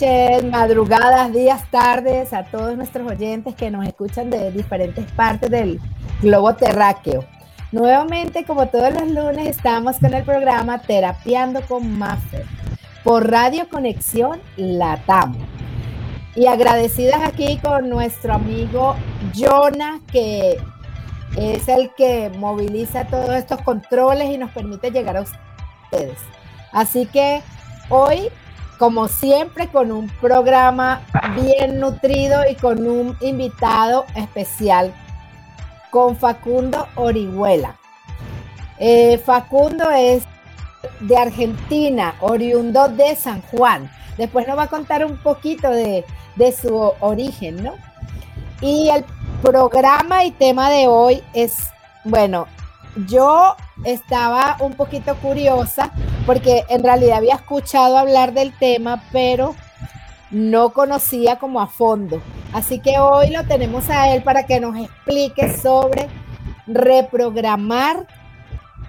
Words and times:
noches, 0.00 0.44
madrugadas, 0.44 1.32
días, 1.32 1.62
tardes 1.70 2.34
a 2.34 2.44
todos 2.44 2.76
nuestros 2.76 3.10
oyentes 3.10 3.54
que 3.54 3.70
nos 3.70 3.86
escuchan 3.86 4.28
de 4.28 4.50
diferentes 4.50 5.10
partes 5.12 5.50
del 5.50 5.80
globo 6.20 6.54
terráqueo. 6.54 7.24
Nuevamente, 7.72 8.44
como 8.44 8.66
todos 8.68 8.92
los 8.92 9.10
lunes, 9.10 9.46
estamos 9.46 9.98
con 9.98 10.12
el 10.12 10.22
programa 10.22 10.82
Terapiando 10.82 11.62
con 11.62 11.98
Maffer 11.98 12.44
por 13.04 13.30
Radio 13.30 13.70
Conexión 13.70 14.40
Latam. 14.56 15.34
Y 16.34 16.46
agradecidas 16.46 17.22
aquí 17.22 17.58
con 17.58 17.88
nuestro 17.88 18.34
amigo 18.34 18.96
Jonah, 19.34 20.00
que 20.12 20.58
es 21.38 21.68
el 21.68 21.90
que 21.96 22.30
moviliza 22.36 23.06
todos 23.06 23.30
estos 23.30 23.62
controles 23.62 24.28
y 24.28 24.36
nos 24.36 24.50
permite 24.50 24.90
llegar 24.90 25.16
a 25.16 25.22
ustedes. 25.22 26.18
Así 26.70 27.06
que 27.06 27.40
hoy, 27.88 28.28
como 28.78 29.08
siempre, 29.08 29.68
con 29.68 29.90
un 29.90 30.08
programa 30.20 31.02
bien 31.34 31.80
nutrido 31.80 32.42
y 32.50 32.54
con 32.54 32.86
un 32.86 33.16
invitado 33.20 34.04
especial, 34.14 34.92
con 35.90 36.16
Facundo 36.16 36.86
Orihuela. 36.94 37.76
Eh, 38.78 39.18
Facundo 39.18 39.90
es 39.90 40.24
de 41.00 41.16
Argentina, 41.16 42.14
oriundo 42.20 42.88
de 42.88 43.16
San 43.16 43.40
Juan. 43.42 43.90
Después 44.18 44.46
nos 44.46 44.58
va 44.58 44.64
a 44.64 44.68
contar 44.68 45.04
un 45.04 45.16
poquito 45.16 45.70
de, 45.70 46.04
de 46.36 46.52
su 46.52 46.92
origen, 47.00 47.62
¿no? 47.62 47.74
Y 48.60 48.88
el 48.88 49.04
programa 49.42 50.24
y 50.24 50.30
tema 50.30 50.70
de 50.70 50.86
hoy 50.86 51.22
es, 51.34 51.70
bueno, 52.04 52.46
yo 53.06 53.54
estaba 53.84 54.56
un 54.60 54.72
poquito 54.74 55.14
curiosa 55.16 55.92
porque 56.26 56.64
en 56.68 56.82
realidad 56.82 57.18
había 57.18 57.36
escuchado 57.36 57.96
hablar 57.96 58.34
del 58.34 58.52
tema, 58.58 59.02
pero 59.12 59.54
no 60.30 60.70
conocía 60.70 61.38
como 61.38 61.60
a 61.60 61.68
fondo. 61.68 62.20
Así 62.52 62.80
que 62.80 62.98
hoy 62.98 63.30
lo 63.30 63.44
tenemos 63.44 63.88
a 63.88 64.12
él 64.12 64.22
para 64.22 64.44
que 64.44 64.60
nos 64.60 64.76
explique 64.76 65.56
sobre 65.56 66.08
reprogramar 66.66 68.06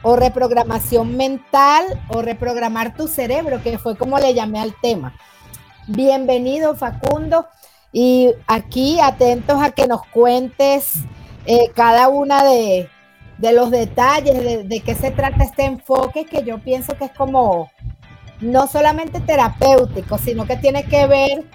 o 0.02 0.16
reprogramación 0.16 1.16
mental 1.16 1.86
o 2.10 2.22
reprogramar 2.22 2.96
tu 2.96 3.08
cerebro, 3.08 3.62
que 3.62 3.78
fue 3.78 3.96
como 3.96 4.18
le 4.18 4.34
llamé 4.34 4.60
al 4.60 4.74
tema. 4.82 5.14
Bienvenido 5.88 6.76
Facundo 6.76 7.48
y 7.92 8.34
aquí 8.48 9.00
atentos 9.00 9.62
a 9.62 9.72
que 9.72 9.88
nos 9.88 10.06
cuentes 10.08 10.96
eh, 11.46 11.72
cada 11.76 12.10
una 12.10 12.44
de, 12.44 12.90
de 13.38 13.54
los 13.54 13.72
detalles, 13.72 14.68
de, 14.68 14.80
qué 14.82 14.96
se 14.96 15.12
trata 15.12 15.44
este 15.44 15.66
enfoque, 15.66 16.26
que 16.26 16.44
yo 16.44 16.60
pienso 16.60 16.98
que 16.98 17.06
es 17.06 17.12
como 17.12 17.70
no 18.42 18.68
solamente 18.68 19.20
terapéutico, 19.20 20.18
sino 20.18 20.46
que 20.46 20.58
tiene 20.58 20.86
que 20.86 21.08
ver 21.08 21.46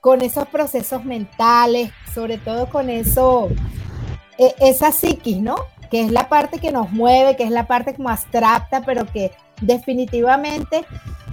con 0.00 0.22
esos 0.22 0.46
procesos 0.48 1.04
mentales, 1.04 1.90
sobre 2.14 2.38
todo 2.38 2.68
con 2.68 2.90
eso, 2.90 3.48
e, 4.38 4.54
esa 4.60 4.92
psiquis, 4.92 5.38
¿no? 5.38 5.56
Que 5.90 6.02
es 6.02 6.10
la 6.10 6.28
parte 6.28 6.58
que 6.58 6.72
nos 6.72 6.90
mueve, 6.90 7.36
que 7.36 7.44
es 7.44 7.50
la 7.50 7.66
parte 7.66 7.94
como 7.94 8.08
abstracta, 8.08 8.82
pero 8.84 9.06
que 9.06 9.32
definitivamente 9.60 10.84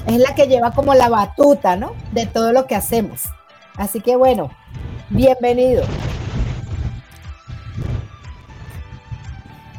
es 0.07 0.17
la 0.17 0.35
que 0.35 0.47
lleva 0.47 0.71
como 0.71 0.93
la 0.93 1.09
batuta, 1.09 1.75
¿no? 1.75 1.93
De 2.11 2.25
todo 2.25 2.51
lo 2.51 2.67
que 2.67 2.75
hacemos. 2.75 3.23
Así 3.77 4.01
que 4.01 4.15
bueno, 4.15 4.51
bienvenido. 5.09 5.83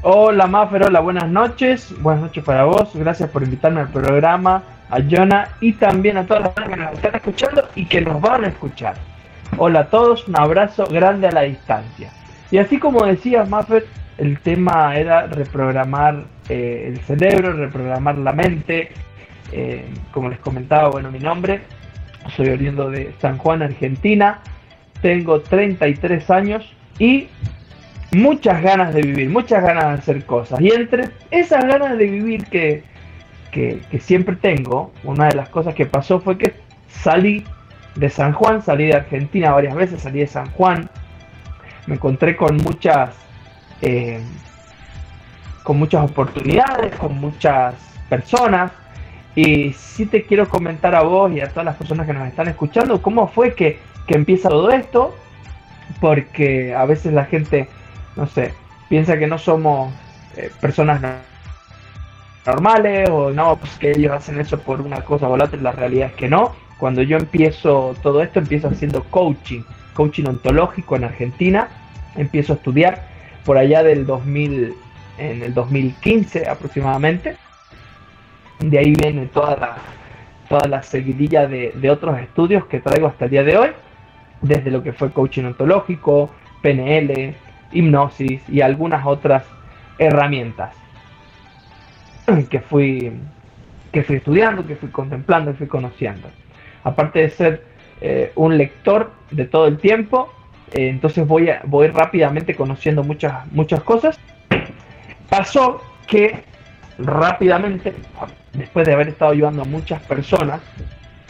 Hola 0.03 0.47
Maffer, 0.47 0.85
hola, 0.85 1.01
buenas 1.01 1.29
noches. 1.29 1.95
Buenas 2.01 2.23
noches 2.23 2.43
para 2.43 2.65
vos. 2.65 2.89
Gracias 2.95 3.29
por 3.29 3.43
invitarme 3.43 3.83
al 3.83 3.91
programa, 3.91 4.63
a 4.89 4.99
Jonah 5.03 5.51
y 5.61 5.75
también 5.75 6.17
a 6.17 6.27
todas 6.27 6.45
las 6.45 6.53
personas 6.55 6.79
que 6.79 6.85
nos 6.85 6.95
están 6.95 7.15
escuchando 7.17 7.69
y 7.75 7.85
que 7.85 8.01
nos 8.01 8.19
van 8.19 8.45
a 8.47 8.49
escuchar. 8.49 8.95
Hola 9.59 9.81
a 9.81 9.87
todos, 9.91 10.27
un 10.27 10.39
abrazo 10.39 10.87
grande 10.87 11.29
a 11.29 11.33
la 11.33 11.43
distancia. 11.43 12.11
Y 12.51 12.57
así 12.57 12.79
como 12.79 13.05
decías 13.05 13.47
Maffer, 13.47 13.87
el 14.17 14.41
tema 14.41 14.97
era 14.97 15.27
reprogramar 15.27 16.25
eh, 16.49 16.87
el 16.89 17.01
cerebro, 17.01 17.53
reprogramar 17.53 18.17
la 18.17 18.33
mente. 18.33 18.93
Eh, 19.53 19.85
como 20.13 20.31
les 20.31 20.39
comentaba, 20.39 20.89
bueno, 20.89 21.11
mi 21.11 21.19
nombre, 21.19 21.61
soy 22.37 22.49
oriundo 22.49 22.89
de 22.89 23.13
San 23.21 23.37
Juan, 23.37 23.61
Argentina. 23.61 24.41
Tengo 25.03 25.43
33 25.43 26.31
años 26.31 26.75
y 26.99 27.29
muchas 28.13 28.63
ganas 28.63 28.95
de 28.95 29.03
vivir, 29.03 29.29
muchas 29.29 29.63
ganas 29.63 29.85
de 29.85 29.93
hacer 29.93 30.25
cosas. 30.25 30.61
Y 30.61 30.71
entre 30.71 31.11
esas 31.31 31.65
ganas 31.65 31.97
de 31.97 32.07
vivir 32.07 32.45
que, 32.47 32.83
que, 33.51 34.01
siempre 34.01 34.37
tengo, 34.37 34.93
una 35.05 35.29
de 35.29 35.35
las 35.35 35.49
cosas 35.49 35.75
que 35.75 35.87
pasó 35.87 36.21
fue 36.21 36.39
que 36.39 36.55
salí 36.89 37.45
de 37.95 38.11
San 38.11 38.33
Juan, 38.33 38.63
salí 38.63 38.87
de 38.87 38.95
Argentina 38.95 39.53
varias 39.53 39.75
veces, 39.75 40.03
salí 40.03 40.21
de 40.21 40.27
San 40.27 40.51
Juan, 40.53 40.89
me 41.87 41.95
encontré 41.95 42.37
con 42.37 42.57
muchas, 42.57 43.11
eh, 43.83 44.21
con 45.63 45.79
muchas 45.79 46.11
oportunidades, 46.11 46.95
con 46.97 47.19
muchas 47.19 47.75
personas. 48.09 48.73
Y 49.37 49.73
sí 49.75 50.07
te 50.07 50.25
quiero 50.25 50.49
comentar 50.49 50.95
a 50.95 51.03
vos 51.03 51.31
y 51.33 51.41
a 51.41 51.49
todas 51.49 51.65
las 51.65 51.77
personas 51.77 52.07
que 52.07 52.13
nos 52.13 52.27
están 52.27 52.49
escuchando 52.49 53.01
cómo 53.01 53.29
fue 53.29 53.55
que, 53.55 53.79
que 54.09 54.15
empieza 54.15 54.49
todo 54.49 54.71
esto, 54.71 55.15
porque 56.01 56.75
a 56.75 56.85
veces 56.85 57.13
la 57.13 57.25
gente 57.27 57.69
no 58.21 58.27
sé, 58.27 58.53
piensa 58.91 59.19
que 59.19 59.27
no 59.27 59.39
somos 59.39 59.91
eh, 60.37 60.51
personas 60.61 61.01
normales 62.45 63.09
o 63.09 63.31
no, 63.31 63.57
pues 63.57 63.73
que 63.79 63.93
ellos 63.93 64.13
hacen 64.13 64.39
eso 64.39 64.59
por 64.61 64.83
una 64.83 65.01
cosa 65.01 65.27
o 65.27 65.39
la 65.39 65.47
otra, 65.47 65.59
la 65.59 65.73
realidad 65.73 66.09
es 66.09 66.15
que 66.17 66.29
no. 66.29 66.55
Cuando 66.79 67.01
yo 67.01 67.17
empiezo 67.17 67.95
todo 68.03 68.23
esto, 68.23 68.39
empiezo 68.39 68.69
haciendo 68.69 69.05
coaching, 69.05 69.63
coaching 69.95 70.27
ontológico 70.27 70.97
en 70.97 71.05
Argentina, 71.05 71.69
empiezo 72.15 72.53
a 72.53 72.57
estudiar 72.57 73.07
por 73.47 73.57
allá 73.57 73.83
del 73.83 74.05
2000, 74.05 74.75
en 75.17 75.43
el 75.43 75.55
2015 75.55 76.47
aproximadamente. 76.47 77.37
De 78.59 78.79
ahí 78.79 78.93
viene 78.93 79.27
toda 79.29 79.57
la, 79.57 79.77
toda 80.47 80.69
la 80.69 80.83
seguidilla 80.83 81.47
de, 81.47 81.73
de 81.75 81.91
otros 81.91 82.19
estudios 82.19 82.67
que 82.67 82.81
traigo 82.81 83.07
hasta 83.07 83.25
el 83.25 83.31
día 83.31 83.45
de 83.45 83.57
hoy, 83.57 83.71
desde 84.43 84.71
lo 84.71 84.83
que 84.83 84.93
fue 84.93 85.11
coaching 85.11 85.45
ontológico, 85.45 86.29
PNL, 86.61 87.35
hipnosis 87.73 88.43
y 88.49 88.61
algunas 88.61 89.07
otras 89.07 89.45
herramientas 89.99 90.75
que 92.49 92.61
fui, 92.61 93.13
que 93.93 94.03
fui 94.03 94.17
estudiando, 94.17 94.67
que 94.67 94.77
fui 94.77 94.89
contemplando 94.91 95.51
y 95.51 95.55
fui 95.55 95.67
conociendo. 95.67 96.29
Aparte 96.85 97.21
de 97.21 97.31
ser 97.31 97.65
eh, 98.01 98.33
un 98.37 98.57
lector 98.57 99.13
de 99.31 99.45
todo 99.45 99.67
el 99.67 99.79
tiempo, 99.79 100.33
eh, 100.73 100.89
entonces 100.89 101.27
voy, 101.27 101.51
a, 101.51 101.61
voy 101.65 101.89
rápidamente 101.89 102.55
conociendo 102.55 103.03
muchas, 103.03 103.51
muchas 103.53 103.83
cosas. 103.83 104.19
Pasó 105.29 105.83
que 106.07 106.45
rápidamente, 106.99 107.95
después 108.53 108.87
de 108.87 108.93
haber 108.93 109.09
estado 109.09 109.33
ayudando 109.33 109.63
a 109.63 109.65
muchas 109.65 110.01
personas, 110.03 110.61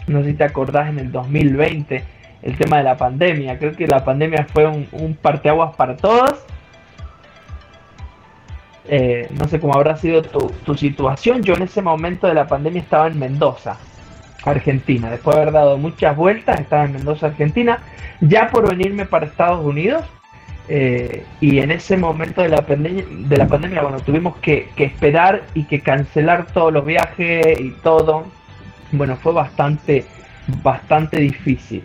no 0.07 0.23
sé 0.23 0.31
si 0.31 0.35
te 0.35 0.45
acordás 0.45 0.89
en 0.89 0.99
el 0.99 1.13
2020, 1.13 2.03
el 2.43 2.57
tema 2.57 2.79
de 2.79 2.85
la 2.85 2.97
pandemia. 2.97 3.59
Creo 3.59 3.73
que 3.73 3.87
la 3.87 4.05
pandemia 4.05 4.47
fue 4.53 4.67
un, 4.67 5.19
parteaguas 5.21 5.75
para 5.77 5.97
todos. 5.97 6.45
Eh, 8.89 9.29
no 9.39 9.47
sé 9.47 9.61
cómo 9.61 9.75
habrá 9.75 9.97
sido 9.97 10.23
tu, 10.23 10.75
situación. 10.75 11.43
Yo 11.43 11.55
en 11.55 11.63
ese 11.63 11.83
momento 11.83 12.27
de 12.27 12.35
la 12.35 12.47
pandemia 12.47 12.81
estaba 12.81 13.07
en 13.07 13.19
Mendoza, 13.19 13.77
Argentina. 14.45 15.11
Después 15.11 15.37
de 15.37 15.43
haber 15.43 15.55
dado 15.55 15.79
muchas 15.79 16.17
vueltas, 16.17 16.61
estaba 16.61 16.85
en 16.85 16.93
Mendoza, 16.93 17.27
Argentina. 17.27 17.79
Ya 18.21 18.49
por 18.49 18.69
venirme 18.69 19.07
para 19.07 19.27
Estados 19.27 19.65
Unidos. 19.65 20.05
Eh, 20.73 21.25
y 21.41 21.59
en 21.59 21.73
ese 21.73 21.97
momento 21.97 22.43
de 22.43 22.49
la, 22.49 22.63
pandemia, 22.63 23.05
de 23.09 23.37
la 23.37 23.49
pandemia, 23.49 23.83
bueno, 23.83 23.99
tuvimos 24.01 24.37
que, 24.37 24.69
que 24.77 24.85
esperar 24.85 25.43
y 25.55 25.65
que 25.65 25.81
cancelar 25.81 26.47
todos 26.47 26.73
los 26.73 26.85
viajes 26.85 27.61
y 27.61 27.71
todo. 27.83 28.25
Bueno, 28.93 29.17
fue 29.17 29.33
bastante, 29.33 30.05
bastante 30.63 31.21
difícil. 31.21 31.83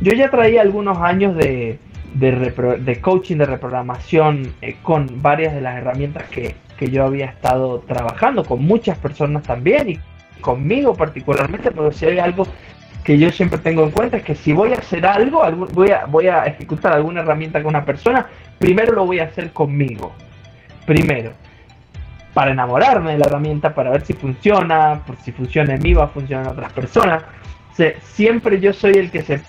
Yo 0.00 0.12
ya 0.12 0.30
traía 0.30 0.62
algunos 0.62 0.98
años 0.98 1.36
de, 1.36 1.78
de, 2.18 3.00
coaching, 3.00 3.36
de 3.36 3.46
reprogramación 3.46 4.54
eh, 4.62 4.76
con 4.82 5.22
varias 5.22 5.54
de 5.54 5.60
las 5.60 5.76
herramientas 5.76 6.24
que, 6.28 6.54
yo 6.90 7.04
había 7.04 7.26
estado 7.26 7.80
trabajando, 7.80 8.44
con 8.44 8.62
muchas 8.62 8.98
personas 8.98 9.42
también 9.42 9.88
y 9.88 9.98
conmigo 10.42 10.94
particularmente, 10.94 11.70
pero 11.70 11.90
si 11.90 12.04
hay 12.04 12.18
algo 12.18 12.46
que 13.02 13.18
yo 13.18 13.30
siempre 13.30 13.58
tengo 13.58 13.84
en 13.84 13.92
cuenta 13.92 14.18
es 14.18 14.24
que 14.24 14.34
si 14.34 14.52
voy 14.52 14.74
a 14.74 14.76
hacer 14.76 15.06
algo, 15.06 15.42
voy 15.72 15.90
a, 15.90 16.04
voy 16.04 16.26
a 16.26 16.44
ejecutar 16.44 16.92
alguna 16.92 17.22
herramienta 17.22 17.62
con 17.62 17.70
una 17.70 17.84
persona, 17.84 18.26
primero 18.58 18.92
lo 18.92 19.06
voy 19.06 19.20
a 19.20 19.24
hacer 19.24 19.52
conmigo. 19.52 20.12
Primero. 20.84 21.32
Para 22.34 22.50
enamorarme 22.50 23.12
de 23.12 23.18
la 23.18 23.26
herramienta, 23.26 23.74
para 23.74 23.90
ver 23.90 24.02
si 24.02 24.12
funciona, 24.12 25.00
por 25.06 25.16
si 25.16 25.32
funciona 25.32 25.76
en 25.76 25.82
mí, 25.82 25.94
va 25.94 26.04
a 26.04 26.08
funcionar 26.08 26.44
en 26.44 26.52
otras 26.52 26.72
personas. 26.74 27.22
siempre 28.02 28.60
yo 28.60 28.74
soy 28.74 28.94
el 28.94 29.10
que 29.10 29.22
se 29.22 29.40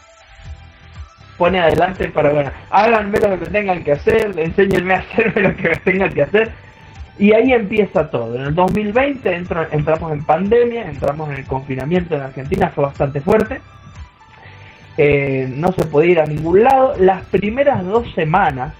pone 1.38 1.60
adelante 1.60 2.07
para, 2.10 2.31
bueno, 2.31 2.51
háganme 2.69 3.19
lo 3.19 3.39
que 3.39 3.45
tengan 3.45 3.84
que 3.84 3.94
hacer, 3.94 4.34
enséñenme 4.38 4.95
a 4.95 5.00
hacerme 5.00 5.42
lo 5.42 5.56
que 5.56 5.69
tengan 5.84 6.12
que 6.12 6.24
hacer. 6.24 6.51
Y 7.19 7.34
ahí 7.34 7.51
empieza 7.51 8.10
todo. 8.10 8.36
En 8.36 8.42
el 8.42 8.56
2020 8.56 9.36
entramos 9.72 10.12
en 10.12 10.24
pandemia, 10.24 10.88
entramos 10.88 11.30
en 11.30 11.38
el 11.38 11.45
confinamiento 11.45 12.16
en 12.16 12.22
Argentina, 12.22 12.69
fue 12.69 12.86
bastante 12.86 13.22
fuerte. 13.22 13.60
Eh, 14.98 15.51
no 15.56 15.72
se 15.72 15.86
podía 15.86 16.12
ir 16.12 16.19
a 16.19 16.25
ningún 16.25 16.63
lado. 16.63 16.95
Las 17.00 17.24
primeras 17.25 17.83
dos 17.86 18.12
semanas 18.13 18.74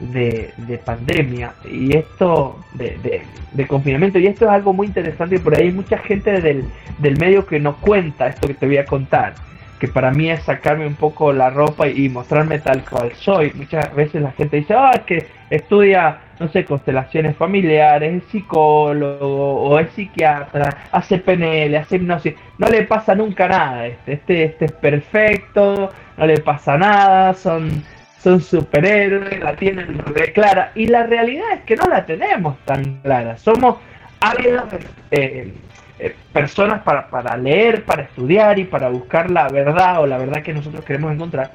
de, 0.00 0.80
pandemia 0.84 1.52
y 1.68 1.96
esto 1.96 2.58
de, 2.74 3.66
confinamiento, 3.66 4.20
y 4.20 4.28
esto 4.28 4.44
es 4.44 4.50
algo 4.52 4.72
muy 4.72 4.86
interesante 4.86 5.36
y 5.36 5.38
por 5.38 5.56
ahí 5.56 5.66
hay 5.66 5.72
mucha 5.72 5.98
gente 5.98 6.40
del, 6.40 6.64
del 6.98 7.18
medio 7.18 7.44
que 7.44 7.58
no 7.58 7.76
cuenta 7.76 8.28
esto 8.28 8.46
que 8.46 8.54
te 8.54 8.66
voy 8.66 8.78
a 8.78 8.84
contar 8.84 9.34
que 9.78 9.88
para 9.88 10.10
mí 10.10 10.30
es 10.30 10.42
sacarme 10.42 10.86
un 10.86 10.94
poco 10.94 11.32
la 11.32 11.50
ropa 11.50 11.88
y 11.88 12.08
mostrarme 12.08 12.58
tal 12.58 12.84
cual 12.84 13.12
soy. 13.14 13.52
Muchas 13.54 13.94
veces 13.94 14.22
la 14.22 14.32
gente 14.32 14.58
dice, 14.58 14.74
ah, 14.74 14.92
es 14.94 15.02
que 15.02 15.26
estudia, 15.50 16.18
no 16.38 16.48
sé, 16.48 16.64
constelaciones 16.64 17.36
familiares, 17.36 18.22
es 18.22 18.30
psicólogo 18.30 19.62
o 19.62 19.78
es 19.78 19.90
psiquiatra, 19.92 20.88
hace 20.92 21.18
PNL, 21.18 21.76
hace 21.76 21.96
hipnosis. 21.96 22.34
No 22.58 22.68
le 22.68 22.82
pasa 22.82 23.14
nunca 23.14 23.48
nada 23.48 23.86
este, 23.86 24.14
este, 24.14 24.44
este 24.44 24.64
es 24.66 24.72
perfecto, 24.72 25.90
no 26.16 26.26
le 26.26 26.38
pasa 26.40 26.76
nada, 26.76 27.34
son, 27.34 27.82
son 28.18 28.40
superhéroes, 28.40 29.40
la 29.40 29.54
tienen 29.56 29.98
re 29.98 30.32
clara. 30.32 30.72
Y 30.74 30.86
la 30.86 31.04
realidad 31.04 31.46
es 31.54 31.60
que 31.62 31.76
no 31.76 31.84
la 31.84 32.04
tenemos 32.04 32.58
tan 32.64 33.00
clara. 33.02 33.36
Somos 33.38 33.76
ávidos 34.20 34.64
eh, 35.10 35.52
eh, 35.98 36.14
personas 36.32 36.82
para, 36.82 37.08
para 37.08 37.36
leer, 37.36 37.84
para 37.84 38.02
estudiar 38.02 38.58
y 38.58 38.64
para 38.64 38.88
buscar 38.88 39.30
la 39.30 39.48
verdad 39.48 40.00
o 40.00 40.06
la 40.06 40.18
verdad 40.18 40.42
que 40.42 40.52
nosotros 40.52 40.84
queremos 40.84 41.12
encontrar. 41.12 41.52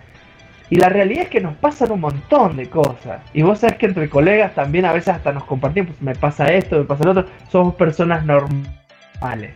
Y 0.70 0.78
la 0.78 0.90
realidad 0.90 1.24
es 1.24 1.30
que 1.30 1.42
nos 1.42 1.56
pasan 1.56 1.92
un 1.92 2.02
montón 2.02 2.58
de 2.58 2.70
cosas. 2.70 3.22
Y 3.34 3.42
vos 3.42 3.60
sabés 3.60 3.78
que 3.78 3.86
entre 3.86 4.10
colegas 4.10 4.56
también 4.56 4.86
a 4.86 4.94
veces 4.94 5.10
hasta 5.10 5.32
nos 5.32 5.44
compartimos, 5.44 5.90
pues 5.92 6.02
me 6.02 6.16
pasa 6.16 6.46
esto, 6.46 6.80
me 6.80 6.86
pasa 6.86 7.04
lo 7.04 7.12
otro. 7.12 7.26
Somos 7.52 7.76
personas 7.76 8.26
normales. 8.26 9.54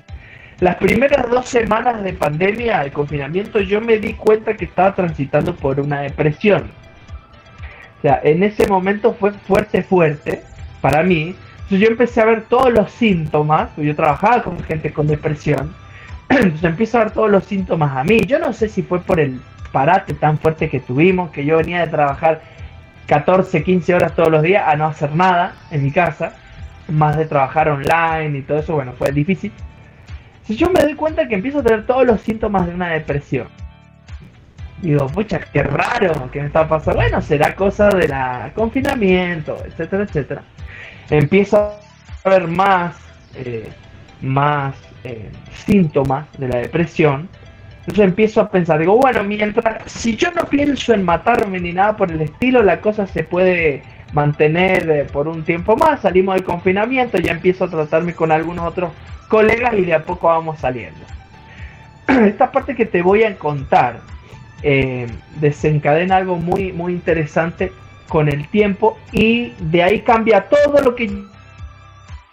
Las 0.60 0.76
primeras 0.76 1.30
dos 1.30 1.48
semanas 1.48 2.04
de 2.04 2.14
pandemia, 2.14 2.84
de 2.84 2.92
confinamiento, 2.92 3.60
yo 3.60 3.80
me 3.80 3.98
di 4.00 4.14
cuenta 4.14 4.56
que 4.56 4.66
estaba 4.66 4.94
transitando 4.96 5.56
por 5.56 5.80
una 5.80 6.02
depresión. 6.02 6.72
O 7.98 8.02
sea, 8.02 8.20
en 8.24 8.44
ese 8.44 8.68
momento 8.68 9.14
fue 9.14 9.32
fuerte, 9.32 9.84
fuerte 9.84 10.44
para 10.82 11.04
mí. 11.04 11.36
Entonces 11.68 11.86
yo 11.86 11.92
empecé 11.92 12.22
a 12.22 12.26
ver 12.26 12.44
todos 12.44 12.72
los 12.72 12.90
síntomas, 12.92 13.72
yo 13.76 13.94
trabajaba 13.94 14.42
con 14.42 14.64
gente 14.64 14.94
con 14.94 15.06
depresión, 15.06 15.76
entonces 16.30 16.64
empiezo 16.64 16.98
a 16.98 17.04
ver 17.04 17.12
todos 17.12 17.30
los 17.30 17.44
síntomas 17.44 17.98
a 17.98 18.06
mí. 18.06 18.22
Yo 18.22 18.40
no 18.40 18.54
sé 18.54 18.70
si 18.70 18.84
fue 18.84 19.02
por 19.02 19.20
el 19.20 19.42
parate 19.74 20.14
tan 20.14 20.38
fuerte 20.40 20.70
que 20.70 20.80
tuvimos, 20.80 21.30
que 21.30 21.44
yo 21.44 21.58
venía 21.58 21.82
de 21.82 21.88
trabajar 21.88 22.42
14, 23.08 23.64
15 23.64 23.96
horas 23.96 24.16
todos 24.16 24.30
los 24.30 24.44
días 24.44 24.64
a 24.66 24.78
no 24.78 24.86
hacer 24.86 25.14
nada 25.14 25.56
en 25.70 25.84
mi 25.84 25.92
casa, 25.92 26.36
más 26.88 27.18
de 27.18 27.26
trabajar 27.26 27.68
online 27.68 28.38
y 28.38 28.42
todo 28.44 28.60
eso, 28.60 28.76
bueno, 28.76 28.94
fue 28.98 29.12
difícil. 29.12 29.52
Si 30.46 30.56
yo 30.56 30.70
me 30.70 30.82
doy 30.82 30.96
cuenta 30.96 31.28
que 31.28 31.36
empiezo 31.36 31.60
a 31.60 31.64
tener 31.64 31.86
todos 31.86 32.08
los 32.08 32.22
síntomas 32.22 32.66
de 32.66 32.76
una 32.76 32.92
depresión. 32.92 33.50
Digo, 34.82 35.08
pucha, 35.08 35.42
qué 35.52 35.64
raro 35.64 36.32
que 36.32 36.40
me 36.40 36.48
está 36.48 36.66
pasando. 36.66 37.02
Bueno, 37.02 37.22
será 37.22 37.56
cosa 37.56 37.90
de 37.90 38.08
la 38.08 38.52
confinamiento, 38.56 39.58
etcétera, 39.66 40.04
etcétera 40.04 40.44
empiezo 41.10 41.74
a 42.24 42.30
ver 42.30 42.48
más, 42.48 42.96
eh, 43.36 43.70
más 44.22 44.76
eh, 45.04 45.30
síntomas 45.66 46.26
de 46.38 46.48
la 46.48 46.58
depresión. 46.58 47.30
Entonces 47.80 48.06
empiezo 48.06 48.42
a 48.42 48.50
pensar, 48.50 48.80
digo, 48.80 48.98
bueno, 48.98 49.24
mientras, 49.24 49.90
si 49.90 50.18
yo 50.18 50.32
no 50.32 50.44
pienso 50.44 50.94
en 50.94 51.06
matarme 51.06 51.60
ni 51.60 51.72
nada 51.72 51.96
por 51.96 52.12
el 52.12 52.22
estilo, 52.22 52.62
la 52.62 52.82
cosa 52.82 53.08
se 53.08 53.24
puede 53.24 53.82
mantener 54.12 54.90
eh, 54.90 55.06
por 55.06 55.28
un 55.28 55.44
tiempo 55.44 55.78
más, 55.78 56.02
salimos 56.02 56.36
del 56.36 56.44
confinamiento, 56.44 57.18
ya 57.18 57.32
empiezo 57.32 57.66
a 57.66 57.70
tratarme 57.70 58.14
con 58.14 58.32
algunos 58.32 58.66
otros 58.66 58.92
colegas 59.30 59.74
y 59.76 59.86
de 59.86 59.94
a 59.94 60.04
poco 60.04 60.28
vamos 60.28 60.60
saliendo. 60.60 61.00
Esta 62.08 62.52
parte 62.52 62.76
que 62.76 62.86
te 62.86 63.02
voy 63.02 63.24
a 63.24 63.36
contar 63.36 64.02
desencadena 65.40 66.18
algo 66.18 66.36
muy, 66.38 66.74
muy 66.74 66.92
interesante 66.92 67.72
con 68.08 68.30
el 68.30 68.48
tiempo 68.48 68.98
y 69.12 69.54
de 69.60 69.84
ahí 69.84 70.02
cambia 70.02 70.48
todo 70.50 70.82
lo 70.82 70.96
que 70.96 71.08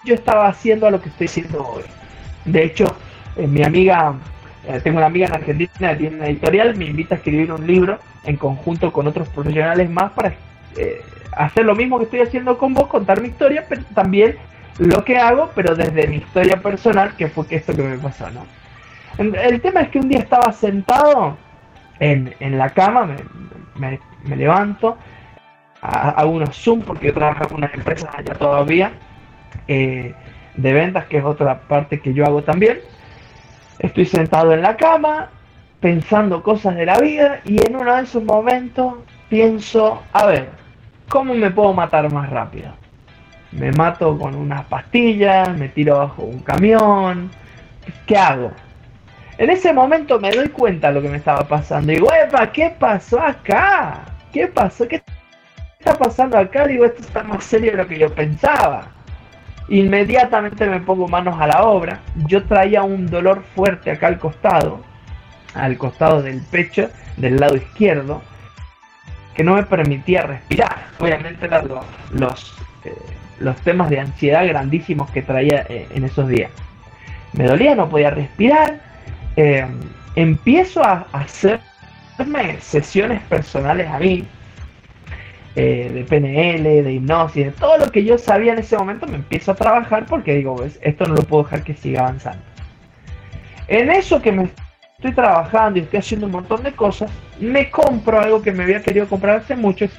yo 0.04 0.14
estaba 0.14 0.48
haciendo 0.48 0.86
a 0.86 0.90
lo 0.90 1.00
que 1.00 1.08
estoy 1.08 1.26
haciendo 1.26 1.66
hoy. 1.66 1.82
De 2.44 2.64
hecho, 2.64 2.84
eh, 3.36 3.46
mi 3.46 3.62
amiga, 3.62 4.14
eh, 4.66 4.80
tengo 4.82 4.98
una 4.98 5.06
amiga 5.06 5.26
en 5.26 5.34
Argentina 5.34 5.90
que 5.90 5.96
tiene 5.96 6.16
una 6.16 6.26
editorial, 6.26 6.76
me 6.76 6.86
invita 6.86 7.14
a 7.14 7.18
escribir 7.18 7.52
un 7.52 7.66
libro 7.66 7.98
en 8.24 8.36
conjunto 8.36 8.92
con 8.92 9.06
otros 9.06 9.28
profesionales 9.28 9.90
más 9.90 10.12
para 10.12 10.34
eh, 10.76 11.02
hacer 11.32 11.64
lo 11.64 11.74
mismo 11.74 11.98
que 11.98 12.04
estoy 12.04 12.20
haciendo 12.20 12.58
con 12.58 12.74
vos, 12.74 12.86
contar 12.86 13.20
mi 13.20 13.28
historia, 13.28 13.64
pero 13.68 13.82
también 13.94 14.36
lo 14.78 15.04
que 15.04 15.18
hago, 15.18 15.50
pero 15.54 15.74
desde 15.74 16.06
mi 16.06 16.16
historia 16.16 16.56
personal, 16.56 17.16
que 17.16 17.28
fue 17.28 17.46
esto 17.50 17.74
que 17.74 17.82
me 17.82 17.98
pasó, 17.98 18.28
¿no? 18.30 18.46
El 19.16 19.60
tema 19.60 19.82
es 19.82 19.90
que 19.90 20.00
un 20.00 20.08
día 20.08 20.18
estaba 20.18 20.52
sentado 20.52 21.36
en, 22.00 22.34
en 22.40 22.58
la 22.58 22.70
cama, 22.70 23.06
me, 23.76 24.00
me 24.24 24.36
levanto, 24.36 24.98
hago 25.84 26.30
unos 26.30 26.56
Zoom 26.56 26.80
porque 26.82 27.08
yo 27.08 27.14
trabajo 27.14 27.48
con 27.48 27.58
unas 27.58 27.74
empresas 27.74 28.10
allá 28.14 28.34
todavía 28.34 28.92
eh, 29.68 30.14
de 30.56 30.72
ventas, 30.72 31.06
que 31.06 31.18
es 31.18 31.24
otra 31.24 31.60
parte 31.60 32.00
que 32.00 32.14
yo 32.14 32.24
hago 32.24 32.42
también. 32.42 32.80
Estoy 33.78 34.06
sentado 34.06 34.52
en 34.52 34.62
la 34.62 34.76
cama 34.76 35.30
pensando 35.80 36.42
cosas 36.42 36.76
de 36.76 36.86
la 36.86 36.98
vida 36.98 37.40
y 37.44 37.64
en 37.64 37.76
uno 37.76 37.94
de 37.94 38.02
esos 38.02 38.24
momentos 38.24 38.94
pienso, 39.28 40.02
a 40.12 40.26
ver, 40.26 40.48
¿cómo 41.08 41.34
me 41.34 41.50
puedo 41.50 41.74
matar 41.74 42.10
más 42.10 42.30
rápido? 42.30 42.72
Me 43.52 43.70
mato 43.72 44.18
con 44.18 44.34
unas 44.34 44.64
pastillas, 44.64 45.56
me 45.56 45.68
tiro 45.68 45.98
bajo 45.98 46.22
un 46.22 46.38
camión, 46.38 47.30
¿qué 48.06 48.16
hago? 48.16 48.50
En 49.36 49.50
ese 49.50 49.72
momento 49.72 50.18
me 50.18 50.30
doy 50.30 50.48
cuenta 50.48 50.88
de 50.88 50.94
lo 50.94 51.02
que 51.02 51.08
me 51.08 51.16
estaba 51.16 51.46
pasando. 51.46 51.92
Y 51.92 51.96
digo, 51.96 52.08
¿qué 52.52 52.74
pasó 52.78 53.20
acá? 53.20 54.04
¿Qué 54.32 54.46
pasó? 54.46 54.86
¿Qué 54.86 55.02
está 55.84 55.98
pasando 55.98 56.38
acá? 56.38 56.66
Digo, 56.66 56.86
esto 56.86 57.02
está 57.02 57.22
más 57.22 57.44
serio 57.44 57.72
de 57.72 57.76
lo 57.76 57.86
que 57.86 57.98
yo 57.98 58.12
pensaba. 58.12 58.88
Inmediatamente 59.68 60.66
me 60.66 60.80
pongo 60.80 61.06
manos 61.08 61.38
a 61.38 61.46
la 61.46 61.62
obra. 61.64 62.00
Yo 62.26 62.44
traía 62.44 62.82
un 62.82 63.06
dolor 63.06 63.44
fuerte 63.54 63.90
acá 63.90 64.06
al 64.06 64.18
costado, 64.18 64.82
al 65.54 65.76
costado 65.76 66.22
del 66.22 66.40
pecho, 66.40 66.90
del 67.18 67.36
lado 67.36 67.56
izquierdo, 67.56 68.22
que 69.34 69.44
no 69.44 69.54
me 69.54 69.64
permitía 69.64 70.22
respirar. 70.22 70.86
Obviamente 70.98 71.44
eran 71.44 71.68
los, 72.12 72.56
eh, 72.84 72.94
los, 73.40 73.56
temas 73.58 73.90
de 73.90 74.00
ansiedad 74.00 74.46
grandísimos 74.46 75.10
que 75.10 75.20
traía 75.20 75.66
eh, 75.68 75.86
en 75.94 76.04
esos 76.04 76.28
días. 76.28 76.50
Me 77.34 77.44
dolía, 77.44 77.74
no 77.74 77.90
podía 77.90 78.10
respirar. 78.10 78.80
Eh, 79.36 79.66
empiezo 80.14 80.82
a 80.82 81.06
hacerme 81.12 82.60
sesiones 82.60 83.20
personales 83.22 83.88
a 83.88 83.98
mí, 83.98 84.26
eh, 85.56 85.88
de 85.94 86.04
PNL, 86.04 86.82
de 86.82 86.92
hipnosis, 86.92 87.46
de 87.46 87.52
todo 87.52 87.78
lo 87.78 87.92
que 87.92 88.04
yo 88.04 88.18
sabía 88.18 88.52
en 88.54 88.58
ese 88.58 88.76
momento, 88.76 89.06
me 89.06 89.16
empiezo 89.16 89.52
a 89.52 89.54
trabajar 89.54 90.04
porque 90.06 90.34
digo, 90.34 90.56
pues, 90.56 90.80
esto 90.82 91.06
no 91.06 91.14
lo 91.14 91.22
puedo 91.22 91.44
dejar 91.44 91.62
que 91.62 91.74
siga 91.74 92.00
avanzando. 92.00 92.42
En 93.68 93.88
eso 93.88 94.20
que 94.20 94.32
me 94.32 94.50
estoy 94.96 95.12
trabajando 95.12 95.78
y 95.78 95.82
estoy 95.82 96.00
haciendo 96.00 96.26
un 96.26 96.32
montón 96.32 96.64
de 96.64 96.72
cosas, 96.72 97.10
me 97.38 97.70
compro 97.70 98.20
algo 98.20 98.42
que 98.42 98.50
me 98.50 98.64
había 98.64 98.82
querido 98.82 99.06
comprar 99.06 99.36
hace 99.36 99.54
mucho, 99.54 99.84
es, 99.84 99.92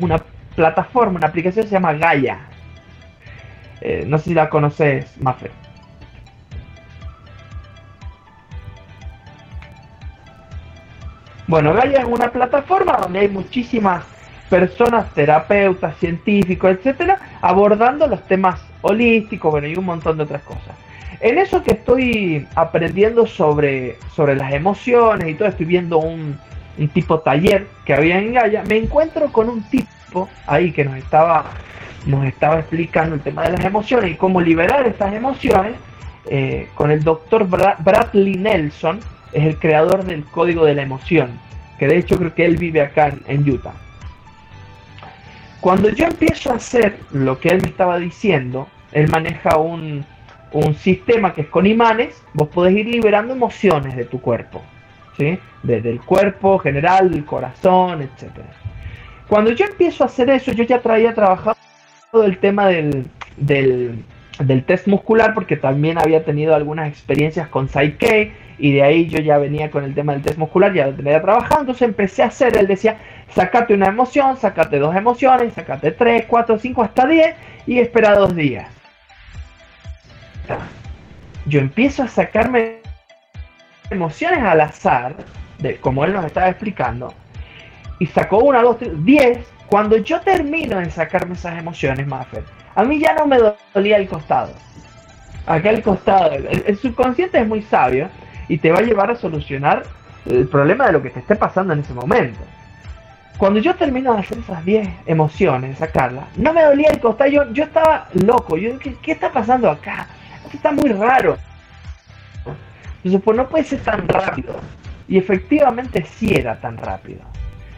una 0.00 0.18
plataforma, 0.56 1.18
una 1.18 1.28
aplicación 1.28 1.64
que 1.64 1.68
se 1.68 1.76
llama 1.76 1.92
Gaia. 1.92 2.40
Eh, 3.80 4.04
no 4.04 4.18
sé 4.18 4.24
si 4.24 4.34
la 4.34 4.50
conoces, 4.50 5.16
Maffer. 5.20 5.52
Bueno, 11.46 11.72
Gaia 11.72 12.00
es 12.00 12.04
una 12.04 12.32
plataforma 12.32 12.96
donde 12.96 13.20
hay 13.20 13.28
muchísimas 13.28 14.17
personas, 14.48 15.12
terapeutas, 15.14 15.96
científicos, 15.98 16.70
etcétera, 16.70 17.18
abordando 17.40 18.06
los 18.06 18.26
temas 18.26 18.60
holísticos, 18.82 19.50
bueno, 19.50 19.66
y 19.66 19.76
un 19.76 19.84
montón 19.84 20.16
de 20.16 20.24
otras 20.24 20.42
cosas. 20.42 20.76
En 21.20 21.38
eso 21.38 21.62
que 21.62 21.72
estoy 21.72 22.46
aprendiendo 22.54 23.26
sobre, 23.26 23.98
sobre 24.14 24.36
las 24.36 24.52
emociones 24.52 25.28
y 25.28 25.34
todo, 25.34 25.48
estoy 25.48 25.66
viendo 25.66 25.98
un, 25.98 26.38
tipo 26.94 27.18
taller 27.18 27.66
que 27.84 27.92
había 27.92 28.20
en 28.20 28.34
Gaia, 28.34 28.62
me 28.68 28.76
encuentro 28.76 29.32
con 29.32 29.48
un 29.48 29.62
tipo 29.64 30.28
ahí 30.46 30.70
que 30.70 30.84
nos 30.84 30.96
estaba, 30.96 31.46
nos 32.06 32.24
estaba 32.24 32.60
explicando 32.60 33.16
el 33.16 33.20
tema 33.20 33.42
de 33.42 33.56
las 33.56 33.64
emociones 33.64 34.12
y 34.12 34.14
cómo 34.14 34.40
liberar 34.40 34.86
estas 34.86 35.12
emociones 35.12 35.72
eh, 36.30 36.68
con 36.76 36.92
el 36.92 37.02
doctor 37.02 37.48
Bradley 37.48 38.36
Nelson, 38.36 39.00
es 39.32 39.44
el 39.44 39.58
creador 39.58 40.04
del 40.04 40.24
código 40.24 40.64
de 40.64 40.76
la 40.76 40.82
emoción, 40.82 41.30
que 41.80 41.88
de 41.88 41.98
hecho 41.98 42.16
creo 42.16 42.32
que 42.32 42.44
él 42.44 42.56
vive 42.56 42.80
acá 42.80 43.12
en 43.26 43.50
Utah. 43.50 43.74
Cuando 45.60 45.88
yo 45.88 46.06
empiezo 46.06 46.52
a 46.52 46.56
hacer 46.56 46.98
lo 47.10 47.40
que 47.40 47.48
él 47.48 47.62
me 47.62 47.68
estaba 47.68 47.98
diciendo, 47.98 48.68
él 48.92 49.08
maneja 49.08 49.56
un, 49.58 50.04
sistema 50.78 51.34
que 51.34 51.42
es 51.42 51.48
con 51.48 51.66
imanes, 51.66 52.22
vos 52.32 52.48
podés 52.48 52.74
ir 52.74 52.86
liberando 52.86 53.34
emociones 53.34 53.94
de 53.94 54.06
tu 54.06 54.18
cuerpo, 54.18 54.62
¿sí? 55.18 55.38
Desde 55.62 55.90
el 55.90 56.00
cuerpo 56.00 56.58
general, 56.58 57.12
el 57.12 57.24
corazón, 57.26 58.00
etc. 58.00 58.30
Cuando 59.28 59.52
yo 59.52 59.66
empiezo 59.66 60.04
a 60.04 60.06
hacer 60.06 60.30
eso, 60.30 60.52
yo 60.52 60.64
ya 60.64 60.80
traía 60.80 61.12
trabajado 61.14 61.56
el 62.24 62.38
tema 62.38 62.68
del, 62.68 63.04
del, 63.36 64.02
del 64.38 64.64
test 64.64 64.86
muscular 64.86 65.34
porque 65.34 65.56
también 65.56 65.98
había 65.98 66.24
tenido 66.24 66.54
algunas 66.54 66.88
experiencias 66.88 67.48
con 67.48 67.68
Psyche 67.68 68.32
y 68.58 68.72
de 68.72 68.82
ahí 68.82 69.06
yo 69.06 69.20
ya 69.20 69.38
venía 69.38 69.70
con 69.70 69.84
el 69.84 69.94
tema 69.94 70.12
del 70.12 70.22
test 70.22 70.38
muscular, 70.38 70.72
ya 70.72 70.86
lo 70.86 70.94
tenía 70.94 71.20
trabajando, 71.20 71.60
entonces 71.60 71.88
empecé 71.88 72.22
a 72.22 72.26
hacer, 72.26 72.56
él 72.56 72.66
decía, 72.66 72.98
sacate 73.34 73.74
una 73.74 73.86
emoción, 73.86 74.36
sacate 74.36 74.78
dos 74.78 74.94
emociones, 74.96 75.54
sacate 75.54 75.92
tres, 75.92 76.24
cuatro, 76.26 76.58
cinco, 76.58 76.82
hasta 76.82 77.06
diez 77.06 77.34
y 77.66 77.78
espera 77.78 78.14
dos 78.14 78.34
días. 78.34 78.68
Yo 81.46 81.60
empiezo 81.60 82.02
a 82.02 82.08
sacarme 82.08 82.78
emociones 83.90 84.40
al 84.40 84.60
azar, 84.60 85.14
de, 85.58 85.76
como 85.76 86.04
él 86.04 86.12
nos 86.12 86.24
estaba 86.24 86.48
explicando, 86.48 87.12
y 87.98 88.06
sacó 88.06 88.38
una, 88.38 88.62
dos, 88.62 88.78
tres, 88.78 88.92
diez. 89.04 89.38
Cuando 89.66 89.98
yo 89.98 90.20
termino 90.22 90.78
de 90.78 90.90
sacarme 90.90 91.34
esas 91.34 91.58
emociones, 91.58 92.06
Maffer, 92.06 92.42
a 92.74 92.84
mí 92.84 92.98
ya 92.98 93.14
no 93.14 93.26
me 93.26 93.38
dolía 93.74 93.98
el 93.98 94.08
costado. 94.08 94.52
Acá 95.46 95.70
el 95.70 95.82
costado, 95.82 96.32
el 96.32 96.78
subconsciente 96.78 97.38
es 97.38 97.46
muy 97.46 97.62
sabio 97.62 98.08
y 98.48 98.58
te 98.58 98.70
va 98.70 98.78
a 98.78 98.82
llevar 98.82 99.10
a 99.10 99.16
solucionar 99.16 99.82
el 100.26 100.48
problema 100.48 100.86
de 100.86 100.92
lo 100.92 101.02
que 101.02 101.10
te 101.10 101.20
esté 101.20 101.36
pasando 101.36 101.72
en 101.72 101.80
ese 101.80 101.92
momento. 101.92 102.38
Cuando 103.38 103.60
yo 103.60 103.74
termino 103.76 104.14
de 104.14 104.20
hacer 104.20 104.38
esas 104.38 104.64
10 104.64 104.88
emociones, 105.06 105.78
sacarlas, 105.78 106.24
no 106.36 106.52
me 106.52 106.64
dolía 106.64 106.88
el 106.90 106.98
costado, 106.98 107.30
yo, 107.52 107.64
estaba 107.64 108.08
loco, 108.24 108.56
yo 108.56 108.76
¿qué, 108.80 108.96
¿qué, 109.00 109.12
está 109.12 109.30
pasando 109.30 109.70
acá? 109.70 110.08
Esto 110.44 110.56
está 110.56 110.72
muy 110.72 110.90
raro. 110.90 111.38
Entonces, 112.96 113.22
pues 113.24 113.36
no 113.36 113.48
puede 113.48 113.64
ser 113.64 113.80
tan 113.80 114.08
rápido. 114.08 114.56
Y 115.06 115.18
efectivamente 115.18 116.04
sí 116.04 116.34
era 116.34 116.60
tan 116.60 116.76
rápido. 116.78 117.20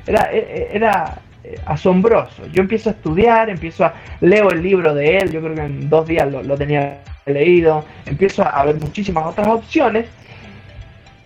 Era, 0.07 0.33
e, 0.33 0.39
e, 0.39 0.69
era 0.77 1.19
eh, 1.45 1.61
asombroso. 1.67 2.47
Yo 2.47 2.63
empiezo 2.63 2.89
a 2.89 2.93
estudiar, 2.93 3.51
empiezo 3.51 3.85
a 3.85 3.93
leo 4.23 4.51
el 4.51 4.63
libro 4.63 4.95
de 4.95 5.19
él, 5.19 5.31
yo 5.31 5.43
creo 5.43 5.55
que 5.55 5.63
en 5.63 5.91
dos 5.91 6.07
días 6.07 6.33
lo 6.33 6.57
tenía 6.57 7.03
leído, 7.27 7.85
empiezo 8.07 8.43
a 8.43 8.65
ver 8.65 8.77
muchísimas 8.77 9.27
otras 9.27 9.47
opciones 9.49 10.07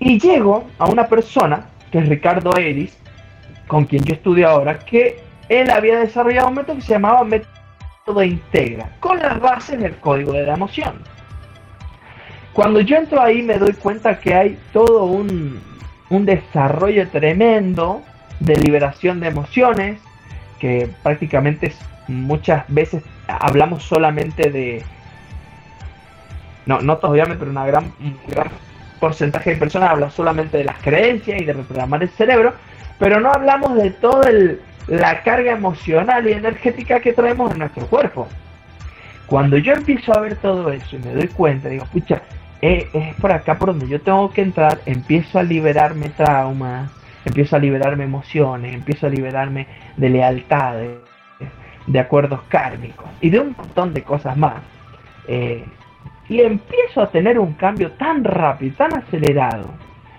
y 0.01 0.19
llego 0.19 0.65
a 0.79 0.87
una 0.87 1.07
persona, 1.07 1.67
que 1.91 1.99
es 1.99 2.09
Ricardo 2.09 2.57
Eris, 2.57 2.99
con 3.67 3.85
quien 3.85 4.05
yo 4.05 4.15
estudio 4.15 4.49
ahora, 4.49 4.79
que 4.79 5.23
él 5.49 5.71
había 5.71 5.99
desarrollado 5.99 6.49
un 6.49 6.55
método 6.55 6.77
que 6.77 6.83
se 6.83 6.93
llamaba 6.93 7.25
método 7.25 8.23
integra, 8.23 8.91
con 9.01 9.19
las 9.19 9.41
bases 9.41 9.81
del 9.81 9.97
código 9.97 10.33
de 10.33 10.47
la 10.47 10.55
emoción. 10.55 10.95
Cuando 12.53 12.81
yo 12.81 12.97
entro 12.97 13.21
ahí 13.21 13.43
me 13.43 13.59
doy 13.59 13.73
cuenta 13.73 14.21
que 14.21 14.35
hay 14.35 14.59
todo 14.73 15.05
un, 15.05 15.61
un 16.11 16.25
desarrollo 16.25 17.09
tremendo 17.09 18.03
de 18.41 18.57
liberación 18.57 19.21
de 19.21 19.29
emociones, 19.29 20.01
que 20.59 20.89
prácticamente 21.03 21.75
muchas 22.09 22.65
veces 22.69 23.03
hablamos 23.27 23.83
solamente 23.83 24.51
de, 24.51 24.85
no, 26.67 26.81
no 26.81 26.95
obviamente, 26.95 27.39
pero 27.39 27.51
una 27.51 27.67
gran, 27.67 27.93
gran 28.29 28.49
porcentaje 29.01 29.51
de 29.51 29.57
personas 29.57 29.91
habla 29.91 30.11
solamente 30.11 30.59
de 30.59 30.65
las 30.65 30.79
creencias 30.79 31.41
y 31.41 31.45
de 31.45 31.53
reprogramar 31.53 32.03
el 32.03 32.09
cerebro, 32.11 32.55
pero 33.05 33.21
no 33.21 33.31
hablamos 33.31 33.75
de 33.75 33.91
toda 33.91 34.31
la 34.87 35.23
carga 35.23 35.53
emocional 35.53 36.27
y 36.27 36.33
energética 36.33 37.01
que 37.01 37.13
traemos 37.13 37.53
en 37.53 37.59
nuestro 37.59 37.87
cuerpo. 37.87 38.27
Cuando 39.27 39.59
yo 39.59 39.75
empiezo 39.75 40.17
a 40.17 40.23
ver 40.23 40.37
todo 40.37 40.73
eso 40.73 40.97
y 40.97 41.01
me 41.01 41.13
doy 41.13 41.29
cuenta, 41.29 41.69
digo, 41.69 41.85
pucha, 41.93 42.23
es, 42.63 42.87
es 42.95 43.15
por 43.17 43.31
acá 43.31 43.59
por 43.59 43.69
donde 43.69 43.89
yo 43.89 44.01
tengo 44.01 44.33
que 44.33 44.41
entrar, 44.41 44.81
empiezo 44.87 45.39
a 45.39 45.43
liberarme 45.43 46.09
traumas, 46.09 46.91
empiezo 47.27 47.57
a 47.57 47.59
liberarme 47.59 48.05
emociones, 48.05 48.73
empiezo 48.73 49.07
a 49.07 49.11
liberarme 49.11 49.67
de 49.99 50.09
lealtades, 50.09 50.97
de 51.87 52.01
acuerdos 52.01 52.41
kármicos 52.49 53.11
y 53.21 53.29
de 53.29 53.41
un 53.41 53.55
montón 53.55 53.93
de 53.93 54.03
cosas 54.03 54.35
más. 54.35 54.63
Eh, 55.29 55.63
y 56.31 56.41
empiezo 56.41 57.03
a 57.03 57.11
tener 57.11 57.39
un 57.39 57.53
cambio 57.53 57.93
tan 57.93 58.25
rápido, 58.25 58.75
tan 58.77 58.97
acelerado. 58.97 59.69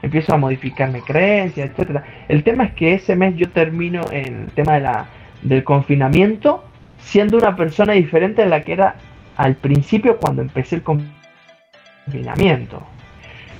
Empiezo 0.06 0.36
a 0.36 0.38
modificarme 0.38 1.02
creencias, 1.02 1.72
etcétera. 1.72 2.04
El 2.28 2.44
tema 2.44 2.66
es 2.66 2.74
que 2.74 2.94
ese 2.94 3.16
mes 3.16 3.36
yo 3.38 3.50
termino 3.50 4.04
en 4.12 4.44
el 4.44 4.52
tema 4.52 4.76
de 4.76 4.82
la, 4.82 5.08
del 5.42 5.64
confinamiento 5.64 6.64
siendo 7.00 7.38
una 7.38 7.56
persona 7.56 7.94
diferente 7.94 8.44
a 8.44 8.46
la 8.46 8.62
que 8.62 8.74
era 8.74 8.98
al 9.36 9.56
principio 9.56 10.18
cuando 10.18 10.44
empecé 10.44 10.76
el 10.76 10.84
confinamiento. 10.84 12.84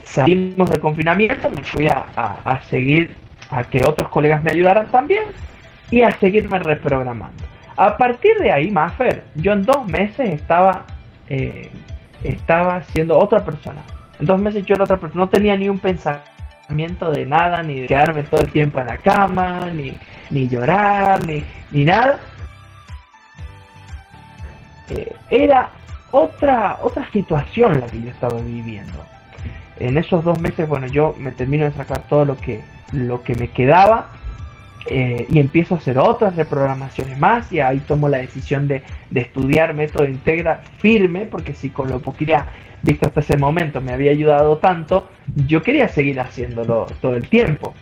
Salimos 0.04 0.70
del 0.70 0.80
confinamiento, 0.80 1.50
me 1.50 1.64
fui 1.64 1.88
a, 1.88 2.06
a, 2.16 2.62
seguir 2.62 3.16
a 3.50 3.64
que 3.64 3.82
otros 3.84 4.10
colegas 4.10 4.44
me 4.44 4.52
ayudaran 4.52 4.86
también 4.92 5.24
y 5.90 6.04
a 6.04 6.12
seguirme 6.12 6.60
reprogramando. 6.60 7.44
A 7.76 7.98
partir 7.98 8.38
de 8.38 8.52
ahí, 8.52 8.70
Maffer, 8.70 9.24
yo 9.34 9.54
en 9.54 9.64
dos 9.64 9.88
meses 9.88 10.30
estaba 10.30 10.86
eh, 11.28 11.72
estaba 12.24 12.84
siendo 12.84 13.18
otra 13.18 13.44
persona. 13.44 13.82
En 14.20 14.28
dos 14.28 14.40
meses 14.40 14.64
yo 14.64 14.76
era 14.76 14.84
otra 14.84 14.98
persona, 14.98 15.26
no 15.26 15.30
tenía 15.30 15.58
ni 15.58 15.70
un 15.70 15.80
pensamiento 15.80 16.35
de 16.68 17.26
nada, 17.26 17.64
ni 17.64 17.82
de 17.82 17.88
quedarme 17.88 18.24
todo 18.24 18.42
el 18.42 18.52
tiempo 18.52 18.80
en 18.80 18.88
la 18.88 18.98
cama, 18.98 19.70
ni, 19.72 19.98
ni 20.30 20.48
llorar, 20.48 21.26
ni, 21.26 21.44
ni 21.72 21.86
nada. 21.86 22.20
Eh, 24.90 25.16
era 25.30 25.70
otra, 26.12 26.80
otra 26.82 27.10
situación 27.12 27.80
la 27.80 27.88
que 27.88 28.02
yo 28.02 28.10
estaba 28.10 28.40
viviendo. 28.40 29.06
En 29.80 29.98
esos 29.98 30.24
dos 30.24 30.40
meses, 30.40 30.68
bueno, 30.68 30.88
yo 30.88 31.16
me 31.18 31.32
termino 31.32 31.66
de 31.66 31.72
sacar 31.72 32.04
todo 32.08 32.26
lo 32.26 32.38
que, 32.38 32.62
lo 32.92 33.24
que 33.24 33.36
me 33.36 33.50
quedaba 33.50 34.10
eh, 34.88 35.26
y 35.30 35.40
empiezo 35.40 35.76
a 35.76 35.78
hacer 35.80 35.98
otras 35.98 36.36
reprogramaciones 36.36 37.18
más 37.18 37.52
y 37.52 37.60
ahí 37.60 37.80
tomo 37.80 38.08
la 38.08 38.20
decisión 38.20 38.68
de, 38.68 38.84
estudiar 39.14 39.74
método 39.74 40.06
integra 40.06 40.62
firme 40.78 41.26
porque 41.26 41.54
si 41.54 41.70
con 41.70 41.90
lo 41.90 42.02
que 42.02 42.26
visto 42.84 43.08
hasta 43.08 43.20
ese 43.20 43.38
momento 43.38 43.82
me 43.82 43.94
había 43.94 44.12
ayudado 44.12 44.58
tanto, 44.58 45.10
yo 45.48 45.64
quería 45.64 45.88
seguir 45.88 46.20
haciéndolo 46.20 46.86
todo 47.02 47.16
el 47.16 47.28
tiempo. 47.28 47.74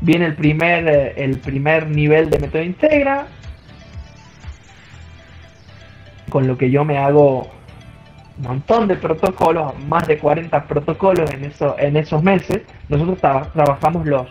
Viene 0.00 0.24
el 0.24 0.34
primer, 0.34 0.88
eh, 0.88 1.14
el 1.16 1.38
primer 1.38 1.88
nivel 1.88 2.30
de 2.30 2.38
método 2.38 2.62
integra, 2.62 3.26
con 6.30 6.46
lo 6.46 6.56
que 6.56 6.70
yo 6.70 6.84
me 6.86 6.96
hago 6.96 7.50
un 8.38 8.44
montón 8.44 8.88
de 8.88 8.96
protocolos, 8.96 9.78
más 9.86 10.06
de 10.08 10.16
40 10.16 10.64
protocolos 10.64 11.30
en, 11.32 11.44
eso, 11.44 11.76
en 11.78 11.96
esos 11.98 12.22
meses. 12.22 12.62
Nosotros 12.88 13.18
trabajamos 13.18 14.06
los, 14.06 14.26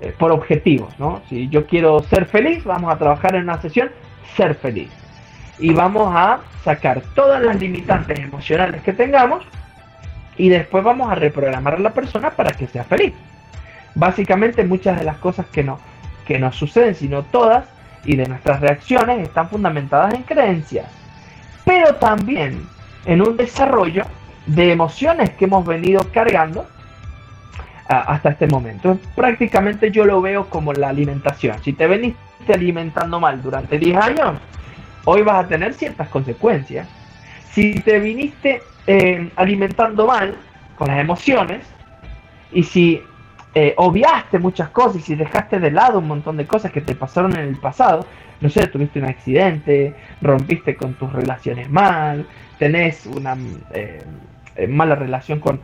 eh, 0.00 0.14
por 0.18 0.32
objetivos, 0.32 0.98
¿no? 0.98 1.22
Si 1.28 1.48
yo 1.48 1.66
quiero 1.66 2.02
ser 2.04 2.26
feliz, 2.26 2.64
vamos 2.64 2.92
a 2.92 2.98
trabajar 2.98 3.34
en 3.34 3.42
una 3.42 3.60
sesión 3.60 3.90
ser 4.36 4.54
feliz. 4.54 4.90
Y 5.58 5.72
vamos 5.72 6.10
a 6.14 6.40
sacar 6.64 7.02
todas 7.14 7.42
las 7.42 7.60
limitantes 7.60 8.18
emocionales 8.18 8.82
que 8.82 8.92
tengamos 8.92 9.44
y 10.36 10.48
después 10.48 10.82
vamos 10.82 11.10
a 11.10 11.14
reprogramar 11.14 11.74
a 11.74 11.78
la 11.78 11.90
persona 11.90 12.30
para 12.30 12.52
que 12.52 12.66
sea 12.66 12.84
feliz. 12.84 13.12
Básicamente 13.94 14.64
muchas 14.64 14.98
de 14.98 15.04
las 15.04 15.18
cosas 15.18 15.46
que, 15.46 15.62
no, 15.62 15.78
que 16.26 16.38
nos 16.38 16.56
suceden, 16.56 16.94
sino 16.94 17.22
todas, 17.24 17.66
y 18.04 18.16
de 18.16 18.26
nuestras 18.26 18.60
reacciones 18.60 19.20
están 19.20 19.48
fundamentadas 19.48 20.14
en 20.14 20.22
creencias, 20.22 20.86
pero 21.64 21.94
también 21.96 22.66
en 23.04 23.20
un 23.20 23.36
desarrollo 23.36 24.04
de 24.46 24.72
emociones 24.72 25.30
que 25.30 25.44
hemos 25.44 25.66
venido 25.66 26.00
cargando 26.12 26.66
hasta 27.90 28.30
este 28.30 28.46
momento. 28.46 28.98
Prácticamente 29.16 29.90
yo 29.90 30.04
lo 30.04 30.20
veo 30.20 30.48
como 30.48 30.72
la 30.72 30.88
alimentación. 30.88 31.60
Si 31.62 31.72
te 31.72 31.86
veniste 31.86 32.18
alimentando 32.52 33.18
mal 33.18 33.42
durante 33.42 33.78
10 33.78 33.96
años, 33.96 34.38
hoy 35.04 35.22
vas 35.22 35.44
a 35.44 35.48
tener 35.48 35.74
ciertas 35.74 36.08
consecuencias. 36.08 36.88
Si 37.50 37.74
te 37.74 37.98
viniste 37.98 38.62
eh, 38.86 39.30
alimentando 39.36 40.06
mal 40.06 40.36
con 40.76 40.88
las 40.88 41.00
emociones 41.00 41.66
y 42.52 42.62
si 42.62 43.02
eh, 43.54 43.74
obviaste 43.76 44.38
muchas 44.38 44.68
cosas 44.70 44.96
y 44.96 45.00
si 45.00 45.14
dejaste 45.16 45.58
de 45.58 45.72
lado 45.72 45.98
un 45.98 46.06
montón 46.06 46.36
de 46.36 46.46
cosas 46.46 46.70
que 46.70 46.80
te 46.80 46.94
pasaron 46.94 47.32
en 47.32 47.48
el 47.48 47.56
pasado, 47.56 48.06
no 48.40 48.48
sé, 48.48 48.68
tuviste 48.68 49.00
un 49.00 49.06
accidente, 49.06 49.94
rompiste 50.22 50.76
con 50.76 50.94
tus 50.94 51.12
relaciones 51.12 51.68
mal, 51.68 52.26
tenés 52.58 53.04
una 53.06 53.36
eh, 53.72 54.04
mala 54.68 54.94
relación 54.94 55.40
con, 55.40 55.60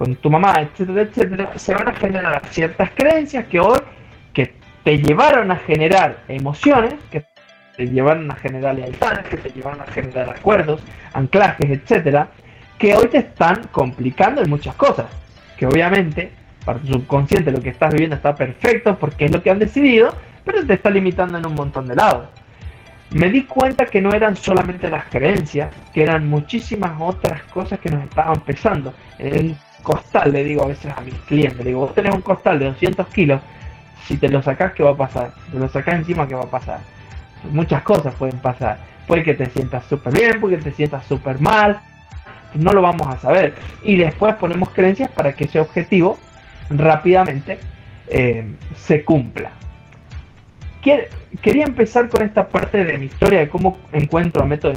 con 0.00 0.16
tu 0.16 0.30
mamá, 0.30 0.54
etcétera, 0.62 1.02
etcétera, 1.02 1.58
se 1.58 1.74
van 1.74 1.88
a 1.88 1.92
generar 1.92 2.40
ciertas 2.48 2.88
creencias 2.94 3.44
que 3.48 3.60
hoy 3.60 3.78
que 4.32 4.54
te 4.82 4.96
llevaron 4.96 5.50
a 5.50 5.56
generar 5.56 6.22
emociones, 6.26 6.94
que 7.10 7.26
te 7.76 7.86
llevaron 7.86 8.30
a 8.30 8.34
generar 8.36 8.76
lealtades, 8.76 9.26
que 9.26 9.36
te 9.36 9.50
llevaron 9.50 9.82
a 9.82 9.84
generar 9.84 10.30
acuerdos, 10.30 10.80
anclajes, 11.12 11.68
etcétera, 11.68 12.28
que 12.78 12.96
hoy 12.96 13.08
te 13.08 13.18
están 13.18 13.64
complicando 13.70 14.40
en 14.40 14.48
muchas 14.48 14.74
cosas. 14.74 15.04
Que 15.58 15.66
obviamente, 15.66 16.32
para 16.64 16.78
tu 16.78 16.94
subconsciente 16.94 17.52
lo 17.52 17.60
que 17.60 17.68
estás 17.68 17.92
viviendo 17.92 18.16
está 18.16 18.34
perfecto 18.34 18.96
porque 18.98 19.26
es 19.26 19.30
lo 19.30 19.42
que 19.42 19.50
han 19.50 19.58
decidido, 19.58 20.14
pero 20.46 20.66
te 20.66 20.72
está 20.72 20.88
limitando 20.88 21.36
en 21.36 21.46
un 21.46 21.54
montón 21.54 21.86
de 21.86 21.96
lados. 21.96 22.26
Me 23.10 23.28
di 23.28 23.44
cuenta 23.44 23.84
que 23.84 24.00
no 24.00 24.14
eran 24.14 24.34
solamente 24.34 24.88
las 24.88 25.04
creencias, 25.10 25.68
que 25.92 26.02
eran 26.02 26.26
muchísimas 26.26 26.92
otras 26.98 27.42
cosas 27.52 27.78
que 27.80 27.90
nos 27.90 28.02
estaban 28.04 28.40
pesando. 28.40 28.94
Costal, 29.80 30.32
le 30.32 30.44
digo 30.44 30.64
a 30.64 30.68
veces 30.68 30.92
a 30.96 31.00
mis 31.00 31.14
clientes, 31.26 31.64
digo, 31.64 31.80
vos 31.80 31.94
tenés 31.94 32.14
un 32.14 32.22
costal 32.22 32.58
de 32.58 32.66
200 32.66 33.06
kilos, 33.08 33.40
si 34.06 34.16
te 34.16 34.28
lo 34.28 34.42
sacás, 34.42 34.72
¿qué 34.72 34.82
va 34.82 34.90
a 34.90 34.96
pasar? 34.96 35.32
Te 35.50 35.58
lo 35.58 35.68
sacás 35.68 35.94
encima, 35.94 36.26
¿qué 36.26 36.34
va 36.34 36.44
a 36.44 36.50
pasar? 36.50 36.80
Muchas 37.50 37.82
cosas 37.82 38.14
pueden 38.14 38.38
pasar, 38.38 38.78
Puede 39.10 39.24
que 39.24 39.34
te 39.34 39.46
sientas 39.46 39.84
súper 39.86 40.12
bien, 40.12 40.40
puede 40.40 40.58
que 40.58 40.62
te 40.62 40.70
sientas 40.70 41.04
súper 41.04 41.40
mal, 41.40 41.80
no 42.54 42.72
lo 42.72 42.80
vamos 42.80 43.08
a 43.08 43.18
saber. 43.18 43.56
Y 43.82 43.96
después 43.96 44.36
ponemos 44.36 44.70
creencias 44.70 45.10
para 45.10 45.32
que 45.32 45.46
ese 45.46 45.58
objetivo 45.58 46.16
rápidamente 46.70 47.58
eh, 48.06 48.54
se 48.76 49.04
cumpla. 49.04 49.50
Quería 50.82 51.64
empezar 51.64 52.08
con 52.08 52.22
esta 52.22 52.48
parte 52.48 52.84
de 52.84 52.96
mi 52.96 53.06
historia 53.06 53.40
de 53.40 53.48
cómo 53.48 53.78
encuentro 53.92 54.46
método 54.46 54.72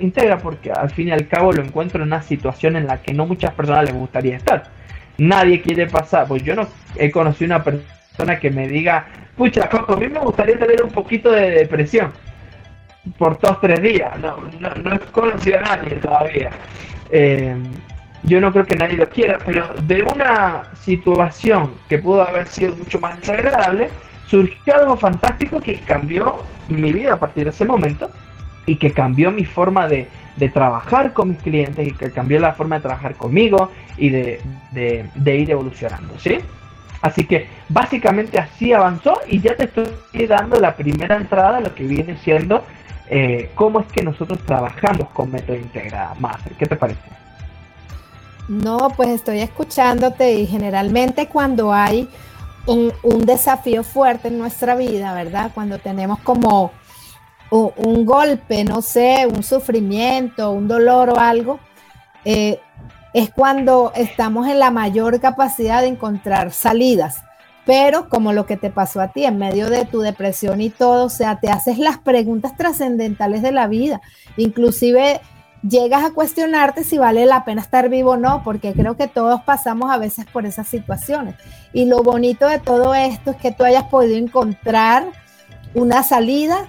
Integra, 0.00 0.38
porque 0.38 0.70
al 0.70 0.90
fin 0.90 1.08
y 1.08 1.10
al 1.10 1.26
cabo 1.26 1.52
lo 1.52 1.62
encuentro 1.62 2.00
en 2.00 2.08
una 2.08 2.22
situación 2.22 2.76
en 2.76 2.86
la 2.86 3.02
que 3.02 3.12
no 3.12 3.26
muchas 3.26 3.52
personas 3.54 3.84
les 3.84 3.94
gustaría 3.94 4.36
estar. 4.36 4.64
Nadie 5.18 5.60
quiere 5.60 5.88
pasar, 5.88 6.28
pues 6.28 6.44
yo 6.44 6.54
no 6.54 6.68
he 6.96 7.10
conocido 7.10 7.56
una 7.56 7.64
persona 7.64 8.38
que 8.38 8.50
me 8.50 8.68
diga, 8.68 9.06
pucha, 9.36 9.68
Coco, 9.68 9.94
a 9.94 9.96
mí 9.96 10.08
me 10.08 10.20
gustaría 10.20 10.58
tener 10.58 10.82
un 10.82 10.90
poquito 10.90 11.32
de 11.32 11.50
depresión 11.50 12.12
por 13.16 13.38
dos, 13.40 13.60
tres 13.60 13.82
días. 13.82 14.18
No, 14.20 14.36
no, 14.60 14.94
he 14.94 14.98
conocido 15.10 15.58
a 15.58 15.62
nadie 15.62 15.96
todavía. 15.96 16.50
Eh, 17.10 17.56
yo 18.22 18.40
no 18.40 18.52
creo 18.52 18.64
que 18.64 18.76
nadie 18.76 18.96
lo 18.96 19.08
quiera, 19.08 19.38
pero 19.44 19.74
de 19.82 20.02
una 20.02 20.64
situación 20.82 21.72
que 21.88 21.98
pudo 21.98 22.26
haber 22.26 22.46
sido 22.46 22.76
mucho 22.76 22.98
más 23.00 23.18
desagradable, 23.20 23.88
surgió 24.28 24.74
algo 24.74 24.96
fantástico 24.96 25.60
que 25.60 25.80
cambió 25.80 26.42
mi 26.68 26.92
vida 26.92 27.14
a 27.14 27.18
partir 27.18 27.44
de 27.44 27.50
ese 27.50 27.64
momento 27.64 28.10
y 28.66 28.76
que 28.76 28.92
cambió 28.92 29.30
mi 29.30 29.44
forma 29.44 29.88
de, 29.88 30.08
trabajar 30.52 31.12
con 31.14 31.30
mis 31.30 31.38
clientes 31.38 31.88
y 31.88 31.92
que 31.92 32.12
cambió 32.12 32.38
la 32.38 32.52
forma 32.52 32.76
de 32.76 32.82
trabajar 32.82 33.16
conmigo 33.16 33.72
y 33.96 34.10
de, 34.10 34.40
ir 35.16 35.50
evolucionando, 35.50 36.16
¿sí? 36.18 36.38
Así 37.00 37.24
que 37.24 37.48
básicamente 37.68 38.38
así 38.38 38.72
avanzó 38.72 39.20
y 39.28 39.40
ya 39.40 39.56
te 39.56 39.64
estoy 39.64 39.86
dando 40.28 40.60
la 40.60 40.76
primera 40.76 41.16
entrada 41.16 41.58
a 41.58 41.60
lo 41.60 41.74
que 41.74 41.84
viene 41.84 42.16
siendo 42.18 42.62
eh, 43.08 43.50
cómo 43.54 43.80
es 43.80 43.86
que 43.86 44.02
nosotros 44.02 44.38
trabajamos 44.44 45.08
con 45.10 45.30
método 45.30 45.56
integrada. 45.56 46.14
Master, 46.20 46.52
¿qué 46.52 46.66
te 46.66 46.76
parece? 46.76 47.00
No, 48.48 48.90
pues 48.96 49.08
estoy 49.10 49.40
escuchándote 49.40 50.34
y 50.34 50.46
generalmente 50.46 51.26
cuando 51.26 51.72
hay 51.72 52.08
un, 52.68 53.24
desafío 53.24 53.82
fuerte 53.82 54.28
en 54.28 54.38
nuestra 54.38 54.74
vida, 54.74 55.14
¿verdad? 55.14 55.50
Cuando 55.54 55.78
tenemos 55.78 56.18
como 56.20 56.70
un, 57.50 58.04
golpe, 58.04 58.64
no 58.64 58.82
sé, 58.82 59.26
un 59.26 59.42
sufrimiento, 59.42 60.50
un 60.50 60.68
dolor 60.68 61.10
o 61.10 61.18
algo, 61.18 61.60
eh, 62.24 62.60
es 63.14 63.30
cuando 63.30 63.92
estamos 63.94 64.48
en 64.48 64.58
la 64.58 64.70
mayor 64.70 65.18
capacidad 65.20 65.80
de 65.80 65.88
encontrar 65.88 66.52
salidas. 66.52 67.22
Pero 67.64 68.08
como 68.08 68.32
lo 68.32 68.46
que 68.46 68.56
te 68.56 68.70
pasó 68.70 69.00
a 69.00 69.08
ti 69.08 69.24
en 69.24 69.38
medio 69.38 69.68
de 69.68 69.84
tu 69.84 70.00
depresión 70.00 70.60
y 70.60 70.70
todo, 70.70 71.06
o 71.06 71.10
sea, 71.10 71.38
te 71.38 71.50
haces 71.50 71.78
las 71.78 71.98
preguntas 71.98 72.56
trascendentales 72.56 73.42
de 73.42 73.52
la 73.52 73.66
vida. 73.66 74.00
Inclusive 74.36 75.20
llegas 75.62 76.04
a 76.04 76.10
cuestionarte 76.12 76.84
si 76.84 76.98
vale 76.98 77.26
la 77.26 77.44
pena 77.44 77.62
estar 77.62 77.88
vivo 77.88 78.12
o 78.12 78.16
no, 78.16 78.42
porque 78.44 78.72
creo 78.72 78.96
que 78.96 79.08
todos 79.08 79.42
pasamos 79.42 79.90
a 79.90 79.98
veces 79.98 80.26
por 80.26 80.46
esas 80.46 80.68
situaciones. 80.68 81.34
Y 81.72 81.86
lo 81.86 82.02
bonito 82.02 82.46
de 82.46 82.58
todo 82.58 82.94
esto 82.94 83.32
es 83.32 83.36
que 83.36 83.52
tú 83.52 83.64
hayas 83.64 83.84
podido 83.84 84.16
encontrar 84.16 85.06
una 85.74 86.02
salida 86.02 86.68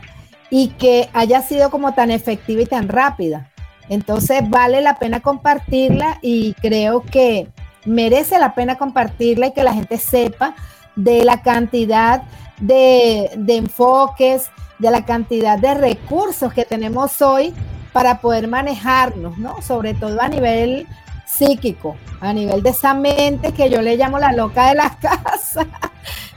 y 0.49 0.69
que 0.69 1.10
haya 1.13 1.41
sido 1.41 1.69
como 1.69 1.93
tan 1.93 2.12
efectiva 2.12 2.62
y 2.62 2.65
tan 2.65 2.88
rápida. 2.88 3.52
Entonces 3.89 4.47
vale 4.49 4.82
la 4.82 4.99
pena 4.99 5.19
compartirla 5.19 6.19
y 6.21 6.54
creo 6.54 7.02
que 7.02 7.47
merece 7.86 8.38
la 8.39 8.54
pena 8.54 8.78
compartirla 8.78 9.47
y 9.47 9.54
que 9.54 9.63
la 9.63 9.73
gente 9.73 9.97
sepa 9.97 10.56
de 10.95 11.23
la 11.23 11.41
cantidad 11.41 12.23
de, 12.60 13.32
de 13.38 13.56
enfoques, 13.58 14.49
de 14.80 14.91
la 14.91 15.06
cantidad 15.06 15.58
de 15.58 15.73
recursos 15.73 16.54
que 16.54 16.65
tenemos 16.65 17.21
hoy 17.21 17.54
para 17.93 18.19
poder 18.19 18.47
manejarnos, 18.47 19.38
¿no? 19.38 19.62
Sobre 19.62 19.93
todo 19.93 20.21
a 20.21 20.28
nivel 20.28 20.88
psíquico, 21.25 21.95
a 22.21 22.34
nivel 22.34 22.63
de 22.63 22.71
esa 22.71 22.93
mente 22.93 23.54
que 23.54 23.69
yo 23.69 23.82
le 23.82 23.95
llamo 23.97 24.19
la 24.19 24.32
loca 24.32 24.69
de 24.69 24.75
la 24.75 24.89
casa, 25.02 25.67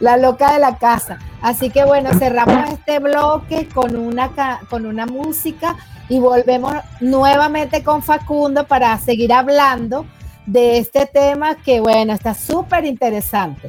la 0.00 0.16
loca 0.16 0.52
de 0.52 0.58
la 0.58 0.76
casa. 0.76 1.18
Así 1.40 1.70
que 1.70 1.84
bueno, 1.84 2.10
cerramos 2.18 2.70
este 2.70 2.98
bloque 2.98 3.68
con 3.68 3.96
una, 3.96 4.30
con 4.68 4.86
una 4.86 5.06
música 5.06 5.76
y 6.08 6.18
volvemos 6.18 6.74
nuevamente 7.00 7.82
con 7.82 8.02
Facundo 8.02 8.66
para 8.66 8.96
seguir 8.98 9.32
hablando 9.32 10.06
de 10.46 10.78
este 10.78 11.06
tema 11.06 11.56
que 11.56 11.80
bueno, 11.80 12.12
está 12.12 12.34
súper 12.34 12.84
interesante. 12.84 13.68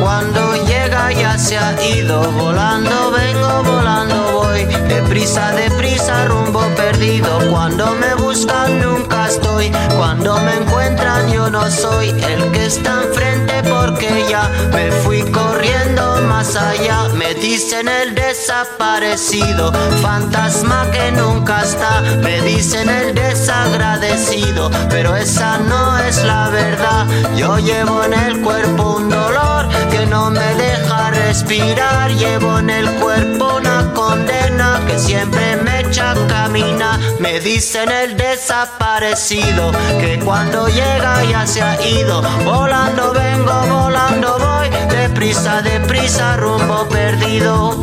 Cuando 0.00 0.54
llega 0.64 1.12
ya 1.12 1.36
se 1.36 1.58
ha 1.58 1.74
ido. 1.82 2.22
Volando 2.32 3.10
vengo, 3.10 3.62
volando 3.64 4.32
voy. 4.32 4.64
Deprisa, 4.88 5.50
deprisa, 5.52 6.26
rumbo 6.26 6.60
perdido. 6.76 7.40
Cuando 7.50 7.94
me 7.96 8.14
buscan 8.14 8.80
nunca 8.80 9.26
estoy. 9.26 9.72
Cuando 9.96 10.38
me 10.42 10.54
encuentran 10.54 11.28
yo 11.32 11.50
no 11.50 11.68
soy 11.68 12.10
el 12.10 12.52
que 12.52 12.66
está 12.66 13.02
enfrente 13.02 13.62
porque 13.64 14.24
ya 14.30 14.48
me 14.72 14.92
fui 14.92 15.22
corriendo 15.22 16.01
más 16.22 16.56
allá. 16.56 17.08
Me 17.14 17.34
dicen 17.34 17.88
el 17.88 18.14
desaparecido. 18.14 19.72
Fantasma 20.02 20.90
que 20.90 21.12
nunca 21.12 21.62
está. 21.62 22.00
Me 22.22 22.40
dicen 22.42 22.88
el 22.88 23.14
desagradecido. 23.14 24.70
Pero 24.88 25.16
esa 25.16 25.58
no 25.58 25.98
es 25.98 26.24
la 26.24 26.48
verdad. 26.50 27.06
Yo 27.36 27.58
llevo 27.58 28.04
en 28.04 28.14
el 28.14 28.40
cuerpo 28.40 28.96
un 28.96 29.10
dolor 29.10 29.68
que 29.90 30.06
no 30.06 30.30
me 30.30 30.54
deja 30.54 31.10
respirar. 31.10 32.10
Llevo 32.12 32.58
en 32.58 32.70
el 32.70 32.90
cuerpo 32.92 33.56
una 33.56 33.92
condena 33.94 34.80
que 34.86 34.98
siempre 34.98 35.56
me 35.56 35.80
echa 35.80 36.12
a 36.12 36.26
caminar. 36.26 36.98
Me 37.18 37.40
dicen 37.40 37.90
el 37.90 38.16
desaparecido 38.16 39.72
que 40.00 40.20
cuando 40.24 40.68
llega 40.68 41.24
ya 41.24 41.46
se 41.46 41.62
ha 41.62 41.80
ido. 41.86 42.22
Volando 42.44 43.12
vengo, 43.12 43.52
volando 43.68 44.38
voy. 44.38 44.81
Deprisa, 45.12 45.60
deprisa, 45.60 46.36
rumbo 46.38 46.88
perdido. 46.88 47.76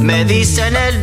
Me 0.00 0.24
dicen 0.24 0.74
el 0.76 1.02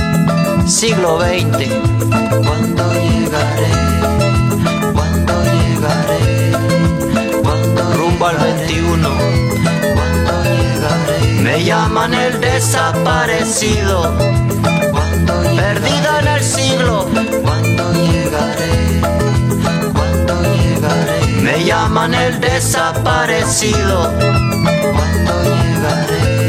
siglo 0.67 1.19
XX. 1.19 1.67
¿Cuándo 2.45 2.93
llegaré? 2.93 3.71
¿Cuándo 4.93 5.33
llegaré? 5.43 6.51
¿Cuándo 7.41 7.93
rumbo 7.93 8.25
al 8.27 8.37
21? 8.37 9.09
¿Cuándo 9.95 10.43
llegaré? 10.43 11.41
Me 11.41 11.63
llaman 11.63 12.13
el 12.13 12.39
desaparecido. 12.39 14.13
¿Cuándo 14.91 15.41
Perdido 15.55 16.19
en 16.19 16.27
el 16.27 16.43
siglo. 16.43 17.07
¿Cuándo 17.43 17.93
llegaré? 17.93 19.01
¿Cuándo 19.93 20.33
llegaré? 20.41 21.41
Me 21.41 21.63
llaman 21.65 22.13
el 22.13 22.39
desaparecido. 22.39 24.11
¿Cuándo 24.17 25.33
llegaré? 25.43 26.40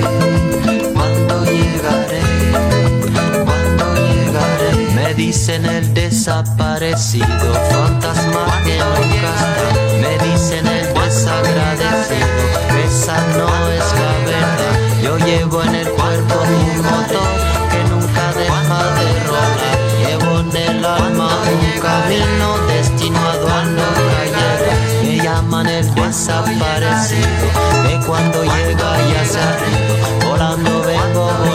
Dicen 5.26 5.64
el 5.66 5.94
desaparecido, 5.94 7.26
fantasma 7.70 8.44
que 8.64 8.76
nunca 8.78 9.30
está. 9.38 9.68
Me 10.02 10.12
dicen 10.26 10.66
el 10.66 10.86
desagradecido, 10.94 12.42
esa 12.84 13.16
no 13.36 13.48
es 13.68 13.86
la 14.00 14.12
verdad. 14.26 14.74
Yo 15.00 15.18
llevo 15.18 15.62
en 15.62 15.74
el 15.76 15.88
cuerpo 15.90 16.34
un 16.42 16.76
motor 16.78 17.30
que 17.70 17.80
nunca 17.90 18.24
deja 18.40 18.80
de 18.98 19.06
rolar. 19.28 19.78
Llevo 20.04 20.40
en 20.40 20.56
el 20.56 20.84
alma 20.84 21.28
un 21.52 21.80
camino 21.80 22.48
destinado 22.66 23.46
a 23.48 23.64
nunca 23.64 24.24
llegar. 24.24 24.60
Me 25.04 25.16
llaman 25.22 25.68
el 25.68 25.94
desaparecido, 25.94 27.46
que 27.86 28.06
cuando 28.06 28.42
llega 28.42 28.90
ya 29.12 29.24
se 29.24 29.38
ido. 29.38 30.30
Volando 30.30 30.82
vengo. 30.82 31.51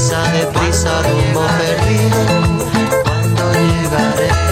Deprisa, 0.00 0.32
deprisa, 0.32 1.02
rumbo 1.02 1.46
perdido. 1.58 3.02
¿Cuándo 3.04 3.52
llegaré? 3.52 4.49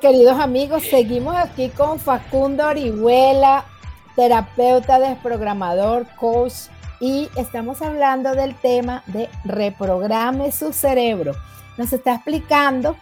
Queridos 0.00 0.40
amigos, 0.40 0.84
seguimos 0.88 1.36
aquí 1.36 1.68
con 1.68 2.00
Facundo 2.00 2.66
Orihuela, 2.66 3.64
terapeuta, 4.16 4.98
desprogramador, 4.98 6.06
coach 6.16 6.54
y 6.98 7.28
estamos 7.36 7.82
hablando 7.82 8.34
del 8.34 8.54
tema 8.54 9.02
de 9.06 9.28
reprograme 9.44 10.50
su 10.50 10.72
cerebro. 10.72 11.34
Nos 11.76 11.92
está 11.92 12.14
explicando 12.14 12.96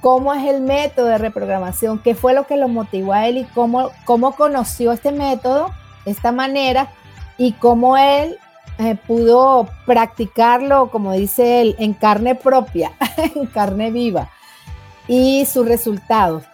cómo 0.00 0.34
es 0.34 0.44
el 0.44 0.62
método 0.62 1.06
de 1.06 1.18
reprogramación, 1.18 2.00
qué 2.00 2.14
fue 2.16 2.34
lo 2.34 2.44
que 2.46 2.56
lo 2.56 2.66
motivó 2.68 3.12
a 3.12 3.28
él 3.28 3.38
y 3.38 3.44
cómo, 3.44 3.90
cómo 4.04 4.32
conoció 4.32 4.92
este 4.92 5.12
método, 5.12 5.70
esta 6.06 6.32
manera 6.32 6.88
y 7.38 7.52
cómo 7.52 7.96
él 7.96 8.36
eh, 8.78 8.96
pudo 9.06 9.68
practicarlo, 9.86 10.90
como 10.90 11.12
dice 11.12 11.60
él, 11.60 11.76
en 11.78 11.94
carne 11.94 12.34
propia, 12.34 12.92
en 13.16 13.46
carne 13.46 13.90
viva 13.92 14.28
y 15.08 15.46
sus 15.46 15.66
resultados. 15.66 16.44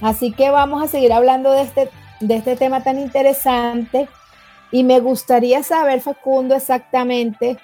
Así 0.00 0.32
que 0.32 0.50
vamos 0.50 0.82
a 0.82 0.88
seguir 0.88 1.12
hablando 1.12 1.52
de 1.52 1.62
este, 1.62 1.90
de 2.20 2.36
este 2.36 2.56
tema 2.56 2.82
tan 2.82 2.98
interesante 2.98 4.08
y 4.70 4.84
me 4.84 5.00
gustaría 5.00 5.62
saber, 5.62 6.00
Facundo, 6.00 6.54
exactamente 6.54 7.56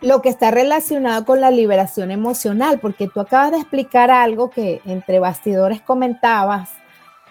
lo 0.00 0.22
que 0.22 0.30
está 0.30 0.50
relacionado 0.50 1.24
con 1.24 1.40
la 1.40 1.50
liberación 1.50 2.10
emocional, 2.10 2.78
porque 2.80 3.06
tú 3.06 3.20
acabas 3.20 3.52
de 3.52 3.58
explicar 3.58 4.10
algo 4.10 4.50
que 4.50 4.80
entre 4.86 5.18
bastidores 5.18 5.82
comentabas 5.82 6.70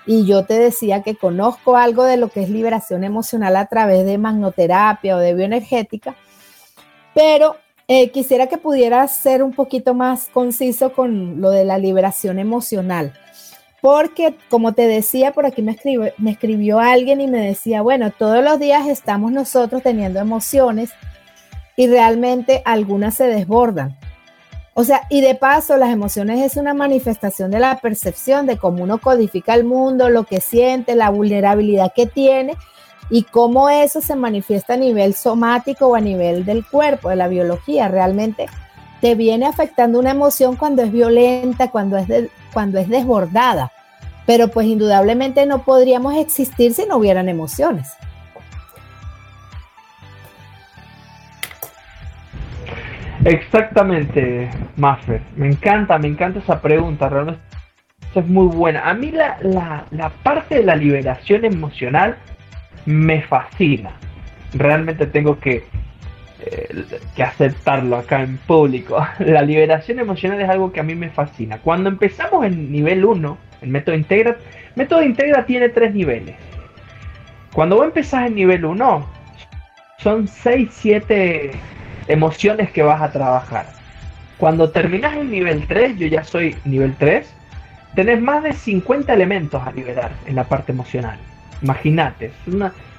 y 0.05 0.25
yo 0.25 0.45
te 0.45 0.57
decía 0.57 1.01
que 1.01 1.15
conozco 1.15 1.77
algo 1.77 2.03
de 2.03 2.17
lo 2.17 2.29
que 2.29 2.43
es 2.43 2.49
liberación 2.49 3.03
emocional 3.03 3.55
a 3.55 3.65
través 3.65 4.05
de 4.05 4.17
magnoterapia 4.17 5.15
o 5.15 5.19
de 5.19 5.33
bioenergética, 5.33 6.15
pero 7.13 7.55
eh, 7.91 8.12
quisiera 8.12 8.45
que 8.45 8.60
pudieras 8.60 9.15
ser 9.15 9.41
un 9.41 9.52
poquito 9.52 9.95
más 9.95 10.30
conciso 10.32 10.93
con 10.93 11.41
lo 11.41 11.49
de 11.49 11.65
la 11.65 11.80
liberación 11.80 12.38
emocional. 12.38 13.13
Porque, 13.82 14.36
como 14.47 14.73
te 14.73 14.86
decía, 14.86 15.32
por 15.32 15.47
aquí 15.47 15.63
me 15.63 15.71
escribió, 15.71 16.13
me 16.19 16.30
escribió 16.32 16.80
alguien 16.80 17.19
y 17.19 17.25
me 17.25 17.41
decía, 17.41 17.82
bueno, 17.82 18.12
todos 18.12 18.43
los 18.43 18.60
días 18.60 18.88
estamos 18.88 19.32
nosotros 19.32 19.82
teniendo 19.82 20.19
emociones 20.19 20.91
y 21.75 21.88
realmente 21.88 22.62
algunas 22.63 23.15
se 23.15 23.25
desbordan. 23.25 23.97
O 24.75 24.84
sea, 24.84 25.08
y 25.10 25.21
de 25.21 25.34
paso, 25.34 25.75
las 25.75 25.89
emociones 25.89 26.41
es 26.43 26.58
una 26.58 26.75
manifestación 26.75 27.49
de 27.49 27.60
la 27.60 27.80
percepción 27.80 28.45
de 28.45 28.58
cómo 28.58 28.84
uno 28.84 28.99
codifica 28.99 29.56
el 29.56 29.63
mundo, 29.63 30.10
lo 30.10 30.25
que 30.25 30.41
siente, 30.41 30.93
la 30.93 31.10
vulnerabilidad 31.10 31.91
que 31.95 32.06
tiene 32.06 32.56
y 33.09 33.23
cómo 33.23 33.69
eso 33.69 34.01
se 34.01 34.15
manifiesta 34.15 34.73
a 34.73 34.77
nivel 34.77 35.13
somático 35.13 35.87
o 35.87 35.95
a 35.95 36.01
nivel 36.01 36.45
del 36.45 36.65
cuerpo, 36.65 37.09
de 37.09 37.15
la 37.15 37.27
biología. 37.27 37.87
Realmente 37.87 38.47
te 39.01 39.15
viene 39.15 39.45
afectando 39.45 39.99
una 39.99 40.11
emoción 40.11 40.55
cuando 40.55 40.83
es 40.83 40.91
violenta, 40.91 41.71
cuando 41.71 41.97
es, 41.97 42.07
cuando 42.53 42.79
es 42.79 42.89
desbordada. 42.89 43.71
Pero 44.25 44.49
pues 44.49 44.67
indudablemente 44.67 45.45
no 45.45 45.63
podríamos 45.63 46.15
existir 46.15 46.73
si 46.73 46.85
no 46.85 46.97
hubieran 46.97 47.29
emociones. 47.29 47.93
Exactamente, 53.25 54.49
Maffer. 54.77 55.21
Me 55.35 55.47
encanta, 55.47 55.97
me 55.97 56.07
encanta 56.07 56.39
esa 56.39 56.61
pregunta. 56.61 57.09
Realmente 57.09 57.41
es 58.15 58.27
muy 58.27 58.47
buena. 58.47 58.89
A 58.89 58.93
mí 58.93 59.11
la, 59.11 59.37
la, 59.91 60.09
parte 60.23 60.55
de 60.55 60.63
la 60.63 60.75
liberación 60.75 61.45
emocional 61.45 62.17
me 62.85 63.21
fascina. 63.21 63.91
Realmente 64.53 65.05
tengo 65.05 65.39
que, 65.39 65.63
eh, 66.41 66.85
que 67.15 67.23
aceptarlo 67.23 67.97
acá 67.97 68.21
en 68.21 68.37
público. 68.37 69.05
La 69.19 69.41
liberación 69.41 69.99
emocional 69.99 70.41
es 70.41 70.49
algo 70.49 70.71
que 70.71 70.79
a 70.79 70.83
mí 70.83 70.95
me 70.95 71.09
fascina. 71.09 71.59
Cuando 71.59 71.89
empezamos 71.89 72.45
en 72.45 72.71
nivel 72.71 73.05
1, 73.05 73.37
el 73.61 73.69
método 73.69 73.95
Integra, 73.95 74.37
método 74.75 75.03
Integra 75.03 75.45
tiene 75.45 75.69
tres 75.69 75.93
niveles. 75.93 76.35
Cuando 77.53 77.77
vos 77.77 78.13
en 78.13 78.35
nivel 78.35 78.63
1, 78.63 79.05
son 79.97 80.27
6, 80.27 80.69
7 80.71 81.51
emociones 82.07 82.71
que 82.71 82.83
vas 82.83 83.01
a 83.01 83.11
trabajar. 83.11 83.67
Cuando 84.37 84.71
terminas 84.71 85.15
el 85.15 85.29
nivel 85.29 85.67
3, 85.67 85.97
yo 85.97 86.07
ya 86.07 86.23
soy 86.23 86.55
nivel 86.63 86.95
3, 86.95 87.29
tenés 87.95 88.21
más 88.21 88.43
de 88.43 88.53
50 88.53 89.13
elementos 89.13 89.61
a 89.65 89.71
liberar 89.71 90.11
en 90.25 90.35
la 90.35 90.45
parte 90.45 90.71
emocional. 90.71 91.19
Imagínate, 91.61 92.31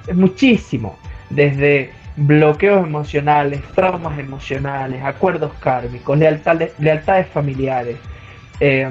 es, 0.07 0.15
muchísimo. 0.15 0.97
Desde 1.29 1.91
bloqueos 2.15 2.85
emocionales, 2.85 3.61
traumas 3.73 4.19
emocionales, 4.19 5.01
acuerdos 5.03 5.53
kármicos, 5.59 6.17
lealtades, 6.17 6.77
lealtades 6.79 7.27
familiares, 7.27 7.97
eh, 8.59 8.89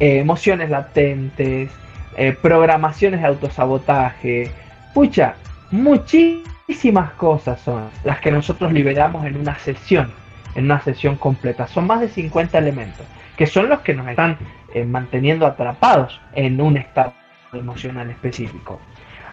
eh, 0.00 0.18
emociones 0.18 0.68
latentes, 0.68 1.70
eh, 2.16 2.36
programaciones 2.42 3.20
de 3.20 3.26
autosabotaje. 3.26 4.50
Pucha, 4.92 5.36
muchísimas 5.70 7.12
cosas 7.12 7.60
son 7.60 7.88
las 8.04 8.18
que 8.20 8.32
nosotros 8.32 8.72
liberamos 8.72 9.24
en 9.24 9.36
una 9.36 9.58
sesión, 9.58 10.12
en 10.54 10.64
una 10.64 10.80
sesión 10.82 11.16
completa. 11.16 11.66
Son 11.68 11.86
más 11.86 12.00
de 12.00 12.08
50 12.08 12.58
elementos, 12.58 13.06
que 13.36 13.46
son 13.46 13.68
los 13.68 13.80
que 13.80 13.94
nos 13.94 14.08
están 14.08 14.36
eh, 14.74 14.84
manteniendo 14.84 15.46
atrapados 15.46 16.20
en 16.34 16.60
un 16.60 16.76
estado 16.76 17.14
emocional 17.52 18.10
específico. 18.10 18.80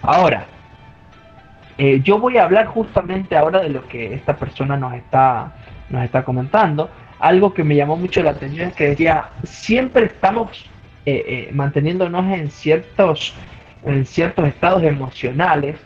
Ahora, 0.02 0.46
eh, 1.78 2.02
yo 2.04 2.20
voy 2.20 2.38
a 2.38 2.44
hablar 2.44 2.68
justamente 2.68 3.38
ahora 3.38 3.62
de 3.62 3.70
lo 3.70 3.88
que 3.88 4.14
esta 4.14 4.36
persona 4.36 4.78
nos 4.78 4.94
está, 4.94 5.54
nos 5.90 6.04
está 6.04 6.24
comentando. 6.24 6.90
Algo 7.20 7.54
que 7.54 7.64
me 7.64 7.76
llamó 7.76 7.96
mucho 7.98 8.24
la 8.24 8.32
atención 8.32 8.70
es 8.70 8.76
que 8.76 8.90
decía, 8.90 9.30
siempre 9.44 10.06
estamos 10.06 10.70
eh, 11.06 11.50
manteniéndonos 11.54 12.26
en 12.38 12.50
ciertos, 12.50 13.34
en 13.84 14.06
ciertos 14.06 14.48
estados 14.48 14.84
emocionales 14.84 15.78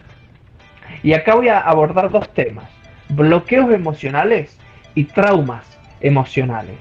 y 1.02 1.14
acá 1.14 1.36
voy 1.36 1.48
a 1.48 1.60
abordar 1.60 2.12
dos 2.12 2.30
temas, 2.34 2.66
bloqueos 3.10 3.72
emocionales 3.74 4.58
y 4.96 5.06
traumas 5.06 5.66
emocionales, 6.02 6.78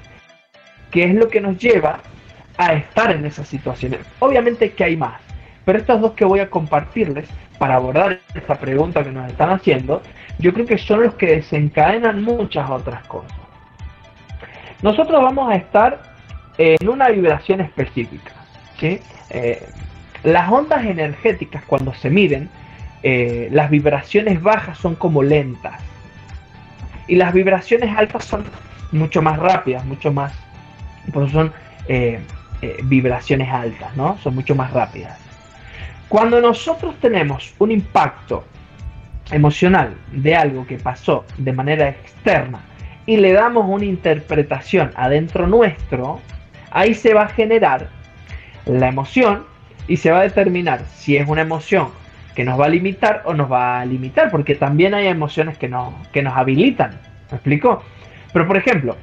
que 0.91 1.05
es 1.05 1.15
lo 1.15 1.27
que 1.29 1.41
nos 1.41 1.57
lleva 1.57 1.99
a 2.57 2.73
estar 2.73 3.11
en 3.11 3.25
esas 3.25 3.47
situaciones. 3.47 3.99
Obviamente 4.19 4.71
que 4.71 4.83
hay 4.83 4.97
más, 4.97 5.19
pero 5.65 5.79
estos 5.79 6.01
dos 6.01 6.11
que 6.13 6.25
voy 6.25 6.39
a 6.39 6.49
compartirles 6.49 7.29
para 7.57 7.75
abordar 7.75 8.19
esta 8.33 8.55
pregunta 8.55 9.03
que 9.03 9.11
nos 9.11 9.29
están 9.29 9.49
haciendo, 9.51 10.01
yo 10.39 10.53
creo 10.53 10.65
que 10.65 10.77
son 10.77 11.03
los 11.03 11.15
que 11.15 11.27
desencadenan 11.27 12.23
muchas 12.23 12.69
otras 12.69 13.05
cosas. 13.07 13.37
Nosotros 14.81 15.21
vamos 15.21 15.49
a 15.49 15.55
estar 15.55 16.01
en 16.57 16.89
una 16.89 17.09
vibración 17.09 17.61
específica. 17.61 18.33
¿sí? 18.77 18.99
Eh, 19.29 19.65
las 20.23 20.51
ondas 20.51 20.85
energéticas 20.85 21.63
cuando 21.65 21.93
se 21.93 22.09
miden 22.09 22.49
eh, 23.03 23.49
las 23.51 23.69
vibraciones 23.69 24.41
bajas 24.41 24.77
son 24.77 24.95
como 24.95 25.23
lentas 25.23 25.81
y 27.07 27.15
las 27.15 27.33
vibraciones 27.33 27.95
altas 27.97 28.23
son 28.23 28.45
mucho 28.93 29.21
más 29.21 29.37
rápidas, 29.39 29.83
mucho 29.83 30.13
más, 30.13 30.31
por 31.11 31.23
eso 31.23 31.33
son 31.33 31.53
eh, 31.89 32.21
eh, 32.61 32.77
vibraciones 32.83 33.49
altas, 33.49 33.93
¿no? 33.97 34.17
Son 34.19 34.33
mucho 34.35 34.55
más 34.55 34.71
rápidas. 34.71 35.19
Cuando 36.13 36.39
nosotros 36.39 36.93
tenemos 37.01 37.55
un 37.57 37.71
impacto 37.71 38.43
emocional 39.31 39.95
de 40.11 40.35
algo 40.35 40.67
que 40.67 40.77
pasó 40.77 41.25
de 41.39 41.51
manera 41.51 41.89
externa 41.89 42.59
y 43.07 43.17
le 43.17 43.33
damos 43.33 43.65
una 43.67 43.85
interpretación 43.85 44.91
adentro 44.95 45.47
nuestro, 45.47 46.19
ahí 46.69 46.93
se 46.93 47.15
va 47.15 47.23
a 47.23 47.29
generar 47.29 47.87
la 48.67 48.89
emoción 48.89 49.45
y 49.87 49.97
se 49.97 50.11
va 50.11 50.19
a 50.19 50.21
determinar 50.21 50.81
si 50.93 51.17
es 51.17 51.27
una 51.27 51.41
emoción 51.41 51.87
que 52.35 52.43
nos 52.43 52.59
va 52.59 52.65
a 52.65 52.69
limitar 52.69 53.23
o 53.25 53.33
nos 53.33 53.51
va 53.51 53.79
a 53.79 53.85
limitar, 53.85 54.29
porque 54.29 54.53
también 54.53 54.93
hay 54.93 55.07
emociones 55.07 55.57
que, 55.57 55.67
no, 55.67 55.95
que 56.11 56.21
nos 56.21 56.37
habilitan. 56.37 56.91
¿Me 57.31 57.37
explico? 57.37 57.81
Pero 58.31 58.45
por 58.45 58.57
ejemplo, 58.57 58.97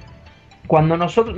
cuando 0.69 0.97
nosotros, 0.97 1.37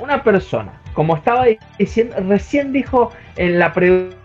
una 0.00 0.22
persona, 0.22 0.80
como 0.94 1.14
estaba 1.14 1.44
diciendo, 1.78 2.16
recién 2.26 2.72
dijo 2.72 3.12
en 3.36 3.58
la 3.58 3.74
pregunta, 3.74 4.16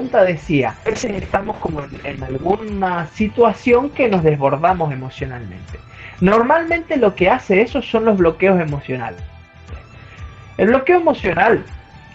decía, 0.00 0.74
a 0.84 0.88
veces 0.88 1.22
estamos 1.22 1.56
como 1.58 1.82
en, 2.04 2.22
alguna 2.22 3.06
situación 3.08 3.90
que 3.90 4.08
nos 4.08 4.22
desbordamos 4.22 4.90
emocionalmente. 4.90 5.78
Normalmente 6.20 6.96
lo 6.96 7.14
que 7.14 7.28
hace 7.28 7.60
eso 7.60 7.82
son 7.82 8.06
los 8.06 8.16
bloqueos 8.16 8.58
emocionales. 8.58 9.20
El 10.56 10.68
bloqueo 10.68 10.98
emocional 10.98 11.64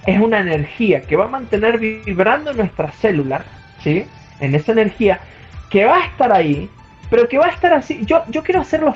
es 0.07 0.19
una 0.19 0.39
energía 0.39 1.01
que 1.01 1.15
va 1.15 1.25
a 1.25 1.29
mantener 1.29 1.77
vibrando 1.77 2.51
nuestras 2.53 2.95
células, 2.95 3.43
¿sí? 3.83 4.05
En 4.39 4.55
esa 4.55 4.71
energía 4.71 5.19
que 5.69 5.85
va 5.85 5.97
a 5.97 6.05
estar 6.05 6.31
ahí, 6.31 6.69
pero 7.11 7.27
que 7.27 7.37
va 7.37 7.45
a 7.45 7.49
estar 7.51 7.73
así. 7.73 8.01
Yo, 8.05 8.23
yo 8.29 8.41
quiero 8.43 8.61
hacerlo 8.61 8.95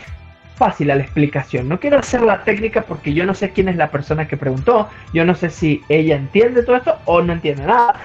fácil 0.61 0.91
a 0.91 0.95
la 0.95 1.01
explicación, 1.01 1.67
no 1.67 1.79
quiero 1.79 1.97
hacer 1.97 2.21
la 2.21 2.43
técnica 2.43 2.83
porque 2.83 3.15
yo 3.15 3.25
no 3.25 3.33
sé 3.33 3.49
quién 3.49 3.67
es 3.67 3.77
la 3.77 3.89
persona 3.89 4.27
que 4.27 4.37
preguntó, 4.37 4.87
yo 5.11 5.25
no 5.25 5.33
sé 5.33 5.49
si 5.49 5.81
ella 5.89 6.15
entiende 6.15 6.61
todo 6.61 6.75
esto 6.75 6.99
o 7.05 7.19
no 7.23 7.33
entiende 7.33 7.65
nada, 7.65 7.95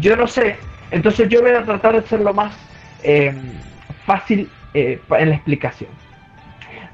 yo 0.00 0.16
no 0.16 0.26
sé. 0.26 0.56
Entonces 0.90 1.28
yo 1.28 1.42
voy 1.42 1.50
a 1.50 1.62
tratar 1.62 1.92
de 1.92 1.98
hacerlo 1.98 2.32
más 2.32 2.56
eh, 3.02 3.34
fácil 4.06 4.48
eh, 4.72 4.98
en 5.10 5.28
la 5.28 5.34
explicación. 5.34 5.90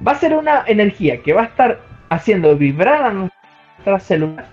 Va 0.05 0.11
a 0.11 0.17
ser 0.17 0.35
una 0.35 0.65
energía 0.67 1.23
que 1.23 1.33
va 1.33 1.43
a 1.43 1.45
estar 1.45 1.79
haciendo 2.09 2.57
vibrar 2.57 3.05
a 3.05 3.13
nuestras 3.13 4.03
células 4.03 4.45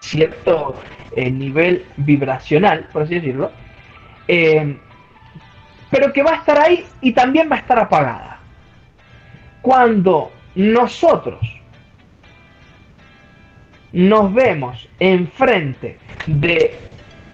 cierto 0.00 0.74
eh, 1.14 1.30
nivel 1.30 1.86
vibracional, 1.98 2.88
por 2.92 3.02
así 3.02 3.14
decirlo, 3.14 3.52
pero 4.26 6.12
que 6.12 6.24
va 6.24 6.32
a 6.32 6.36
estar 6.38 6.58
ahí 6.58 6.84
y 7.00 7.12
también 7.12 7.48
va 7.48 7.54
a 7.54 7.60
estar 7.60 7.78
apagada. 7.78 8.33
Cuando 9.64 10.30
nosotros 10.56 11.40
nos 13.94 14.34
vemos 14.34 14.86
enfrente 14.98 15.98
de 16.26 16.78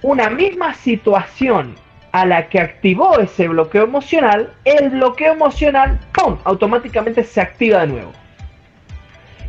una 0.03 0.31
misma 0.31 0.75
situación 0.75 1.75
a 2.13 2.25
la 2.25 2.49
que 2.49 2.61
activó 2.61 3.19
ese 3.19 3.49
bloqueo 3.49 3.83
emocional, 3.83 4.53
el 4.65 4.91
bloqueo 4.91 5.33
emocional, 5.33 5.99
¡pum!, 6.13 6.39
automáticamente 6.45 7.25
se 7.25 7.41
activa 7.41 7.81
de 7.81 7.89
nuevo. 7.89 8.13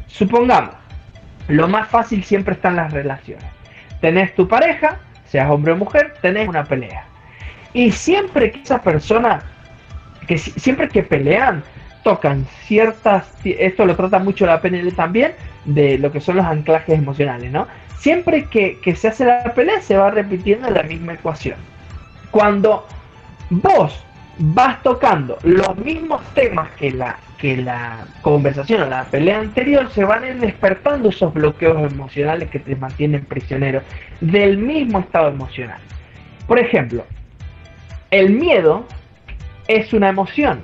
Supongamos, 0.07 0.73
lo 1.49 1.67
más 1.67 1.87
fácil 1.87 2.23
siempre 2.23 2.55
está 2.55 2.69
en 2.69 2.77
las 2.77 2.91
relaciones. 2.91 3.45
Tenés 3.99 4.33
tu 4.33 4.47
pareja, 4.47 4.97
seas 5.25 5.51
hombre 5.51 5.73
o 5.73 5.77
mujer, 5.77 6.15
tenés 6.23 6.49
una 6.49 6.63
pelea. 6.63 7.05
Y 7.73 7.91
siempre 7.91 8.51
que 8.51 8.63
esa 8.63 8.81
persona, 8.81 9.43
que 10.25 10.39
siempre 10.39 10.89
que 10.89 11.03
pelean, 11.03 11.63
tocan 12.03 12.45
ciertas, 12.65 13.33
esto 13.43 13.85
lo 13.85 13.95
trata 13.95 14.19
mucho 14.19 14.45
la 14.45 14.61
PNL 14.61 14.91
también, 14.93 15.33
de 15.65 15.97
lo 15.97 16.11
que 16.11 16.21
son 16.21 16.37
los 16.37 16.45
anclajes 16.45 16.97
emocionales, 16.97 17.51
¿no? 17.51 17.67
Siempre 17.97 18.45
que, 18.45 18.79
que 18.79 18.95
se 18.95 19.09
hace 19.09 19.25
la 19.25 19.53
pelea 19.53 19.81
se 19.81 19.95
va 19.95 20.09
repitiendo 20.09 20.69
la 20.69 20.83
misma 20.83 21.13
ecuación. 21.13 21.57
Cuando 22.31 22.87
vos 23.49 24.03
vas 24.37 24.81
tocando 24.81 25.37
los 25.43 25.77
mismos 25.77 26.21
temas 26.33 26.69
que 26.71 26.91
la, 26.91 27.17
que 27.37 27.57
la 27.57 28.05
conversación 28.21 28.81
o 28.81 28.85
la 28.87 29.03
pelea 29.05 29.39
anterior, 29.39 29.89
se 29.91 30.03
van 30.03 30.39
despertando 30.39 31.09
esos 31.09 31.33
bloqueos 31.33 31.91
emocionales 31.91 32.49
que 32.49 32.59
te 32.59 32.75
mantienen 32.75 33.25
prisionero 33.25 33.81
del 34.19 34.57
mismo 34.57 34.99
estado 34.99 35.29
emocional. 35.29 35.79
Por 36.47 36.59
ejemplo, 36.59 37.05
el 38.09 38.31
miedo 38.31 38.85
es 39.67 39.93
una 39.93 40.09
emoción. 40.09 40.61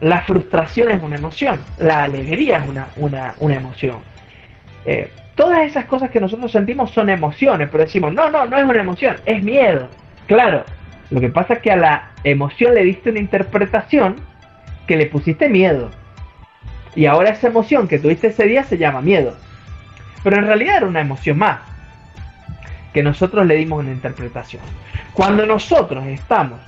La 0.00 0.22
frustración 0.22 0.90
es 0.90 1.02
una 1.02 1.16
emoción. 1.16 1.60
La 1.78 2.04
alegría 2.04 2.58
es 2.58 2.68
una, 2.68 3.34
una, 3.38 3.54
emoción. 3.54 3.98
Eh, 4.84 5.10
todas 5.34 5.60
esas 5.60 5.86
cosas 5.86 6.10
que 6.10 6.20
nosotros 6.20 6.52
sentimos 6.52 6.90
son 6.90 7.10
emociones, 7.10 7.68
pero 7.70 7.84
decimos, 7.84 8.12
no, 8.12 8.30
no, 8.30 8.46
no 8.46 8.56
es 8.56 8.64
una 8.64 8.80
emoción, 8.80 9.16
es 9.26 9.42
miedo. 9.42 9.88
Claro, 10.26 10.64
lo 11.10 11.20
que 11.20 11.28
pasa 11.30 11.54
es 11.54 11.60
que 11.60 11.72
a 11.72 11.76
la 11.76 12.10
emoción 12.24 12.74
le 12.74 12.84
diste 12.84 13.10
una 13.10 13.18
interpretación 13.18 14.16
que 14.86 14.96
le 14.96 15.06
pusiste 15.06 15.48
miedo. 15.48 15.90
Y 16.94 17.06
ahora 17.06 17.30
esa 17.30 17.48
emoción 17.48 17.88
que 17.88 17.98
tuviste 17.98 18.28
ese 18.28 18.44
día 18.44 18.64
se 18.64 18.78
llama 18.78 19.00
miedo. 19.00 19.36
Pero 20.22 20.36
en 20.36 20.46
realidad 20.46 20.78
era 20.78 20.86
una 20.86 21.00
emoción 21.00 21.38
más 21.38 21.60
que 22.92 23.02
nosotros 23.02 23.46
le 23.46 23.56
dimos 23.56 23.80
una 23.80 23.92
interpretación. 23.92 24.62
Cuando 25.12 25.46
nosotros 25.46 26.06
estamos 26.06 26.58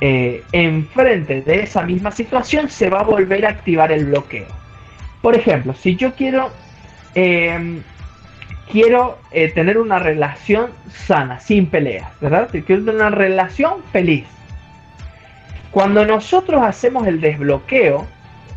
eh, 0.00 0.42
enfrente 0.52 1.42
de 1.42 1.62
esa 1.62 1.82
misma 1.82 2.10
situación, 2.10 2.68
se 2.68 2.88
va 2.88 3.00
a 3.00 3.04
volver 3.04 3.46
a 3.46 3.50
activar 3.50 3.92
el 3.92 4.06
bloqueo. 4.06 4.46
Por 5.22 5.34
ejemplo, 5.34 5.74
si 5.74 5.96
yo 5.96 6.14
quiero 6.14 6.50
eh, 7.14 7.82
quiero 8.70 9.18
eh, 9.30 9.48
tener 9.48 9.78
una 9.78 9.98
relación 9.98 10.70
sana, 10.88 11.40
sin 11.40 11.66
peleas, 11.66 12.08
¿verdad? 12.20 12.48
Quiero 12.50 12.84
tener 12.84 12.94
una 12.94 13.10
relación 13.10 13.82
feliz. 13.92 14.26
Cuando 15.70 16.04
nosotros 16.04 16.62
hacemos 16.62 17.06
el 17.06 17.20
desbloqueo 17.20 18.06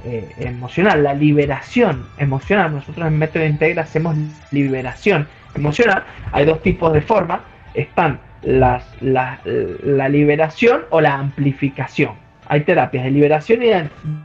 eh, 0.05 0.33
emocional, 0.39 1.03
la 1.03 1.13
liberación 1.13 2.07
emocional, 2.17 2.73
nosotros 2.73 3.07
en 3.07 3.17
Método 3.17 3.45
Integra 3.45 3.83
hacemos 3.83 4.15
liberación 4.51 5.27
emocional, 5.55 6.03
hay 6.31 6.45
dos 6.45 6.61
tipos 6.61 6.91
de 6.93 7.01
formas, 7.01 7.41
están 7.73 8.19
las, 8.43 8.85
la 9.01 10.09
liberación 10.09 10.81
o 10.89 11.01
la 11.01 11.15
amplificación. 11.15 12.13
Hay 12.47 12.61
terapias 12.61 13.05
de 13.05 13.11
liberación 13.11 13.63
y 13.63 13.67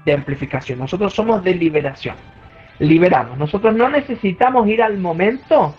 de 0.04 0.12
amplificación. 0.12 0.78
Nosotros 0.78 1.14
somos 1.14 1.44
de 1.44 1.54
liberación 1.54 2.16
liberamos. 2.78 3.38
Nosotros 3.38 3.74
no 3.74 3.88
necesitamos 3.88 4.68
ir 4.68 4.82
al 4.82 4.98
momento 4.98 5.74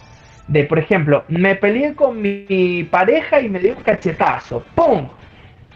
de, 0.47 0.63
por 0.63 0.79
ejemplo, 0.79 1.23
me 1.27 1.55
peleé 1.55 1.93
con 1.95 2.21
mi 2.21 2.83
pareja 2.89 3.39
y 3.41 3.49
me 3.49 3.59
dio 3.59 3.75
un 3.75 3.83
cachetazo. 3.83 4.63
¡Pum! 4.75 5.07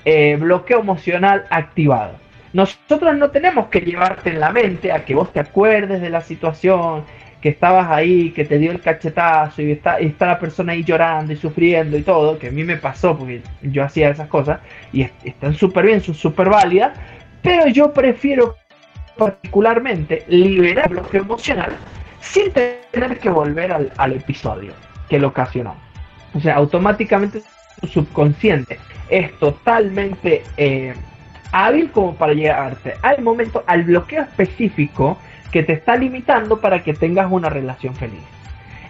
Eh, 0.06 0.36
bloqueo 0.40 0.82
emocional 0.82 1.46
activado. 1.50 2.16
Nosotros 2.52 3.16
no 3.16 3.32
tenemos 3.32 3.68
que 3.68 3.82
llevarte 3.82 4.30
en 4.30 4.40
la 4.40 4.52
mente 4.52 4.92
a 4.92 5.06
que 5.06 5.16
vos 5.16 5.32
te 5.32 5.40
acuerdes 5.40 6.02
de 6.02 6.10
la 6.10 6.22
situación, 6.22 7.04
que 7.44 7.50
estabas 7.50 7.92
ahí, 7.92 8.32
que 8.32 8.46
te 8.46 8.58
dio 8.58 8.72
el 8.72 8.80
cachetazo 8.80 9.62
y 9.62 9.74
está, 9.74 10.00
la 10.00 10.40
persona 10.40 10.72
ahí 10.72 10.82
llorando 10.82 11.34
y 11.34 11.36
sufriendo 11.36 11.98
y 11.98 12.02
todo, 12.02 12.40
que 12.40 12.48
a 12.48 12.52
mí 12.52 12.64
me 12.64 12.78
pasó 12.78 13.18
porque 13.18 13.42
yo 13.62 13.84
hacía 13.84 14.12
esas 14.12 14.30
cosas 14.30 14.62
y 14.94 15.10
están 15.26 15.54
súper 15.54 15.88
bien, 15.88 16.00
son 16.00 16.16
súper 16.16 16.48
válidas, 16.48 16.98
pero 17.42 17.68
yo 17.68 17.92
prefiero 17.92 18.56
particularmente 19.18 20.24
liberar 20.30 20.86
el 20.86 20.92
bloqueo 20.94 21.24
emocional 21.24 21.76
sin 22.22 22.50
tener 22.54 23.20
que 23.20 23.30
volver 23.30 23.74
al, 23.74 24.14
episodio 24.14 24.72
que 25.10 25.20
lo 25.20 25.28
ocasionó. 25.28 25.76
O 26.34 26.40
sea, 26.40 26.56
automáticamente 26.56 27.42
tu 27.82 27.88
subconsciente 27.88 28.80
es 29.10 29.38
totalmente 29.40 30.44
eh, 30.56 30.94
hábil 31.52 31.92
como 31.92 32.16
para 32.16 32.32
llegarte 32.32 32.94
al 33.02 33.22
momento, 33.22 33.66
al 33.68 33.84
bloqueo 33.84 34.22
específico 34.22 35.18
que 35.54 35.64
te 35.64 35.74
está 35.74 35.96
limitando 35.96 36.60
para 36.60 36.84
que 36.84 36.94
tengas 36.94 37.32
una 37.32 37.50
relación 37.50 37.96
feliz. 37.96 38.24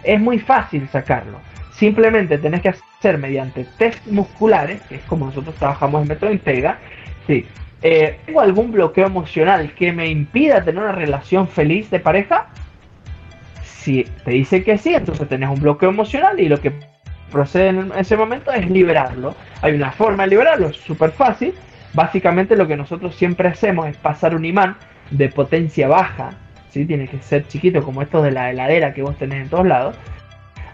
Es 0.02 0.20
muy 0.20 0.40
fácil 0.40 0.88
sacarlo. 0.88 1.38
Simplemente 1.72 2.38
tenés 2.38 2.62
que 2.62 2.70
hacer 2.70 3.18
mediante 3.18 3.64
test 3.78 4.04
musculares, 4.06 4.80
que 4.82 4.96
es 4.96 5.02
como 5.02 5.26
nosotros 5.26 5.54
trabajamos 5.54 6.02
en 6.02 6.08
Método 6.08 6.32
Integra, 6.32 6.78
sí, 7.26 7.46
eh, 7.86 8.18
¿Tengo 8.24 8.40
algún 8.40 8.72
bloqueo 8.72 9.06
emocional 9.06 9.74
que 9.74 9.92
me 9.92 10.08
impida 10.08 10.64
tener 10.64 10.82
una 10.82 10.92
relación 10.92 11.46
feliz 11.46 11.90
de 11.90 12.00
pareja? 12.00 12.46
Si 13.62 14.04
te 14.24 14.30
dice 14.30 14.64
que 14.64 14.78
sí, 14.78 14.94
entonces 14.94 15.28
tenés 15.28 15.50
un 15.50 15.60
bloqueo 15.60 15.90
emocional 15.90 16.40
y 16.40 16.48
lo 16.48 16.62
que 16.62 16.72
procede 17.30 17.68
en 17.68 17.92
ese 17.94 18.16
momento 18.16 18.50
es 18.52 18.70
liberarlo. 18.70 19.34
Hay 19.60 19.74
una 19.74 19.92
forma 19.92 20.22
de 20.22 20.30
liberarlo, 20.30 20.68
es 20.68 20.76
súper 20.78 21.10
fácil. 21.10 21.52
Básicamente 21.92 22.56
lo 22.56 22.66
que 22.66 22.74
nosotros 22.74 23.14
siempre 23.16 23.48
hacemos 23.48 23.86
es 23.86 23.98
pasar 23.98 24.34
un 24.34 24.46
imán 24.46 24.78
de 25.10 25.28
potencia 25.28 25.86
baja, 25.86 26.30
¿sí? 26.74 26.84
tiene 26.84 27.06
que 27.06 27.22
ser 27.22 27.46
chiquito 27.46 27.82
como 27.82 28.02
estos 28.02 28.24
de 28.24 28.32
la 28.32 28.50
heladera 28.50 28.92
que 28.92 29.02
vos 29.02 29.16
tenés 29.16 29.42
en 29.42 29.48
todos 29.48 29.66
lados. 29.66 29.96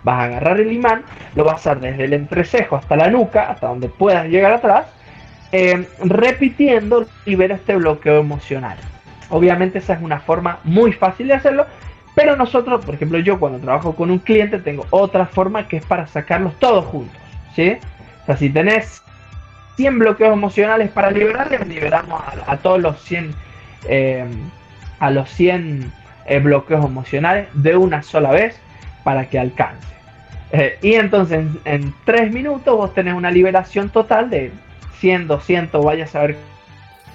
Vas 0.03 0.19
a 0.19 0.25
agarrar 0.25 0.59
el 0.59 0.73
imán, 0.73 1.03
lo 1.35 1.45
vas 1.45 1.55
a 1.55 1.73
hacer 1.73 1.81
desde 1.81 2.05
el 2.05 2.15
entrecejo 2.15 2.77
hasta 2.77 2.97
la 2.97 3.11
nuca, 3.11 3.51
hasta 3.51 3.69
donde 3.69 3.89
puedas 3.89 4.27
llegar 4.29 4.55
atrás, 4.55 4.87
eh, 5.53 5.87
repitiendo 6.03 7.07
libera 7.27 7.57
este 7.57 7.77
bloqueo 7.77 8.19
emocional. 8.19 8.79
Obviamente 9.29 9.79
esa 9.79 9.93
es 9.93 10.03
una 10.03 10.21
forma 10.21 10.59
muy 10.65 10.93
fácil 10.93 11.29
de 11.29 11.35
hacerlo, 11.35 11.67
pero 12.15 12.35
nosotros, 12.35 12.85
por 12.85 12.95
ejemplo, 12.95 13.19
yo 13.19 13.39
cuando 13.39 13.59
trabajo 13.59 13.95
con 13.95 14.11
un 14.11 14.19
cliente 14.19 14.59
tengo 14.59 14.87
otra 14.89 15.27
forma 15.27 15.69
que 15.69 15.77
es 15.77 15.85
para 15.85 16.07
sacarlos 16.07 16.59
todos 16.59 16.87
juntos, 16.87 17.17
¿sí? 17.55 17.77
O 18.23 18.27
sea, 18.27 18.37
si 18.39 18.49
tenés 18.49 19.03
100 19.77 19.99
bloqueos 19.99 20.33
emocionales 20.33 20.91
para 20.91 21.11
liberarles, 21.11 21.67
liberamos 21.69 22.23
a, 22.47 22.57
todos 22.57 22.81
los 22.81 23.01
100 23.03 23.35
eh, 23.89 24.25
a 25.01 25.11
los 25.11 25.29
100 25.31 25.93
eh, 26.27 26.39
bloqueos 26.39 26.85
emocionales 26.85 27.49
de 27.55 27.77
una 27.77 28.03
sola 28.03 28.31
vez 28.31 28.57
para 29.03 29.29
que 29.29 29.39
alcance. 29.39 29.89
y 30.83 30.95
entonces 30.95 31.45
en, 31.65 31.95
3 32.05 32.33
minutos 32.33 32.77
vos 32.77 32.95
tenés 32.95 33.15
una 33.15 33.31
liberación 33.31 33.89
total 33.91 34.31
de 34.31 34.53
100, 35.01 35.27
200, 35.27 35.85
vaya 35.85 36.05
a 36.05 36.07
saber 36.07 36.37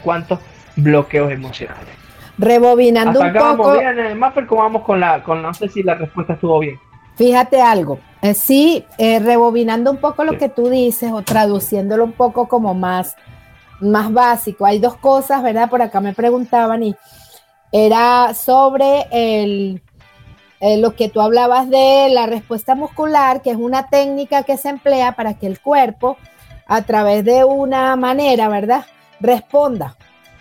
cuántos 0.03 0.39
bloqueos 0.75 1.31
emocionales. 1.31 1.95
Rebobinando 2.37 3.21
un 3.21 3.33
poco. 3.33 3.79
Bien, 3.79 3.97
eh, 3.99 4.15
Maffer, 4.15 4.45
¿cómo 4.45 4.61
vamos 4.63 4.83
con 4.83 4.99
la, 4.99 5.23
con, 5.23 5.41
no 5.41 5.53
sé 5.53 5.69
si 5.69 5.83
la 5.83 5.95
respuesta 5.95 6.33
estuvo 6.33 6.59
bien? 6.59 6.79
Fíjate 7.15 7.61
algo, 7.61 7.99
eh, 8.21 8.33
sí, 8.33 8.85
eh, 8.97 9.19
rebobinando 9.19 9.89
un 9.89 9.97
poco 9.97 10.25
lo 10.25 10.37
que 10.37 10.49
tú 10.49 10.69
dices 10.69 11.13
o 11.13 11.21
traduciéndolo 11.21 12.03
un 12.03 12.11
poco 12.11 12.47
como 12.49 12.73
más, 12.73 13.15
más 13.79 14.11
básico. 14.11 14.65
Hay 14.65 14.79
dos 14.79 14.97
cosas, 14.97 15.41
¿verdad? 15.41 15.69
Por 15.69 15.81
acá 15.81 16.01
me 16.01 16.13
preguntaban 16.13 16.83
y 16.83 16.95
era 17.77 18.33
sobre 18.33 19.05
el, 19.11 19.81
lo 20.61 20.95
que 20.95 21.09
tú 21.09 21.19
hablabas 21.19 21.69
de 21.69 22.07
la 22.09 22.25
respuesta 22.25 22.73
muscular, 22.73 23.41
que 23.41 23.51
es 23.51 23.57
una 23.57 23.89
técnica 23.89 24.43
que 24.43 24.55
se 24.55 24.69
emplea 24.69 25.11
para 25.11 25.33
que 25.33 25.45
el 25.45 25.59
cuerpo 25.59 26.15
a 26.67 26.83
través 26.83 27.25
de 27.25 27.43
una 27.43 27.97
manera, 27.97 28.47
¿verdad? 28.47 28.85
Responda. 29.19 29.97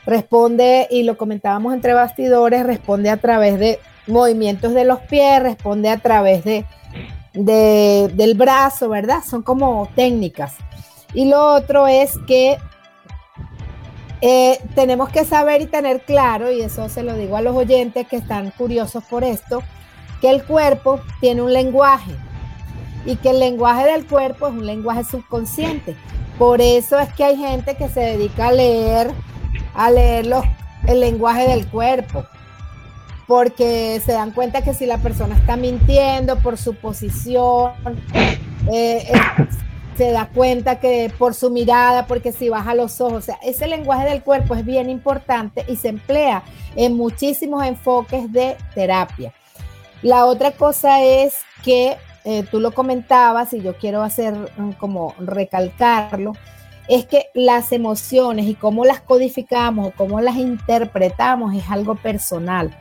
Responde, 0.06 0.86
y 0.92 1.02
lo 1.02 1.16
comentábamos 1.16 1.74
entre 1.74 1.92
bastidores, 1.92 2.64
responde 2.64 3.10
a 3.10 3.16
través 3.16 3.58
de 3.58 3.80
movimientos 4.06 4.72
de 4.72 4.84
los 4.84 5.00
pies, 5.00 5.42
responde 5.42 5.88
a 5.88 5.98
través 5.98 6.44
de, 6.44 6.64
del 7.32 8.34
brazo, 8.34 8.88
¿verdad? 8.88 9.24
Son 9.28 9.42
como 9.42 9.88
técnicas. 9.96 10.54
Y 11.14 11.24
lo 11.24 11.44
otro 11.52 11.88
es 11.88 12.16
que 12.28 12.58
eh, 14.20 14.58
tenemos 14.74 15.08
que 15.10 15.24
saber 15.24 15.62
y 15.62 15.66
tener 15.66 16.02
claro, 16.02 16.50
y 16.50 16.62
eso 16.62 16.88
se 16.88 17.02
lo 17.02 17.14
digo 17.14 17.36
a 17.36 17.42
los 17.42 17.56
oyentes 17.56 18.06
que 18.06 18.16
están 18.16 18.50
curiosos 18.52 19.04
por 19.04 19.24
esto, 19.24 19.62
que 20.20 20.30
el 20.30 20.44
cuerpo 20.44 21.00
tiene 21.20 21.42
un 21.42 21.52
lenguaje 21.52 22.12
y 23.04 23.16
que 23.16 23.30
el 23.30 23.40
lenguaje 23.40 23.84
del 23.84 24.06
cuerpo 24.06 24.48
es 24.48 24.54
un 24.54 24.66
lenguaje 24.66 25.04
subconsciente. 25.04 25.96
Por 26.38 26.60
eso 26.60 26.98
es 26.98 27.12
que 27.14 27.24
hay 27.24 27.36
gente 27.36 27.76
que 27.76 27.88
se 27.88 28.00
dedica 28.00 28.48
a 28.48 28.52
leer, 28.52 29.10
a 29.74 29.90
leer 29.90 30.26
el 30.86 31.00
lenguaje 31.00 31.46
del 31.48 31.66
cuerpo, 31.68 32.24
porque 33.26 34.00
se 34.04 34.12
dan 34.12 34.32
cuenta 34.32 34.62
que 34.62 34.74
si 34.74 34.86
la 34.86 34.98
persona 34.98 35.36
está 35.36 35.56
mintiendo 35.56 36.36
por 36.38 36.58
su 36.58 36.74
posición, 36.74 37.72
eh, 38.72 39.06
eh, 39.08 39.12
se 39.96 40.10
da 40.10 40.28
cuenta 40.32 40.80
que 40.80 41.12
por 41.18 41.34
su 41.34 41.50
mirada, 41.50 42.06
porque 42.06 42.32
si 42.32 42.48
baja 42.48 42.74
los 42.74 43.00
ojos, 43.00 43.12
o 43.14 43.20
sea, 43.20 43.38
ese 43.42 43.66
lenguaje 43.66 44.08
del 44.08 44.22
cuerpo 44.22 44.54
es 44.54 44.64
bien 44.64 44.90
importante 44.90 45.64
y 45.68 45.76
se 45.76 45.88
emplea 45.88 46.42
en 46.76 46.96
muchísimos 46.96 47.64
enfoques 47.64 48.32
de 48.32 48.56
terapia. 48.74 49.32
La 50.02 50.26
otra 50.26 50.52
cosa 50.52 51.02
es 51.02 51.36
que 51.62 51.96
eh, 52.24 52.44
tú 52.50 52.60
lo 52.60 52.72
comentabas 52.72 53.52
y 53.52 53.60
yo 53.60 53.76
quiero 53.76 54.02
hacer 54.02 54.34
mm, 54.56 54.72
como 54.72 55.14
recalcarlo, 55.18 56.32
es 56.88 57.06
que 57.06 57.26
las 57.34 57.72
emociones 57.72 58.46
y 58.46 58.54
cómo 58.54 58.84
las 58.84 59.00
codificamos 59.00 59.88
o 59.88 59.90
cómo 59.96 60.20
las 60.20 60.36
interpretamos 60.36 61.54
es 61.54 61.70
algo 61.70 61.94
personal. 61.94 62.76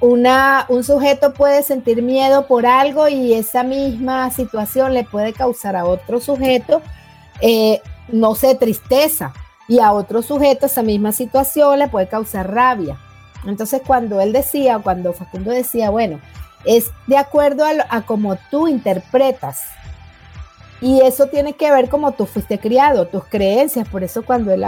Una, 0.00 0.66
un 0.68 0.84
sujeto 0.84 1.34
puede 1.34 1.64
sentir 1.64 2.02
miedo 2.02 2.46
por 2.46 2.66
algo 2.66 3.08
y 3.08 3.34
esa 3.34 3.64
misma 3.64 4.30
situación 4.30 4.94
le 4.94 5.02
puede 5.02 5.32
causar 5.32 5.74
a 5.74 5.86
otro 5.86 6.20
sujeto, 6.20 6.82
eh, 7.40 7.82
no 8.12 8.36
sé, 8.36 8.54
tristeza, 8.54 9.32
y 9.66 9.80
a 9.80 9.92
otro 9.92 10.22
sujeto 10.22 10.66
esa 10.66 10.82
misma 10.82 11.10
situación 11.10 11.80
le 11.80 11.88
puede 11.88 12.06
causar 12.06 12.52
rabia. 12.52 12.96
Entonces, 13.44 13.82
cuando 13.84 14.20
él 14.20 14.32
decía, 14.32 14.78
cuando 14.78 15.12
Facundo 15.12 15.50
decía, 15.50 15.90
bueno, 15.90 16.20
es 16.64 16.92
de 17.08 17.16
acuerdo 17.16 17.64
a, 17.64 17.72
a 17.88 18.02
cómo 18.02 18.36
tú 18.52 18.68
interpretas. 18.68 19.62
Y 20.80 21.00
eso 21.00 21.26
tiene 21.26 21.54
que 21.54 21.72
ver 21.72 21.88
como 21.88 22.12
tú 22.12 22.26
fuiste 22.26 22.60
criado, 22.60 23.08
tus 23.08 23.24
creencias. 23.24 23.88
Por 23.88 24.04
eso 24.04 24.24
cuando 24.24 24.52
él 24.52 24.64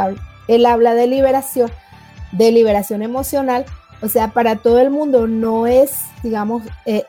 él 0.49 0.67
habla 0.67 0.95
de 0.95 1.07
liberación, 1.07 1.71
de 2.33 2.51
liberación 2.51 3.03
emocional, 3.03 3.65
o 4.03 4.09
sea, 4.09 4.29
para 4.29 4.57
todo 4.57 4.81
el 4.81 4.91
mundo 4.91 5.27
no 5.27 5.67
es, 5.67 6.05
digamos, 6.23 6.63
eh, 6.87 7.05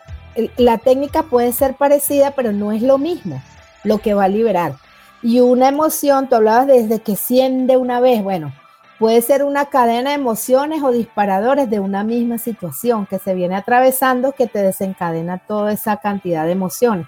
la 0.57 0.77
técnica 0.77 1.23
puede 1.23 1.51
ser 1.51 1.75
parecida, 1.75 2.31
pero 2.31 2.51
no 2.51 2.71
es 2.71 2.81
lo 2.81 2.97
mismo 2.97 3.41
lo 3.83 3.97
que 3.97 4.13
va 4.13 4.25
a 4.25 4.29
liberar. 4.29 4.75
Y 5.21 5.39
una 5.39 5.69
emoción, 5.69 6.29
tú 6.29 6.35
hablabas 6.35 6.67
desde 6.67 7.01
que 7.01 7.15
siente 7.15 7.77
una 7.77 7.99
vez, 7.99 8.21
bueno, 8.21 8.53
puede 8.99 9.21
ser 9.21 9.43
una 9.43 9.65
cadena 9.65 10.11
de 10.11 10.15
emociones 10.15 10.83
o 10.83 10.91
disparadores 10.91 11.69
de 11.69 11.79
una 11.79 12.03
misma 12.03 12.37
situación 12.37 13.05
que 13.05 13.19
se 13.19 13.33
viene 13.33 13.55
atravesando 13.55 14.33
que 14.33 14.47
te 14.47 14.59
desencadena 14.59 15.39
toda 15.39 15.73
esa 15.73 15.97
cantidad 15.97 16.45
de 16.45 16.51
emociones. 16.51 17.07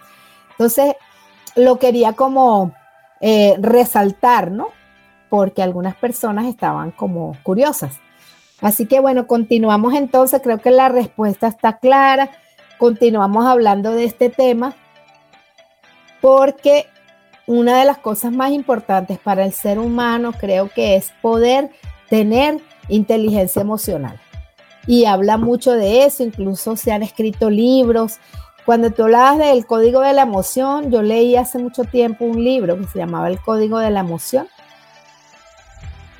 Entonces, 0.51 0.95
lo 1.55 1.77
quería 1.77 2.13
como 2.13 2.73
eh, 3.21 3.55
resaltar, 3.59 4.51
¿no? 4.51 4.69
Porque 5.29 5.61
algunas 5.61 5.95
personas 5.95 6.45
estaban 6.45 6.91
como 6.91 7.35
curiosas. 7.43 7.99
Así 8.61 8.85
que 8.85 8.99
bueno, 8.99 9.27
continuamos 9.27 9.93
entonces, 9.93 10.41
creo 10.41 10.59
que 10.59 10.71
la 10.71 10.89
respuesta 10.89 11.47
está 11.47 11.77
clara, 11.77 12.31
continuamos 12.77 13.45
hablando 13.45 13.91
de 13.91 14.05
este 14.05 14.29
tema, 14.29 14.75
porque 16.21 16.87
una 17.47 17.79
de 17.79 17.85
las 17.85 17.97
cosas 17.97 18.31
más 18.31 18.51
importantes 18.51 19.19
para 19.19 19.45
el 19.45 19.53
ser 19.53 19.77
humano 19.77 20.33
creo 20.33 20.69
que 20.69 20.95
es 20.95 21.11
poder 21.21 21.69
tener 22.09 22.59
inteligencia 22.87 23.61
emocional. 23.61 24.19
Y 24.87 25.05
habla 25.05 25.37
mucho 25.37 25.73
de 25.73 26.05
eso, 26.05 26.23
incluso 26.23 26.75
se 26.75 26.91
han 26.91 27.03
escrito 27.03 27.49
libros. 27.49 28.19
Cuando 28.65 28.91
tú 28.91 29.03
hablabas 29.03 29.37
del 29.39 29.65
código 29.65 30.01
de 30.01 30.13
la 30.13 30.23
emoción, 30.23 30.91
yo 30.91 31.01
leí 31.01 31.35
hace 31.35 31.57
mucho 31.57 31.83
tiempo 31.83 32.25
un 32.25 32.43
libro 32.43 32.77
que 32.77 32.87
se 32.87 32.99
llamaba 32.99 33.27
El 33.27 33.39
Código 33.39 33.79
de 33.79 33.91
la 33.91 33.99
Emoción 33.99 34.47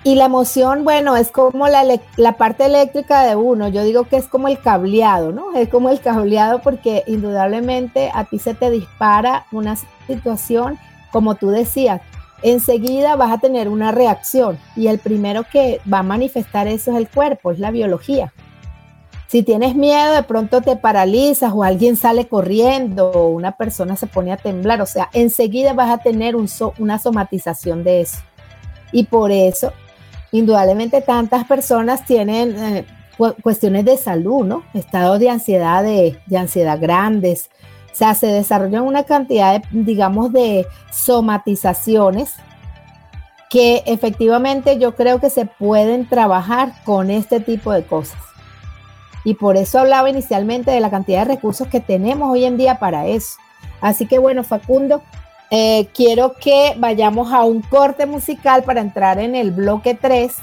y 0.06 0.14
la 0.14 0.26
emoción, 0.26 0.84
bueno, 0.84 1.18
es 1.18 1.32
como 1.32 1.68
la, 1.68 2.32
parte 2.38 2.66
eléctrica 2.66 3.24
de 3.24 3.36
uno. 3.36 3.70
Yo 3.70 3.84
digo 3.84 4.04
que 4.04 4.18
es 4.18 4.28
como 4.28 4.48
el 4.48 4.60
cableado, 4.60 5.32
¿no? 5.32 5.56
Es 5.56 5.68
como 5.68 5.90
el 5.90 6.00
cableado 6.00 6.62
porque 6.62 7.04
indudablemente 7.08 8.12
a 8.14 8.26
ti 8.26 8.38
se 8.38 8.54
te 8.54 8.70
dispara 8.70 9.48
una 9.52 9.76
situación, 10.06 10.78
como 11.12 11.34
tú 11.34 11.50
decías, 11.50 12.02
enseguida 12.44 13.16
vas 13.16 13.32
a 13.32 13.40
tener 13.40 13.68
una 13.68 13.92
reacción 13.92 14.60
y 14.76 14.90
el 14.90 15.00
primero 15.00 15.44
que 15.52 15.82
va 15.92 16.00
a 16.00 16.04
manifestar 16.04 16.68
eso 16.68 16.92
es 16.92 16.98
el 16.98 17.10
cuerpo, 17.10 17.52
es 17.52 17.58
la 17.58 17.72
biología. 17.72 18.32
Si 19.26 19.42
tienes 19.42 19.74
miedo, 19.74 20.14
de 20.14 20.22
pronto 20.22 20.62
te 20.62 20.76
paralizas 20.76 21.52
o 21.52 21.64
alguien 21.64 21.96
sale 21.96 22.28
corriendo 22.28 23.10
o 23.10 23.30
una 23.30 23.54
persona 23.54 23.96
se 23.96 24.06
pone 24.06 24.32
a 24.32 24.38
temblar, 24.38 24.84
o 24.84 24.86
sea, 24.86 25.10
enseguida 25.14 25.74
vas 25.74 25.90
a 25.90 25.98
tener 25.98 26.36
una 26.36 27.00
somatización 27.00 27.84
de 27.84 28.02
eso. 28.02 28.20
Y 28.92 29.06
por 29.06 29.32
eso 29.32 29.74
indudablemente 30.32 31.02
tantas 31.02 31.46
personas 31.46 32.06
tienen 32.06 32.56
eh, 32.58 32.86
cuestiones 33.42 33.86
de 33.86 33.98
salud, 33.98 34.46
¿no? 34.46 34.64
Estados 34.74 35.20
de 35.20 35.30
ansiedad, 35.30 35.84
de, 35.84 36.18
ansiedad 36.38 36.80
grandes. 36.80 37.50
O 37.92 37.96
sea, 37.96 38.14
se 38.14 38.28
desarrollan 38.28 38.84
una 38.84 39.04
cantidad, 39.04 39.62
de, 39.62 39.68
digamos, 39.72 40.34
de 40.34 40.68
somatizaciones 40.92 42.34
que 43.50 43.84
efectivamente 43.86 44.80
yo 44.80 44.96
creo 44.96 45.20
que 45.22 45.30
se 45.30 45.46
pueden 45.46 46.10
trabajar 46.10 46.74
con 46.84 47.10
este 47.10 47.40
tipo 47.40 47.72
de 47.72 47.84
cosas. 47.84 48.20
Y 49.24 49.36
por 49.36 49.56
eso 49.56 49.80
hablaba 49.80 50.10
inicialmente 50.10 50.72
de 50.72 50.80
la 50.82 50.90
cantidad 50.90 51.20
de 51.20 51.36
recursos 51.36 51.68
que 51.68 51.80
tenemos 51.80 52.30
hoy 52.30 52.46
en 52.46 52.58
día 52.58 52.80
para 52.80 53.08
eso. 53.08 53.38
Así 53.82 54.08
que 54.08 54.20
bueno, 54.20 54.44
Facundo, 54.44 55.02
eh, 55.52 55.88
quiero 55.94 56.34
que 56.34 56.74
vayamos 56.78 57.32
a 57.32 57.44
un 57.44 57.62
corte 57.62 58.06
musical 58.06 58.64
para 58.64 58.82
entrar 58.82 59.20
en 59.20 59.36
el 59.36 59.52
bloque 59.52 59.94
3 59.94 60.36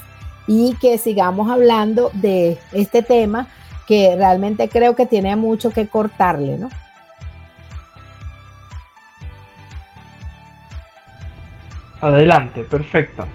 y 0.47 0.75
que 0.75 0.97
sigamos 0.97 1.49
hablando 1.49 2.09
de 2.13 2.57
este 2.71 3.01
tema 3.01 3.47
que 3.87 4.15
realmente 4.15 4.69
creo 4.69 4.95
que 4.95 5.05
tiene 5.05 5.35
mucho 5.35 5.71
que 5.71 5.87
cortarle, 5.87 6.57
¿no? 6.57 6.69
Adelante, 12.01 12.63
perfecto. 12.63 13.25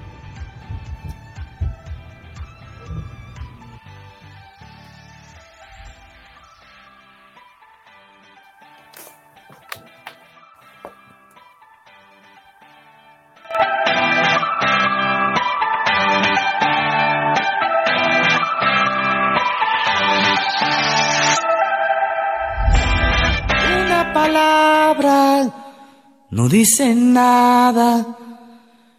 No 26.39 26.49
dice 26.49 26.95
nada. 26.95 28.16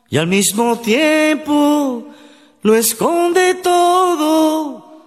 Y 0.10 0.18
al 0.18 0.28
mismo 0.28 0.78
tiempo 0.80 2.04
lo 2.64 2.76
esconde 2.76 3.54
todo, 3.54 5.06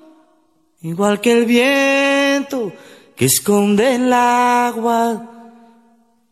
igual 0.80 1.20
que 1.20 1.32
el 1.32 1.44
viento 1.44 2.72
que 3.14 3.26
esconde 3.26 3.96
el 3.96 4.10
agua, 4.14 5.28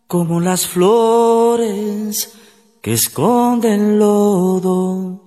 como 0.06 0.40
las 0.40 0.66
flores 0.66 2.32
que 2.80 2.94
esconden 2.94 3.98
lodo. 3.98 5.20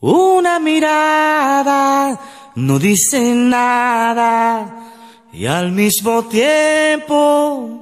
Una 0.00 0.58
mirada 0.58 2.20
no 2.56 2.78
dice 2.78 3.34
nada. 3.34 4.90
Y 5.32 5.46
al 5.46 5.72
mismo 5.72 6.24
tiempo 6.26 7.81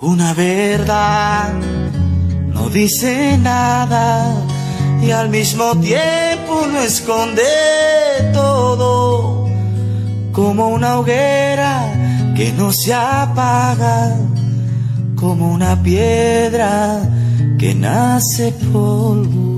Una 0.00 0.32
verdad 0.32 1.54
no 2.54 2.70
dice 2.70 3.36
nada 3.36 4.32
y 5.02 5.10
al 5.10 5.28
mismo 5.28 5.74
tiempo 5.80 6.68
no 6.72 6.80
esconde 6.82 7.42
todo, 8.32 9.48
como 10.30 10.68
una 10.68 11.00
hoguera 11.00 11.92
que 12.36 12.52
no 12.52 12.70
se 12.70 12.94
apaga 12.94 14.16
como 15.16 15.52
una 15.52 15.82
piedra 15.82 17.00
que 17.58 17.74
nace 17.74 18.52
polvo. 18.72 19.57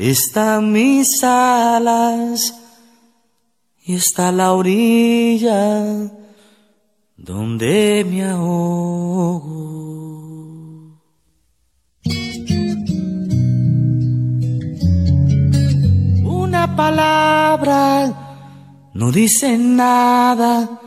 están 0.00 0.72
mis 0.72 1.22
alas 1.22 2.54
y 3.84 3.96
está 3.96 4.32
la 4.32 4.54
orilla 4.54 6.10
donde 7.18 8.06
me 8.08 8.24
ahogo. 8.24 9.50
Una 16.24 16.74
palabra 16.74 18.88
no 18.94 19.12
dice 19.12 19.58
nada 19.58 20.80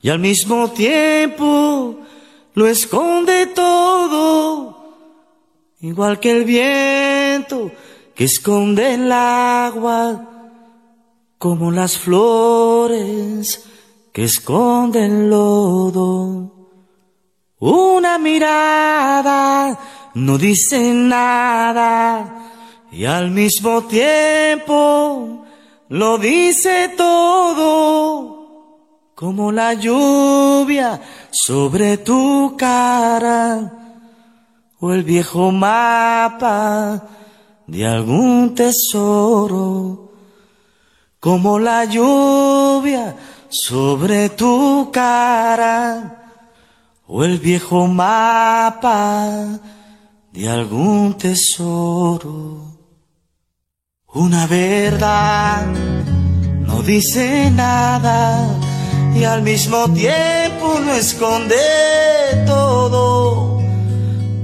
y 0.00 0.08
al 0.08 0.20
mismo 0.20 0.70
tiempo 0.70 1.98
lo 2.54 2.66
esconde 2.68 3.46
todo, 3.46 4.94
igual 5.80 6.20
que 6.20 6.30
el 6.30 6.44
viento 6.44 7.72
que 8.20 8.26
esconde 8.26 8.96
el 8.96 9.10
agua 9.10 10.28
como 11.38 11.70
las 11.70 11.96
flores 11.96 13.64
que 14.12 14.24
esconden 14.24 15.30
lodo. 15.30 16.52
Una 17.60 18.18
mirada 18.18 19.78
no 20.12 20.36
dice 20.36 20.92
nada 20.92 22.50
y 22.92 23.06
al 23.06 23.30
mismo 23.30 23.84
tiempo 23.84 25.46
lo 25.88 26.18
dice 26.18 26.92
todo, 26.98 29.14
como 29.14 29.50
la 29.50 29.72
lluvia 29.72 31.00
sobre 31.30 31.96
tu 31.96 32.54
cara 32.58 33.72
o 34.78 34.92
el 34.92 35.04
viejo 35.04 35.50
mapa 35.50 37.16
de 37.70 37.86
algún 37.86 38.52
tesoro, 38.56 40.10
como 41.20 41.60
la 41.60 41.84
lluvia 41.84 43.14
sobre 43.48 44.30
tu 44.30 44.90
cara, 44.92 46.32
o 47.06 47.22
el 47.22 47.38
viejo 47.38 47.86
mapa 47.86 49.60
de 50.32 50.48
algún 50.48 51.16
tesoro. 51.16 52.76
Una 54.14 54.48
verdad 54.48 55.64
no 56.66 56.82
dice 56.82 57.52
nada 57.52 58.48
y 59.14 59.22
al 59.22 59.42
mismo 59.42 59.88
tiempo 59.92 60.80
no 60.84 60.92
esconde 60.94 61.54
todo, 62.46 63.60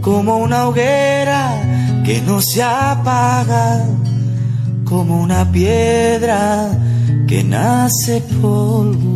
como 0.00 0.38
una 0.38 0.68
hoguera 0.68 1.65
que 2.07 2.20
no 2.20 2.40
se 2.40 2.62
apaga 2.62 3.84
como 4.84 5.20
una 5.20 5.50
piedra 5.50 6.70
que 7.26 7.42
nace 7.42 8.20
polvo. 8.40 9.15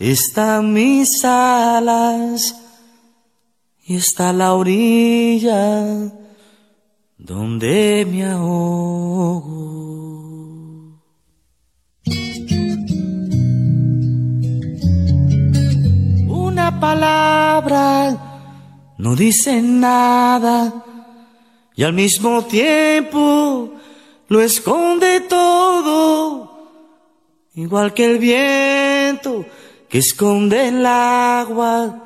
están 0.00 0.72
mis 0.72 1.22
alas 1.26 2.56
y 3.84 3.96
está 3.96 4.32
la 4.32 4.54
orilla 4.54 6.10
donde 7.18 8.06
me 8.10 8.24
ahogo. 8.24 9.50
Una 16.28 16.80
palabra 16.80 18.94
no 18.96 19.14
dice 19.14 19.60
nada 19.60 20.82
y 21.76 21.82
al 21.82 21.92
mismo 21.92 22.42
tiempo 22.46 23.74
lo 24.28 24.40
esconde 24.40 25.20
todo, 25.20 26.70
igual 27.54 27.92
que 27.92 28.06
el 28.06 28.18
viento 28.18 29.44
que 29.90 29.98
esconde 29.98 30.68
el 30.68 30.86
agua 30.86 31.98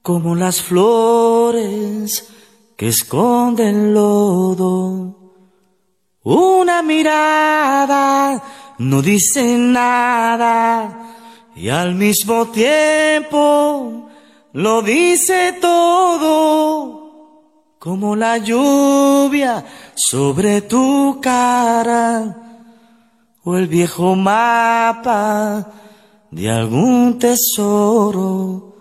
como 0.00 0.34
las 0.34 0.62
flores 0.62 2.26
que 2.74 2.88
esconden 2.88 3.92
lodo. 3.92 5.14
Una 6.22 6.80
mirada 6.80 8.42
no 8.78 9.02
dice 9.02 9.58
nada 9.58 11.16
y 11.54 11.68
al 11.68 11.94
mismo 11.94 12.46
tiempo 12.46 14.08
lo 14.54 14.80
dice 14.80 15.58
todo, 15.60 17.74
como 17.78 18.16
la 18.16 18.38
lluvia 18.38 19.66
sobre 19.94 20.62
tu 20.62 21.20
cara 21.20 22.38
o 23.44 23.56
el 23.58 23.66
viejo 23.66 24.16
mapa 24.16 25.74
de 26.30 26.50
algún 26.50 27.18
tesoro 27.18 28.76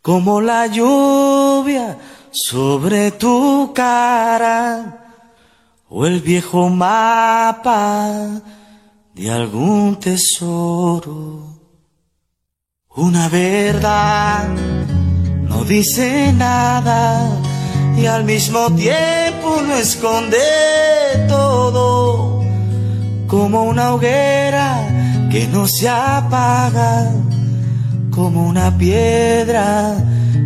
como 0.00 0.40
la 0.40 0.66
lluvia 0.66 1.98
sobre 2.30 3.10
tu 3.12 3.72
cara 3.74 5.26
o 5.88 6.06
el 6.06 6.20
viejo 6.20 6.68
mapa 6.68 8.40
de 9.14 9.30
algún 9.30 9.96
tesoro. 9.96 11.58
Una 12.96 13.28
verdad 13.28 14.48
no 15.48 15.64
dice 15.64 16.32
nada 16.32 17.30
y 17.96 18.06
al 18.06 18.24
mismo 18.24 18.74
tiempo 18.74 19.60
no 19.66 19.74
esconde 19.74 20.38
todo, 21.28 22.42
como 23.26 23.64
una 23.64 23.94
hoguera 23.94 25.07
que 25.30 25.46
no 25.48 25.66
se 25.66 25.88
apaga 25.88 27.10
como 28.10 28.48
una 28.48 28.76
piedra 28.76 29.94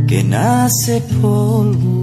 que 0.09 0.25
nace 0.25 1.01
polvo. 1.21 2.03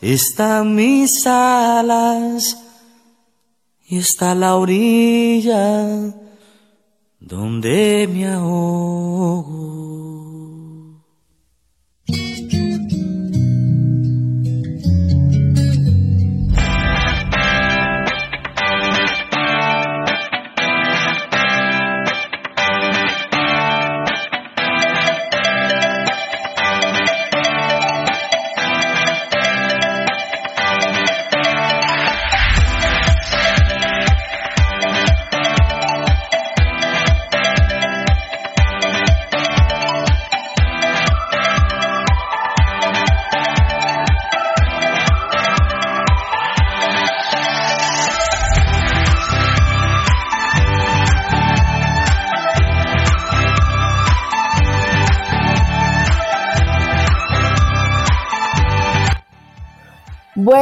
están 0.00 0.74
mis 0.74 1.26
alas 1.26 2.56
y 3.86 3.98
está 3.98 4.34
la 4.34 4.56
orilla 4.56 6.14
donde 7.20 8.08
me 8.12 8.26
ahogo. 8.26 10.07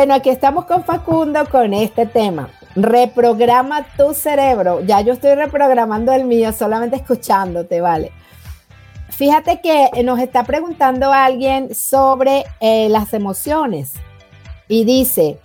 Bueno, 0.06 0.20
aquí 0.20 0.30
estamos 0.30 0.66
con 0.66 0.84
Facundo 0.84 1.44
con 1.50 1.74
este 1.74 2.06
tema. 2.06 2.48
Reprograma 2.76 3.84
tu 3.96 4.14
cerebro. 4.14 4.80
Ya 4.82 5.00
yo 5.00 5.14
estoy 5.14 5.34
reprogramando 5.34 6.12
el 6.12 6.22
mío, 6.22 6.52
solamente 6.52 6.94
escuchándote, 6.94 7.80
¿vale? 7.80 8.12
Fíjate 9.08 9.60
que 9.60 9.90
nos 10.04 10.20
está 10.20 10.44
preguntando 10.44 11.12
alguien 11.12 11.74
sobre 11.74 12.44
eh, 12.60 12.88
las 12.88 13.14
emociones 13.14 13.94
y 14.68 14.84
dice, 14.84 15.40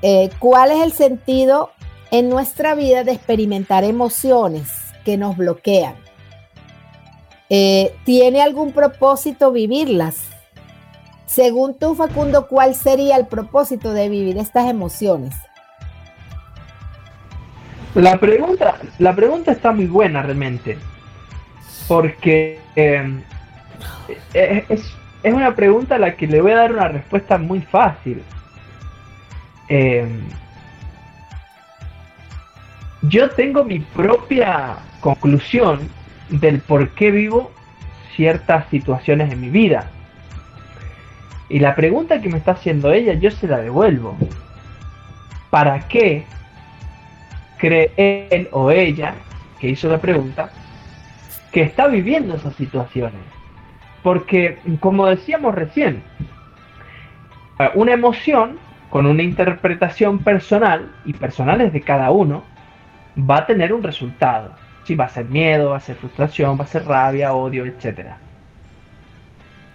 eh, 0.00 0.30
¿cuál 0.38 0.70
es 0.70 0.80
el 0.80 0.92
sentido 0.92 1.68
en 2.10 2.30
nuestra 2.30 2.74
vida 2.74 3.04
de 3.04 3.12
experimentar 3.12 3.84
emociones 3.84 4.70
que 5.04 5.18
nos 5.18 5.36
bloquean? 5.36 5.96
Eh, 7.50 7.94
¿Tiene 8.06 8.40
algún 8.40 8.72
propósito 8.72 9.52
vivirlas? 9.52 10.31
Según 11.32 11.78
tú, 11.78 11.94
Facundo, 11.94 12.46
¿cuál 12.46 12.74
sería 12.74 13.16
el 13.16 13.26
propósito 13.26 13.94
de 13.94 14.10
vivir 14.10 14.36
estas 14.36 14.68
emociones? 14.68 15.34
La 17.94 18.18
pregunta, 18.18 18.76
la 18.98 19.16
pregunta 19.16 19.52
está 19.52 19.72
muy 19.72 19.86
buena 19.86 20.20
realmente, 20.20 20.76
porque 21.88 22.60
em, 22.76 23.22
es, 24.34 24.94
una 25.24 25.54
pregunta 25.54 25.94
a 25.94 25.98
la 25.98 26.16
que 26.16 26.26
le 26.26 26.42
voy 26.42 26.52
a 26.52 26.56
dar 26.56 26.72
una 26.72 26.88
respuesta 26.88 27.38
muy 27.38 27.62
fácil. 27.62 28.22
Em, 29.68 30.20
yo 33.00 33.30
tengo 33.30 33.64
mi 33.64 33.78
propia 33.78 34.76
conclusión 35.00 35.88
del 36.28 36.60
por 36.60 36.90
qué 36.90 37.10
vivo 37.10 37.50
ciertas 38.16 38.68
situaciones 38.68 39.32
en 39.32 39.40
mi 39.40 39.48
vida. 39.48 39.90
Y 41.52 41.58
la 41.58 41.74
pregunta 41.74 42.22
que 42.22 42.30
me 42.30 42.38
está 42.38 42.52
haciendo 42.52 42.92
ella, 42.92 43.12
yo 43.12 43.30
se 43.30 43.46
la 43.46 43.58
devuelvo. 43.58 44.16
¿Para 45.50 45.86
qué 45.86 46.24
cree 47.58 47.92
él 48.30 48.48
o 48.52 48.70
ella, 48.70 49.12
que 49.60 49.68
hizo 49.68 49.90
la 49.90 49.98
pregunta, 49.98 50.48
que 51.52 51.60
está 51.60 51.88
viviendo 51.88 52.36
esas 52.36 52.54
situaciones? 52.54 53.20
Porque, 54.02 54.60
como 54.80 55.06
decíamos 55.06 55.54
recién, 55.54 56.02
eh, 57.58 57.70
una 57.74 57.92
emoción 57.92 58.58
con 58.88 59.04
una 59.04 59.22
interpretación 59.22 60.20
personal, 60.20 60.90
y 61.04 61.12
personal 61.12 61.60
es 61.60 61.74
de 61.74 61.82
cada 61.82 62.12
uno, 62.12 62.44
va 63.18 63.40
a 63.40 63.46
tener 63.46 63.74
un 63.74 63.82
resultado. 63.82 64.54
Si 64.84 64.94
va 64.94 65.04
a 65.04 65.10
ser 65.10 65.26
miedo, 65.26 65.72
va 65.72 65.76
a 65.76 65.80
ser 65.80 65.96
frustración, 65.96 66.58
va 66.58 66.64
a 66.64 66.66
ser 66.66 66.86
rabia, 66.86 67.34
odio, 67.34 67.66
etc. 67.66 68.12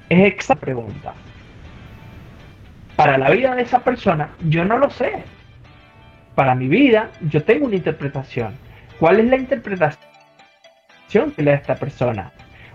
Es 0.09 0.33
esa 0.39 0.55
pregunta 0.55 1.13
para 2.97 3.17
la 3.19 3.29
vida 3.29 3.55
de 3.55 3.61
esa 3.61 3.79
persona, 3.79 4.31
yo 4.49 4.65
no 4.65 4.79
lo 4.79 4.89
sé. 4.89 5.23
Para 6.33 6.55
mi 6.55 6.67
vida, 6.67 7.11
yo 7.29 7.43
tengo 7.43 7.67
una 7.67 7.75
interpretación. 7.75 8.55
¿Cuál 8.99 9.19
es 9.19 9.27
la 9.27 9.37
interpretación 9.37 10.01
que 11.35 11.43
le 11.43 11.51
da 11.51 11.57
esta 11.57 11.75
persona? 11.75 12.31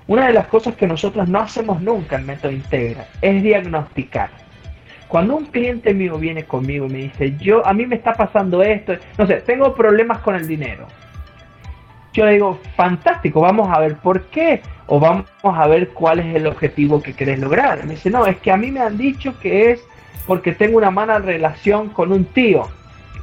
Una 0.07 0.29
de 0.29 0.33
las 0.33 0.47
cosas 0.47 0.77
que 0.77 0.87
nosotros 0.87 1.29
no 1.29 1.41
hacemos 1.41 1.83
nunca 1.83 2.17
en 2.17 2.27
Método 2.27 2.53
Integra 2.53 3.05
es 3.21 3.43
diagnosticar. 3.43 4.31
Cuando 5.09 5.37
un 5.37 5.47
cliente 5.47 5.93
mío 5.93 6.17
viene 6.19 6.45
conmigo 6.45 6.87
y 6.87 6.91
me 6.91 6.99
dice, 6.99 7.37
yo, 7.39 7.67
a 7.67 7.73
mí 7.73 7.85
me 7.85 7.97
está 7.97 8.15
pasando 8.15 8.63
esto, 8.63 8.95
no 9.19 9.27
sé, 9.27 9.41
tengo 9.41 9.75
problemas 9.75 10.19
con 10.19 10.37
el 10.37 10.47
dinero. 10.47 10.87
Yo 12.13 12.27
le 12.27 12.35
digo, 12.35 12.61
fantástico, 12.77 13.41
vamos 13.41 13.69
a 13.71 13.81
ver 13.81 13.97
por 13.97 14.23
qué 14.27 14.63
o 14.87 15.01
vamos 15.01 15.27
a 15.43 15.67
ver 15.67 15.89
cuál 15.89 16.21
es 16.21 16.37
el 16.37 16.47
objetivo 16.47 17.03
que 17.03 17.13
querés 17.13 17.41
lograr. 17.41 17.85
Me 17.85 17.95
dice, 17.95 18.09
no, 18.09 18.25
es 18.25 18.37
que 18.37 18.53
a 18.53 18.57
mí 18.57 18.71
me 18.71 18.81
han 18.81 18.97
dicho 18.97 19.39
que 19.41 19.73
es 19.73 19.85
porque 20.27 20.53
tengo 20.53 20.79
una 20.79 20.91
mala 20.91 21.19
relación 21.19 21.89
con 21.89 22.13
un 22.13 22.25
tío. 22.25 22.69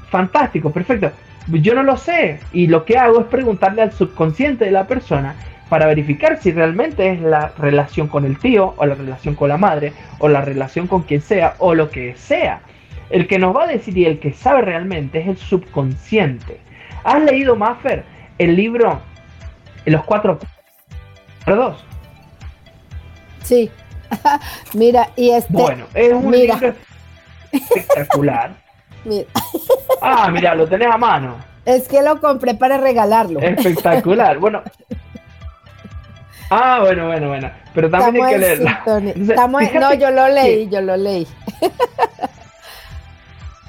Fantástico, 0.09 0.71
perfecto. 0.71 1.11
Yo 1.47 1.73
no 1.73 1.83
lo 1.83 1.97
sé 1.97 2.39
y 2.51 2.67
lo 2.67 2.85
que 2.85 2.97
hago 2.97 3.21
es 3.21 3.25
preguntarle 3.27 3.81
al 3.81 3.91
subconsciente 3.91 4.65
de 4.65 4.71
la 4.71 4.87
persona 4.87 5.35
para 5.69 5.85
verificar 5.85 6.39
si 6.41 6.51
realmente 6.51 7.11
es 7.11 7.21
la 7.21 7.53
relación 7.57 8.07
con 8.07 8.25
el 8.25 8.37
tío 8.37 8.73
o 8.77 8.85
la 8.85 8.95
relación 8.95 9.35
con 9.35 9.49
la 9.49 9.57
madre 9.57 9.93
o 10.17 10.27
la 10.27 10.41
relación 10.41 10.87
con 10.87 11.03
quien 11.03 11.21
sea 11.21 11.55
o 11.59 11.75
lo 11.75 11.89
que 11.89 12.15
sea. 12.15 12.61
El 13.09 13.27
que 13.27 13.39
nos 13.39 13.55
va 13.55 13.63
a 13.63 13.67
decir 13.67 13.97
y 13.97 14.05
el 14.05 14.19
que 14.19 14.33
sabe 14.33 14.61
realmente 14.61 15.19
es 15.19 15.27
el 15.27 15.37
subconsciente. 15.37 16.59
¿Has 17.03 17.23
leído, 17.23 17.55
Maffer, 17.55 18.03
el 18.37 18.55
libro 18.55 18.99
Los 19.85 20.03
Cuatro 20.03 20.39
Acuerdos? 21.41 21.83
Sí. 23.43 23.71
mira, 24.73 25.09
y 25.15 25.31
este. 25.31 25.53
Bueno, 25.53 25.85
es 25.93 26.13
un 26.13 26.31
libro 26.31 26.57
espectacular. 27.51 28.51
Ah, 30.01 30.29
mira, 30.31 30.55
lo 30.55 30.67
tenés 30.67 30.87
a 30.87 30.97
mano. 30.97 31.35
Es 31.65 31.87
que 31.87 32.01
lo 32.01 32.19
compré 32.21 32.53
para 32.53 32.77
regalarlo. 32.77 33.39
Espectacular. 33.39 34.37
Bueno. 34.37 34.61
Ah, 36.49 36.79
bueno, 36.81 37.07
bueno, 37.07 37.27
bueno. 37.27 37.51
Pero 37.73 37.89
también 37.89 38.25
hay 38.25 38.33
que 38.33 38.39
leerlo. 38.39 38.69
no, 39.79 39.93
yo 39.93 40.11
lo 40.11 40.27
leí, 40.29 40.69
yo 40.69 40.81
lo 40.81 40.97
leí. 40.97 41.27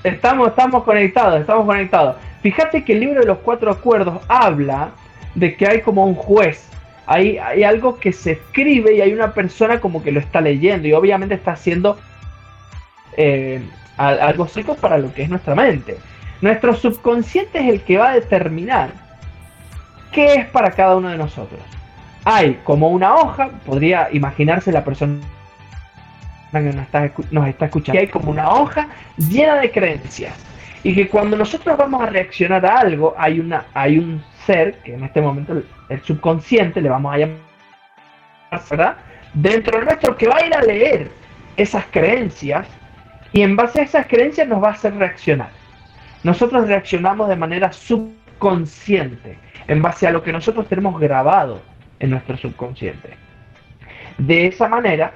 Estamos, 0.03 0.49
estamos 0.49 0.85
conectados, 0.85 1.41
estamos 1.41 1.67
conectados. 1.67 2.17
Fíjate 2.41 2.85
que 2.85 2.95
el 2.95 3.01
libro 3.01 3.21
de 3.21 3.27
los 3.27 3.37
cuatro 3.39 3.71
acuerdos 3.71 4.23
habla 4.29 4.93
de 5.35 5.55
que 5.57 5.67
hay 5.67 5.83
como 5.83 6.07
un 6.07 6.15
juez. 6.15 6.67
Hay, 7.07 7.37
hay 7.37 7.65
algo 7.65 7.99
que 7.99 8.13
se 8.13 8.33
escribe 8.33 8.95
y 8.95 9.03
hay 9.03 9.13
una 9.13 9.35
persona 9.35 9.79
como 9.79 10.03
que 10.03 10.11
lo 10.11 10.21
está 10.21 10.41
leyendo 10.41 10.89
y 10.89 10.95
obviamente 10.95 11.35
está 11.35 11.53
haciendo 11.53 11.99
eh, 13.17 13.63
algo 13.97 14.49
seco 14.49 14.75
para 14.75 14.99
lo 14.99 15.13
que 15.13 15.23
es 15.23 15.31
nuestra 15.31 15.55
mente. 15.55 15.99
Nuestro 16.41 16.75
subconsciente 16.75 17.59
es 17.59 17.69
el 17.69 17.83
que 17.83 17.99
va 17.99 18.11
a 18.11 18.15
determinar 18.15 18.91
qué 20.11 20.35
es 20.35 20.47
para 20.47 20.71
cada 20.71 20.97
uno 20.97 21.09
de 21.09 21.19
nosotros. 21.19 21.61
Hay 22.25 22.61
como 22.65 22.89
una 22.89 23.15
hoja, 23.15 23.51
podría 23.67 24.09
imaginarse 24.13 24.73
la 24.73 24.85
persona 24.85 25.21
que 26.53 26.61
nos 27.31 27.47
está, 27.49 27.67
escuchando, 27.67 28.01
hay 28.01 28.09
como 28.09 28.31
una 28.31 28.51
hoja 28.51 28.89
llena 29.17 29.57
de 29.57 29.71
creencias. 29.71 30.35
Y 30.83 30.95
que 30.95 31.09
cuando 31.09 31.37
nosotros 31.37 31.77
vamos 31.77 32.03
a 32.03 32.07
reaccionar 32.07 32.65
a 32.65 32.79
algo, 32.79 33.15
hay, 33.19 33.39
una, 33.39 33.67
hay 33.75 33.99
un 33.99 34.23
ser, 34.47 34.77
que 34.79 34.95
en 34.95 35.05
este 35.05 35.21
momento 35.21 35.63
el, 35.89 36.03
subconsciente 36.03 36.81
le 36.81 36.89
vamos 36.89 37.15
a 37.15 37.19
llamar, 37.19 37.37
¿verdad? 38.71 38.97
Dentro 39.35 39.79
de 39.79 39.85
nuestro 39.85 40.17
que 40.17 40.27
va 40.27 40.37
a 40.37 40.47
ir 40.47 40.55
a 40.55 40.63
leer 40.63 41.11
esas 41.57 41.85
creencias 41.91 42.67
y 43.33 43.43
en 43.43 43.57
base 43.57 43.81
a 43.81 43.85
esas 43.85 44.07
creencias 44.07 44.49
nos 44.49 44.63
va 44.63 44.69
a 44.69 44.73
hacer 44.73 44.95
reaccionar. 44.95 45.51
nosotros 46.23 46.69
reaccionamos 46.69 47.29
de 47.29 47.37
manera 47.37 47.73
subconsciente, 47.73 49.39
en 49.69 49.81
base 49.81 50.07
a 50.07 50.11
lo 50.11 50.23
que 50.23 50.33
nosotros 50.33 50.69
tenemos 50.69 51.01
grabado 51.01 51.63
en 51.99 52.11
nuestro 52.11 52.37
subconsciente. 52.37 53.11
De 54.19 54.47
esa 54.47 54.69
manera, 54.69 55.13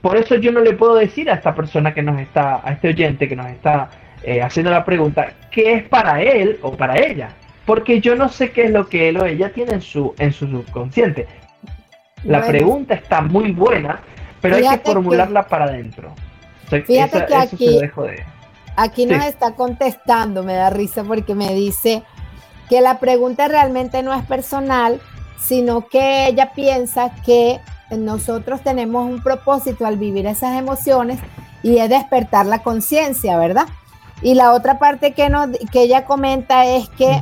por 0.00 0.16
eso 0.16 0.36
yo 0.36 0.52
no 0.52 0.60
le 0.60 0.72
puedo 0.72 0.94
decir 0.94 1.30
a 1.30 1.34
esta 1.34 1.54
persona 1.54 1.92
que 1.92 2.02
nos 2.02 2.18
está, 2.20 2.60
a 2.64 2.72
este 2.72 2.88
oyente 2.88 3.28
que 3.28 3.36
nos 3.36 3.46
está 3.46 3.90
eh, 4.22 4.40
haciendo 4.40 4.70
la 4.70 4.84
pregunta, 4.84 5.32
qué 5.50 5.74
es 5.74 5.82
para 5.84 6.22
él 6.22 6.58
o 6.62 6.76
para 6.76 6.96
ella, 6.98 7.30
porque 7.66 8.00
yo 8.00 8.14
no 8.14 8.28
sé 8.28 8.52
qué 8.52 8.64
es 8.64 8.70
lo 8.70 8.88
que 8.88 9.08
él 9.08 9.18
o 9.18 9.26
ella 9.26 9.52
tiene 9.52 9.74
en 9.74 9.82
su, 9.82 10.14
en 10.18 10.32
su 10.32 10.46
subconsciente. 10.48 11.26
La 12.24 12.46
pregunta 12.46 12.94
está 12.94 13.20
muy 13.20 13.52
buena, 13.52 14.00
pero 14.40 14.56
hay 14.56 14.62
que 14.62 14.78
formularla 14.78 15.42
para 15.46 15.64
adentro. 15.64 16.14
Fíjate 16.80 17.26
que 17.26 17.34
aquí, 17.34 17.80
aquí 18.76 19.06
nos 19.06 19.24
está 19.24 19.52
contestando, 19.52 20.42
me 20.42 20.54
da 20.54 20.70
risa 20.70 21.04
porque 21.04 21.34
me 21.34 21.54
dice 21.54 22.02
que 22.68 22.80
la 22.80 22.98
pregunta 22.98 23.48
realmente 23.48 24.02
no 24.02 24.14
es 24.14 24.24
personal, 24.24 25.00
sino 25.38 25.88
que 25.88 26.26
ella 26.28 26.52
piensa 26.54 27.10
que 27.24 27.60
nosotros 27.90 28.62
tenemos 28.62 29.06
un 29.06 29.22
propósito 29.22 29.86
al 29.86 29.98
vivir 29.98 30.26
esas 30.26 30.58
emociones 30.58 31.18
y 31.62 31.78
es 31.78 31.88
despertar 31.88 32.46
la 32.46 32.62
conciencia, 32.62 33.36
¿verdad? 33.36 33.66
Y 34.22 34.34
la 34.34 34.52
otra 34.52 34.78
parte 34.78 35.12
que, 35.12 35.30
que 35.70 35.82
ella 35.82 36.04
comenta 36.04 36.64
es 36.64 36.88
que 36.90 37.20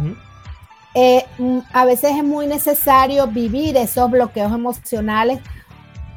eh, 0.94 1.24
mm, 1.38 1.58
a 1.72 1.84
veces 1.84 2.16
es 2.16 2.24
muy 2.24 2.46
necesario 2.46 3.26
vivir 3.26 3.76
esos 3.76 4.10
bloqueos 4.10 4.52
emocionales 4.52 5.40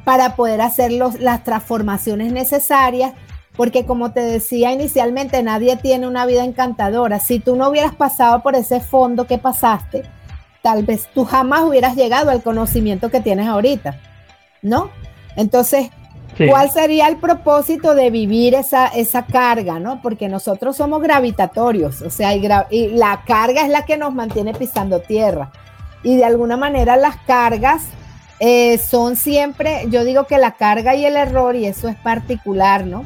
para 0.04 0.36
poder 0.36 0.60
hacer 0.60 0.92
las 0.92 1.44
transformaciones 1.44 2.32
necesarias, 2.32 3.14
porque 3.56 3.86
como 3.86 4.12
te 4.12 4.20
decía 4.20 4.72
inicialmente, 4.72 5.42
nadie 5.42 5.76
tiene 5.76 6.08
una 6.08 6.26
vida 6.26 6.44
encantadora. 6.44 7.20
Si 7.20 7.38
tú 7.38 7.56
no 7.56 7.68
hubieras 7.68 7.94
pasado 7.94 8.42
por 8.42 8.56
ese 8.56 8.80
fondo 8.80 9.26
que 9.26 9.38
pasaste, 9.38 10.02
tal 10.62 10.82
vez 10.84 11.08
tú 11.14 11.24
jamás 11.24 11.62
hubieras 11.62 11.94
llegado 11.94 12.30
al 12.30 12.42
conocimiento 12.42 13.10
que 13.10 13.20
tienes 13.20 13.46
ahorita, 13.46 14.00
¿no? 14.62 14.90
Entonces, 15.36 15.90
¿cuál 16.48 16.70
sería 16.70 17.06
el 17.08 17.16
propósito 17.16 17.94
de 17.94 18.10
vivir 18.10 18.54
esa, 18.54 18.88
esa 18.88 19.24
carga, 19.26 19.78
¿no? 19.78 20.02
Porque 20.02 20.28
nosotros 20.28 20.76
somos 20.76 21.00
gravitatorios, 21.02 22.02
o 22.02 22.10
sea, 22.10 22.34
y 22.34 22.88
la 22.88 23.22
carga 23.24 23.62
es 23.62 23.68
la 23.68 23.84
que 23.84 23.96
nos 23.96 24.14
mantiene 24.14 24.52
pisando 24.52 25.00
tierra. 25.00 25.52
Y 26.02 26.16
de 26.16 26.24
alguna 26.24 26.56
manera 26.56 26.96
las 26.96 27.16
cargas 27.18 27.82
eh, 28.40 28.78
son 28.78 29.16
siempre, 29.16 29.86
yo 29.90 30.04
digo 30.04 30.24
que 30.24 30.38
la 30.38 30.52
carga 30.52 30.94
y 30.96 31.04
el 31.04 31.16
error, 31.16 31.54
y 31.54 31.66
eso 31.66 31.88
es 31.88 31.96
particular, 31.96 32.84
¿no? 32.84 33.04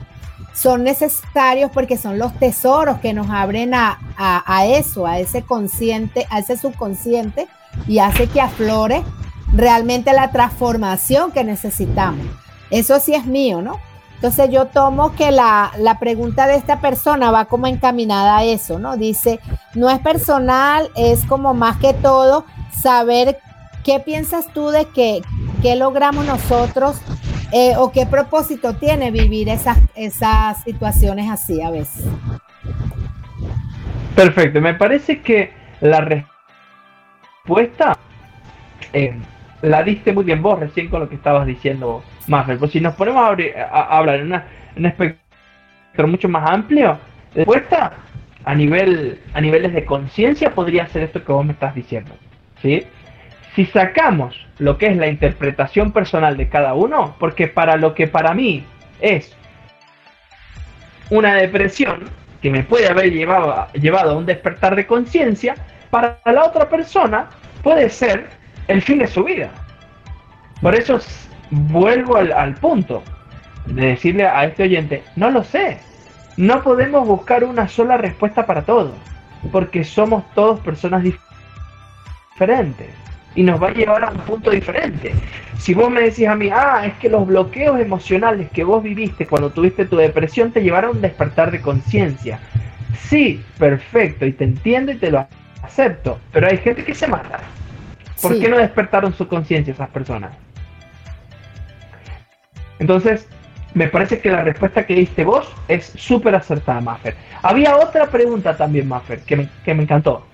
Son 0.58 0.82
necesarios 0.82 1.70
porque 1.72 1.96
son 1.96 2.18
los 2.18 2.34
tesoros 2.38 2.98
que 2.98 3.12
nos 3.12 3.30
abren 3.30 3.74
a, 3.74 3.98
a, 4.16 4.66
eso, 4.66 5.06
a 5.06 5.18
ese 5.18 5.42
consciente, 5.42 6.26
a 6.30 6.40
ese 6.40 6.56
subconsciente 6.56 7.46
y 7.86 8.00
hace 8.00 8.26
que 8.26 8.40
aflore 8.40 9.04
realmente 9.52 10.12
la 10.12 10.30
transformación 10.30 11.30
que 11.30 11.44
necesitamos. 11.44 12.26
Eso 12.70 12.98
sí 12.98 13.14
es 13.14 13.24
mío, 13.24 13.62
¿no? 13.62 13.78
Entonces 14.16 14.50
yo 14.50 14.66
tomo 14.66 15.14
que 15.14 15.30
la, 15.30 15.70
la, 15.78 16.00
pregunta 16.00 16.48
de 16.48 16.56
esta 16.56 16.80
persona 16.80 17.30
va 17.30 17.44
como 17.44 17.68
encaminada 17.68 18.38
a 18.38 18.44
eso, 18.44 18.80
¿no? 18.80 18.96
Dice, 18.96 19.38
no 19.74 19.88
es 19.90 20.00
personal, 20.00 20.90
es 20.96 21.24
como 21.24 21.54
más 21.54 21.76
que 21.76 21.94
todo 21.94 22.44
saber 22.82 23.38
¿Qué 23.88 24.00
piensas 24.00 24.52
tú 24.52 24.68
de 24.68 24.84
que, 24.84 25.22
qué 25.62 25.74
logramos 25.74 26.26
nosotros 26.26 26.98
eh, 27.52 27.74
o 27.76 27.90
qué 27.92 28.06
propósito 28.06 28.74
tiene 28.74 29.10
vivir 29.10 29.48
esas, 29.48 29.78
esas 29.94 30.62
situaciones 30.62 31.30
así 31.30 31.62
a 31.62 31.70
veces? 31.70 32.04
Perfecto, 34.14 34.60
me 34.60 34.74
parece 34.74 35.20
que 35.20 35.52
la 35.80 36.00
respuesta 37.44 37.96
eh, 38.92 39.14
la 39.62 39.82
diste 39.82 40.12
muy 40.12 40.24
bien 40.24 40.42
vos 40.42 40.58
recién 40.58 40.88
con 40.88 41.00
lo 41.00 41.08
que 41.08 41.16
estabas 41.16 41.46
diciendo, 41.46 42.02
Maffer. 42.26 42.58
Pues 42.58 42.72
si 42.72 42.80
nos 42.80 42.94
ponemos 42.94 43.22
a, 43.22 43.96
hablar 43.96 44.20
en, 44.20 44.26
una, 44.26 44.46
en 44.74 44.84
un 44.84 44.86
espectro 44.86 46.06
mucho 46.06 46.28
más 46.28 46.48
amplio, 46.48 46.98
la 47.34 47.44
respuesta 47.44 47.92
a 48.44 48.54
nivel 48.54 49.20
a 49.34 49.40
niveles 49.40 49.74
de 49.74 49.84
conciencia 49.84 50.54
podría 50.54 50.86
ser 50.86 51.02
esto 51.02 51.24
que 51.24 51.32
vos 51.32 51.44
me 51.44 51.52
estás 51.52 51.74
diciendo, 51.74 52.12
¿sí? 52.62 52.86
Si 53.54 53.66
sacamos 53.66 54.46
lo 54.58 54.78
que 54.78 54.86
es 54.86 54.96
la 54.96 55.08
interpretación 55.08 55.92
personal 55.92 56.36
de 56.36 56.48
cada 56.48 56.74
uno, 56.74 57.14
porque 57.18 57.48
para 57.48 57.76
lo 57.76 57.94
que 57.94 58.06
para 58.08 58.34
mí 58.34 58.64
es 59.00 59.36
una 61.10 61.34
depresión 61.34 62.04
que 62.42 62.50
me 62.50 62.62
puede 62.62 62.88
haber 62.88 63.12
llevado, 63.12 63.52
a 63.52 64.16
un 64.16 64.26
despertar 64.26 64.76
de 64.76 64.86
conciencia, 64.86 65.54
para 65.90 66.18
la 66.24 66.44
otra 66.44 66.68
persona 66.68 67.28
puede 67.62 67.88
ser 67.90 68.28
el 68.68 68.82
fin 68.82 68.98
de 68.98 69.06
su 69.06 69.24
vida. 69.24 69.50
Por 70.60 70.74
eso 70.74 71.00
vuelvo 71.50 72.16
al, 72.16 72.32
al 72.32 72.54
punto 72.54 73.02
de 73.66 73.86
decirle 73.86 74.26
a 74.26 74.44
este 74.44 74.64
oyente, 74.64 75.02
no 75.16 75.30
lo 75.30 75.42
sé, 75.42 75.78
no 76.36 76.62
podemos 76.62 77.06
buscar 77.06 77.44
una 77.44 77.68
sola 77.68 77.96
respuesta 77.96 78.46
para 78.46 78.62
todo, 78.62 78.92
porque 79.50 79.82
somos 79.82 80.24
todos 80.34 80.60
personas 80.60 81.02
diferentes 81.02 82.97
y 83.38 83.44
nos 83.44 83.62
va 83.62 83.68
a 83.68 83.72
llevar 83.72 84.02
a 84.02 84.10
un 84.10 84.18
punto 84.18 84.50
diferente. 84.50 85.14
Si 85.58 85.72
vos 85.72 85.88
me 85.88 86.00
decís 86.00 86.26
a 86.26 86.34
mí, 86.34 86.50
ah, 86.52 86.82
es 86.84 86.94
que 86.94 87.08
los 87.08 87.24
bloqueos 87.24 87.78
emocionales 87.78 88.50
que 88.50 88.64
vos 88.64 88.82
viviste 88.82 89.28
cuando 89.28 89.50
tuviste 89.50 89.84
tu 89.84 89.94
depresión 89.94 90.50
te 90.50 90.60
llevaron 90.60 90.90
a 90.90 90.94
un 90.94 91.00
despertar 91.00 91.52
de 91.52 91.60
conciencia. 91.60 92.40
Sí, 92.98 93.40
perfecto, 93.56 94.26
y 94.26 94.32
te 94.32 94.42
entiendo 94.42 94.90
y 94.90 94.96
te 94.96 95.12
lo 95.12 95.24
acepto, 95.62 96.18
pero 96.32 96.48
hay 96.48 96.58
gente 96.58 96.82
que 96.82 96.96
se 96.96 97.06
mata. 97.06 97.38
¿Por 98.20 98.40
qué 98.40 98.48
no 98.48 98.58
despertaron 98.58 99.14
su 99.14 99.28
conciencia 99.28 99.72
esas 99.72 99.90
personas? 99.90 100.32
Entonces, 102.80 103.28
me 103.72 103.86
parece 103.86 104.18
que 104.18 104.32
la 104.32 104.42
respuesta 104.42 104.84
que 104.84 104.96
diste 104.96 105.22
vos 105.22 105.48
es 105.68 105.92
súper 105.94 106.34
acertada, 106.34 106.80
Maffer. 106.80 107.14
Había 107.42 107.76
otra 107.76 108.06
pregunta 108.06 108.56
también, 108.56 108.88
Maffer, 108.88 109.20
que 109.20 109.36
me, 109.36 109.48
que 109.64 109.74
me 109.74 109.84
encantó. 109.84 110.26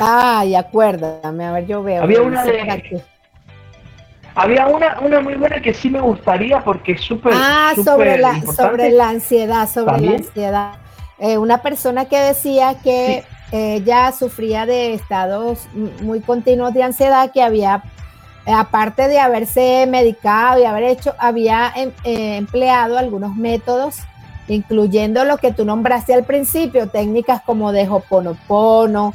Ay, 0.00 0.54
acuérdame, 0.54 1.44
a 1.44 1.52
ver, 1.52 1.66
yo 1.66 1.82
veo. 1.82 2.02
Había 2.02 2.22
una 2.22 2.42
de... 2.42 3.02
Había 4.34 4.66
una, 4.68 4.98
una 5.00 5.20
muy 5.20 5.34
buena 5.34 5.60
que 5.60 5.74
sí 5.74 5.90
me 5.90 6.00
gustaría 6.00 6.62
porque 6.64 6.92
es 6.92 7.00
súper. 7.00 7.32
Ah, 7.34 7.72
sobre, 7.84 8.16
la, 8.16 8.40
sobre 8.42 8.90
la 8.90 9.08
ansiedad, 9.10 9.68
sobre 9.68 10.00
la 10.00 10.12
ansiedad. 10.12 10.72
Eh, 11.18 11.36
una 11.36 11.58
persona 11.58 12.06
que 12.06 12.18
decía 12.18 12.76
que 12.82 13.24
ella 13.52 14.12
sufría 14.12 14.64
de 14.64 14.94
estados 14.94 15.66
muy 16.00 16.20
continuos 16.20 16.72
de 16.72 16.84
ansiedad, 16.84 17.32
que 17.32 17.42
había, 17.42 17.82
eh, 18.46 18.52
aparte 18.52 19.08
de 19.08 19.18
haberse 19.18 19.86
medicado 19.88 20.60
y 20.60 20.64
haber 20.64 20.84
hecho, 20.84 21.14
había 21.18 21.72
em, 21.74 21.90
eh, 22.04 22.36
empleado 22.36 22.96
algunos 22.96 23.34
métodos, 23.34 23.96
incluyendo 24.46 25.24
lo 25.24 25.38
que 25.38 25.52
tú 25.52 25.64
nombraste 25.64 26.14
al 26.14 26.24
principio, 26.24 26.88
técnicas 26.88 27.42
como 27.42 27.72
de 27.72 27.88
hoponopono, 27.88 29.12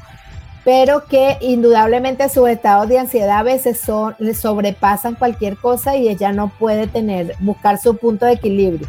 pero 0.66 1.06
que 1.06 1.38
indudablemente 1.42 2.28
sus 2.28 2.50
estados 2.50 2.90
de 2.90 2.98
ansiedad 2.98 3.38
a 3.40 3.44
veces 3.44 3.80
son, 3.80 4.16
le 4.18 4.34
sobrepasan 4.34 5.14
cualquier 5.14 5.56
cosa 5.58 5.96
y 5.96 6.10
ella 6.10 6.34
no 6.34 6.50
puede 6.50 6.88
tener, 6.88 7.36
buscar 7.40 7.78
su 7.78 7.96
punto 7.96 8.26
de 8.26 8.34
equilibrio. 8.34 8.88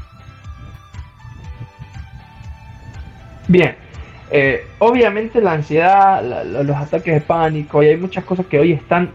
Bien, 3.47 3.77
eh, 4.31 4.67
obviamente 4.79 5.41
la 5.41 5.53
ansiedad, 5.53 6.25
los 6.65 6.77
ataques 6.77 7.13
de 7.13 7.21
pánico, 7.21 7.83
y 7.83 7.89
hay 7.89 7.97
muchas 7.97 8.25
cosas 8.25 8.47
que 8.47 8.59
hoy 8.59 8.73
están, 8.73 9.11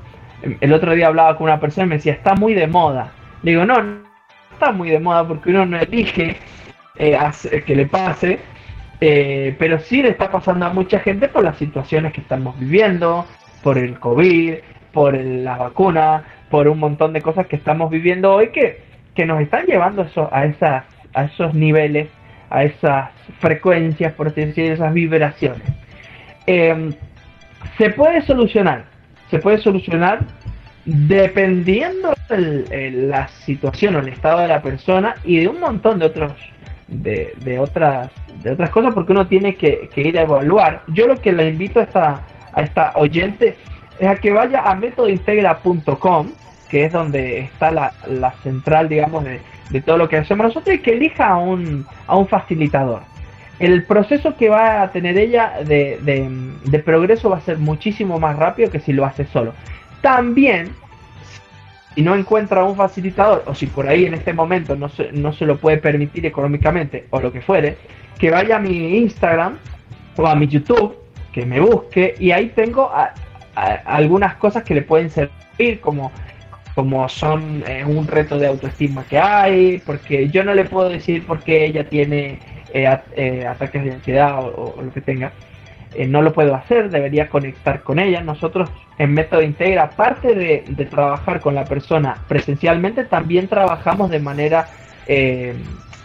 el 0.62 0.72
otro 0.72 0.94
día 0.94 1.08
hablaba 1.08 1.36
con 1.36 1.46
una 1.46 1.60
persona 1.60 1.88
y 1.88 1.90
me 1.90 1.96
decía, 1.96 2.14
está 2.14 2.36
muy 2.36 2.54
de 2.54 2.68
moda. 2.68 3.12
digo, 3.42 3.66
no, 3.66 3.82
no 3.82 4.04
está 4.54 4.72
muy 4.72 4.92
de 4.92 5.00
moda 5.00 5.28
porque 5.28 5.50
uno 5.50 5.66
no 5.66 5.80
elige 5.80 6.38
eh, 6.96 7.18
que 7.66 7.76
le 7.76 7.88
pase, 7.88 8.40
eh, 9.04 9.56
pero 9.58 9.80
sí 9.80 10.04
le 10.04 10.10
está 10.10 10.30
pasando 10.30 10.68
a 10.68 10.70
mucha 10.70 11.00
gente 11.00 11.28
por 11.28 11.44
las 11.44 11.58
situaciones 11.58 12.14
que 12.14 12.22
estamos 12.22 12.58
viviendo, 12.60 13.26
por 13.64 13.80
el 13.80 14.00
COVID, 14.00 14.54
por 14.94 15.16
la 15.16 15.58
vacuna, 15.58 16.24
por 16.52 16.68
un 16.68 16.78
montón 16.78 17.12
de 17.12 17.22
cosas 17.22 17.48
que 17.48 17.56
estamos 17.56 17.90
viviendo 17.90 18.32
hoy 18.32 18.50
que, 18.50 18.84
que 19.16 19.26
nos 19.26 19.42
están 19.42 19.66
llevando 19.66 20.06
a 20.32 21.24
esos 21.26 21.54
niveles, 21.56 22.10
a 22.52 22.64
esas 22.64 23.10
frecuencias, 23.40 24.14
por 24.14 24.28
así 24.28 24.42
decir, 24.46 24.72
esas 24.72 24.94
vibraciones. 24.94 25.64
Em, 26.46 26.94
se 27.80 27.90
puede 27.90 28.22
solucionar, 28.22 28.86
se 29.32 29.40
puede 29.40 29.58
solucionar 29.58 30.20
dependiendo 30.86 32.14
de 32.30 32.92
la 32.92 33.28
situación 33.28 33.96
o 33.96 34.00
el 34.00 34.10
estado 34.10 34.42
de 34.42 34.48
la 34.48 34.62
persona 34.62 35.16
y 35.24 35.40
de 35.40 35.48
un 35.48 35.60
montón 35.60 36.00
de 36.00 36.06
otros 36.06 36.34
de, 36.92 37.34
de 37.44 37.60
otras 37.60 38.12
de 38.44 38.52
otras 38.52 38.70
cosas 38.70 38.94
porque 38.94 39.12
uno 39.12 39.28
tiene 39.28 39.56
que, 39.56 39.90
ir 39.96 40.18
a 40.18 40.24
evaluar. 40.24 40.82
Yo 40.88 41.08
lo 41.08 41.20
que 41.20 41.32
le 41.32 41.50
invito 41.50 41.80
a 41.80 41.84
esta, 41.84 42.22
a 42.54 42.62
esta 42.62 42.92
oyente 42.96 43.56
es 44.00 44.08
a 44.08 44.16
que 44.16 44.32
vaya 44.32 44.62
a 44.64 44.76
métodointegra.com, 44.76 46.32
que 46.70 46.86
es 46.86 46.94
donde 46.94 47.40
está 47.40 47.72
la, 47.72 48.34
central, 48.44 48.90
digamos, 48.90 49.24
de, 49.24 49.82
todo 49.82 49.98
lo 49.98 50.10
que 50.10 50.18
hacemos 50.18 50.48
nosotros 50.48 50.76
y 50.76 50.80
que 50.80 50.94
elija 50.94 51.28
a 51.28 51.38
un, 51.38 51.86
a 52.08 52.18
un 52.18 52.28
facilitador. 52.28 53.04
el 53.60 53.86
proceso 53.86 54.36
que 54.36 54.50
va 54.50 54.82
a 54.82 54.92
tener 54.92 55.18
ella 55.18 55.54
de, 55.66 56.00
de, 56.64 56.80
progreso 56.80 57.30
va 57.30 57.38
a 57.38 57.42
ser 57.42 57.58
muchísimo 57.58 58.20
más 58.20 58.36
rápido 58.36 58.72
que 58.72 58.80
si 58.80 58.92
lo 58.92 59.06
hace 59.06 59.26
solo. 59.26 59.54
También, 60.02 60.72
si 61.96 62.02
no 62.02 62.16
encuentra 62.16 62.64
un 62.64 62.76
facilitador, 62.76 63.44
o 63.46 63.56
si 63.56 63.68
por 63.68 63.88
ahí 63.88 64.06
en 64.06 64.14
este 64.14 64.34
momento 64.34 64.76
no 64.76 64.90
se, 64.90 65.12
no 65.12 65.34
se 65.34 65.46
lo 65.46 65.58
puede 65.58 65.78
permitir 65.78 66.26
económicamente, 66.26 67.08
o 67.10 67.20
lo 67.20 67.32
que 67.32 67.42
fuere, 67.42 67.78
que 68.18 68.30
vaya 68.30 68.58
a 68.58 68.60
mi 68.60 68.98
Instagram 68.98 69.58
o 70.18 70.28
a 70.28 70.36
mi 70.36 70.48
YouTube, 70.48 70.96
que 71.32 71.46
me 71.46 71.60
busque, 71.60 72.16
y 72.20 72.32
ahí 72.32 72.52
tengo 72.56 72.92
algunas 73.86 74.36
cosas 74.36 74.64
que 74.64 74.76
le 74.76 74.82
pueden 74.82 75.10
servir, 75.10 75.80
como 75.82 76.12
como 76.76 77.08
son 77.10 77.64
eh, 77.68 77.84
un 77.86 78.08
reto 78.08 78.38
de 78.38 78.48
autoestima 78.48 79.04
que 79.04 79.20
hay, 79.20 79.82
porque 79.86 80.30
yo 80.30 80.44
no 80.44 80.54
le 80.54 80.66
puedo 80.66 80.90
decir 80.90 81.26
por 81.26 81.40
qué 81.44 81.66
ella 81.66 81.88
tiene 81.88 82.40
eh, 82.74 82.98
eh, 83.16 83.46
ataques 83.46 83.84
de 83.84 83.92
ansiedad 83.92 84.40
o, 84.40 84.82
lo 84.82 84.92
que 84.92 85.02
tenga. 85.02 85.32
No 86.08 86.22
lo 86.22 86.34
puedo 86.34 86.56
hacer, 86.56 86.90
debería 86.90 87.28
conectar 87.28 87.82
con 87.84 88.00
ella. 88.00 88.22
Nosotros 88.22 88.70
en 88.98 89.14
Método 89.14 89.42
Integra, 89.42 89.84
aparte 89.84 90.36
de, 90.36 90.86
trabajar 90.86 91.40
con 91.42 91.56
la 91.56 91.66
persona 91.66 92.18
presencialmente, 92.28 93.04
también 93.04 93.48
trabajamos 93.48 94.10
de 94.10 94.20
manera 94.20 94.68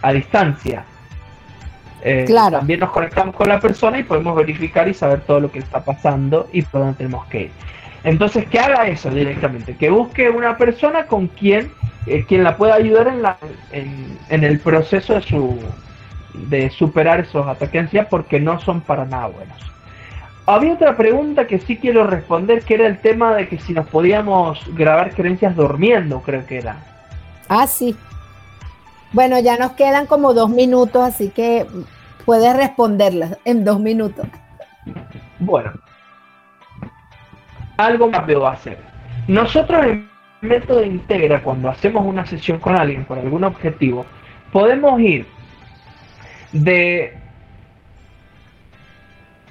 a 0.03 0.13
distancia. 0.13 0.85
claro. 2.27 2.59
También 2.59 2.81
nos 2.81 2.91
conectamos 2.91 3.35
con 3.35 3.49
la 3.49 3.61
persona 3.61 3.99
y 3.99 4.03
podemos 4.03 4.35
verificar 4.37 4.89
y 4.89 4.95
saber 4.95 5.21
todo 5.21 5.41
lo 5.41 5.53
que 5.53 5.61
está 5.61 5.85
pasando 5.85 6.49
y 6.53 6.63
por 6.63 6.81
dónde 6.81 6.97
tenemos 6.97 7.27
que 7.27 7.43
ir. 7.43 7.51
Entonces, 8.07 8.47
que 8.47 8.61
haga 8.61 8.87
eso 8.87 9.11
directamente, 9.11 9.77
que 9.77 9.91
busque 9.91 10.31
una 10.31 10.57
persona 10.57 11.07
con 11.07 11.27
quien, 11.27 11.73
eh, 12.07 12.25
quien 12.25 12.45
la 12.45 12.57
pueda 12.57 12.77
ayudar 12.77 13.09
en, 13.09 13.21
la, 13.21 13.37
en, 13.73 14.45
el 14.45 14.61
proceso 14.61 15.15
de, 15.15 15.23
su, 15.23 15.59
de 16.33 16.71
superar 16.71 17.19
esos 17.19 17.45
ataques 17.49 17.89
porque 18.09 18.39
no 18.39 18.61
son 18.61 18.81
para 18.81 19.05
nada 19.07 19.27
buenos. 19.27 19.76
Había 20.47 20.75
otra 20.75 20.97
pregunta 20.97 21.49
que 21.49 21.59
sí 21.59 21.77
quiero 21.77 22.07
responder, 22.07 22.63
que 22.63 22.75
era 22.75 22.87
el 22.87 22.99
tema 22.99 23.35
de 23.35 23.49
que 23.49 23.59
si 23.59 23.73
nos 23.73 23.89
podíamos 23.89 24.61
grabar 24.75 25.13
creencias 25.13 25.57
durmiendo, 25.57 26.21
creo 26.23 26.47
que 26.47 26.59
era. 26.59 26.77
Ah, 27.49 27.67
sí. 27.67 27.97
Bueno, 29.13 29.41
ya 29.41 29.57
nos 29.57 29.73
quedan 29.73 30.07
como 30.07 30.35
dos 30.35 30.49
minutos, 30.49 31.03
así 31.03 31.31
que 31.31 31.67
puedes 32.25 32.57
responderlas 32.57 33.39
en 33.45 33.65
dos 33.65 33.81
minutos. 33.81 34.27
Bueno, 35.41 35.73
algo 37.77 38.09
más 38.09 38.27
debo 38.27 38.47
hacer. 38.47 38.79
Nosotros 39.27 39.85
en 39.85 40.09
método 40.43 40.85
integra, 40.85 41.43
cuando 41.43 41.69
hacemos 41.71 42.07
una 42.07 42.25
sesión 42.25 42.61
con 42.61 42.77
alguien 42.77 43.05
por 43.05 43.19
algún 43.19 43.43
objetivo, 43.43 44.07
podemos 44.53 45.01
ir 45.01 45.27
de 46.53 47.26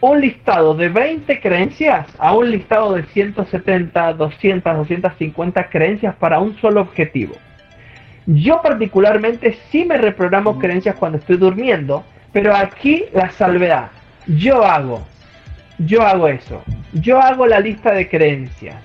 un 0.02 0.22
listado 0.22 0.76
de 0.76 0.89
20 0.89 1.39
creencias 1.39 2.08
a 2.20 2.34
un 2.34 2.52
listado 2.52 2.93
de 2.93 3.04
170, 3.04 4.14
200, 4.14 4.78
250 4.78 5.70
creencias 5.70 6.16
para 6.16 6.39
un 6.39 6.56
solo 6.58 6.82
objetivo. 6.82 7.36
Yo 8.26 8.62
particularmente 8.62 9.58
sí 9.70 9.86
me 9.86 9.98
reprogramo 9.98 10.58
creencias 10.60 10.96
cuando 10.96 11.20
estoy 11.20 11.38
durmiendo, 11.38 12.04
pero 12.34 12.56
aquí 12.56 13.06
la 13.14 13.30
salvedad. 13.32 13.91
Yo 14.28 14.64
hago 14.64 15.04
yo 15.78 16.02
hago 16.02 16.28
eso. 16.28 16.64
Yo 16.93 17.20
hago 17.20 17.46
la 17.46 17.60
lista 17.60 17.91
de 17.91 18.08
creencias. 18.10 18.76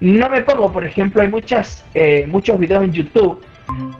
No 0.00 0.28
me 0.28 0.42
pongo, 0.42 0.70
por 0.72 0.84
ejemplo, 0.84 1.22
hay 1.22 1.28
muchas, 1.28 1.84
eh, 1.94 2.26
muchos 2.28 2.58
videos 2.58 2.84
en 2.84 2.92
YouTube 2.92 3.42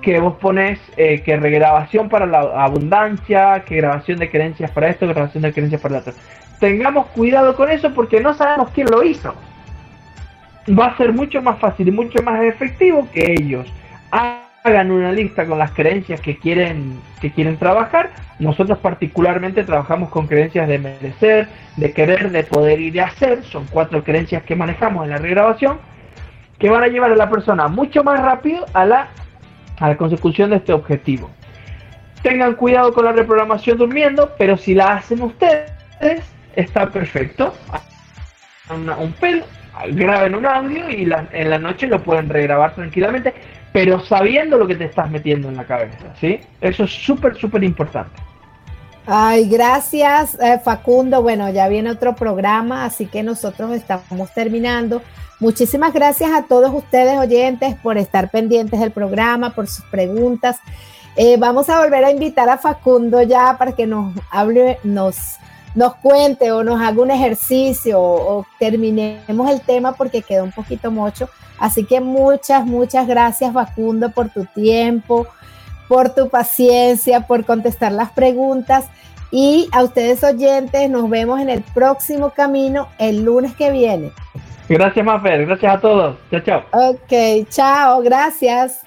que 0.01 0.21
vos 0.21 0.37
pones 0.37 0.79
eh, 0.97 1.23
que 1.23 1.37
regrabación 1.37 2.09
para 2.09 2.27
la 2.27 2.41
abundancia, 2.64 3.64
que 3.67 3.77
grabación 3.77 4.19
de 4.19 4.31
creencias 4.31 4.71
para 4.71 4.89
esto, 4.89 5.07
que 5.07 5.12
grabación 5.12 5.43
de 5.43 5.53
creencias 5.53 5.81
para 5.81 5.95
lo 5.95 6.01
otro. 6.01 6.12
Tengamos 6.61 7.07
cuidado 7.09 7.57
con 7.57 7.71
eso 7.71 7.93
porque 7.93 8.21
no 8.21 8.35
sabemos 8.35 8.71
quién 8.71 8.89
lo 8.91 9.03
hizo. 9.03 9.35
Va 10.69 10.87
a 10.87 10.97
ser 10.97 11.12
mucho 11.12 11.43
más 11.43 11.59
fácil 11.59 11.89
y 11.89 11.91
mucho 11.91 12.23
más 12.23 12.43
efectivo 12.43 13.09
que 13.12 13.33
ellos 13.33 13.71
hagan 14.11 14.91
una 14.91 15.12
lista 15.12 15.47
con 15.47 15.59
las 15.59 15.71
creencias 15.73 16.21
que 16.21 16.39
quieren, 16.39 16.99
que 17.21 17.31
quieren 17.31 17.57
trabajar. 17.57 18.11
Nosotros 18.39 18.79
particularmente 18.79 19.64
trabajamos 19.64 20.11
con 20.11 20.27
creencias 20.27 20.67
de 20.69 20.79
merecer, 20.79 21.49
de 21.77 21.93
querer, 21.93 22.31
de 22.31 22.43
poder 22.45 22.81
y 22.81 22.91
de 22.91 23.01
hacer. 23.01 23.45
Son 23.45 23.67
cuatro 23.71 24.03
creencias 24.03 24.43
que 24.43 24.57
manejamos 24.57 25.05
en 25.05 25.11
la 25.11 25.19
regrabación 25.19 25.79
que 26.59 26.71
van 26.71 26.83
a 26.83 26.89
llevar 26.89 27.12
a 27.12 27.17
la 27.17 27.29
persona 27.29 27.69
mucho 27.69 28.03
más 28.03 28.21
rápido 28.21 28.64
a 28.73 28.87
la, 28.87 29.09
a 29.79 29.89
la 29.89 29.97
consecución 29.97 30.51
de 30.51 30.57
este 30.57 30.72
objetivo. 30.72 31.31
Tengan 32.22 32.55
cuidado 32.55 32.93
con 32.93 33.05
la 33.05 33.12
reprogramación 33.12 33.79
durmiendo, 33.79 34.33
pero 34.39 34.57
si 34.57 34.74
la 34.74 34.95
hacen 34.95 35.22
ustedes, 35.22 35.70
está 36.55 36.91
perfecto. 36.91 37.55
un 38.70 39.12
pelo, 39.12 39.45
graben 39.93 40.35
un 40.35 40.47
audio 40.47 40.91
y 40.91 41.11
en 41.33 41.51
la 41.51 41.59
noche 41.59 41.87
lo 41.87 42.03
pueden 42.03 42.29
regrabar 42.29 42.74
tranquilamente 42.74 43.35
pero 43.77 44.01
sabiendo 44.01 44.57
lo 44.57 44.66
que 44.66 44.74
te 44.74 44.87
estás 44.87 45.11
metiendo 45.11 45.51
en 45.51 45.57
la 45.59 45.64
cabeza, 45.64 46.14
¿sí? 46.18 46.41
Eso 46.62 46.85
es 46.85 46.91
súper, 46.91 47.37
súper 47.37 47.62
importante. 47.62 48.18
Ay, 49.07 49.51
gracias 49.51 50.35
eh, 50.41 50.59
Facundo. 50.64 51.20
Bueno, 51.20 51.51
ya 51.51 51.68
viene 51.68 51.91
otro 51.91 52.14
programa, 52.16 52.87
así 52.87 53.05
que 53.05 53.22
nosotros 53.22 53.72
estamos 53.72 54.33
terminando. 54.33 55.03
Muchísimas 55.39 55.93
gracias 55.93 56.30
a 56.32 56.43
todos 56.43 56.72
ustedes 56.72 57.18
oyentes 57.18 57.74
por 57.76 57.99
estar 57.99 58.30
pendientes 58.30 58.80
del 58.80 58.91
programa, 58.91 59.51
por 59.51 59.66
sus 59.66 59.84
preguntas. 59.87 60.57
Eh, 61.16 61.37
vamos 61.39 61.68
a 61.68 61.80
volver 61.80 62.05
a 62.05 62.11
invitar 62.11 62.49
a 62.49 62.59
Facundo 62.59 63.22
ya 63.22 63.57
para 63.59 63.72
que 63.72 63.87
nos 63.87 64.14
hable, 64.30 64.78
nos, 64.82 65.37
nos 65.74 65.95
cuente 65.97 66.53
o 66.53 66.64
nos 66.64 66.80
haga 66.80 67.03
un 67.03 67.11
ejercicio 67.11 68.01
o, 68.01 68.47
terminemos 68.59 69.51
el 69.51 69.61
tema 69.61 69.93
porque 69.93 70.22
quedó 70.22 70.45
un 70.45 70.53
poquito 70.53 70.91
mucho 70.91 71.28
Así 71.59 71.84
que 71.84 72.01
muchas, 72.01 72.66
muchas 72.66 73.07
gracias 73.07 73.53
Facundo 73.53 74.11
por 74.11 74.28
tu 74.28 74.45
tiempo, 74.45 75.26
por 75.89 76.14
tu 76.14 76.28
paciencia, 76.28 77.26
por 77.26 77.45
contestar 77.45 77.93
las 77.93 78.11
preguntas. 78.11 78.84
Y 79.39 79.68
a 79.70 79.82
ustedes 79.82 80.24
oyentes, 80.24 80.89
nos 80.89 81.11
vemos 81.11 81.39
en 81.41 81.51
el 81.51 81.61
próximo 81.61 82.30
camino 82.30 82.89
el 82.99 83.22
lunes 83.22 83.55
que 83.55 83.70
viene. 83.70 84.11
Gracias, 84.66 85.05
Mafer. 85.05 85.45
Gracias 85.45 85.74
a 85.74 85.78
todos. 85.78 86.16
Chao, 86.30 86.41
chao. 86.41 86.64
Ok, 86.72 87.47
chao. 87.51 88.01
Gracias. 88.01 88.80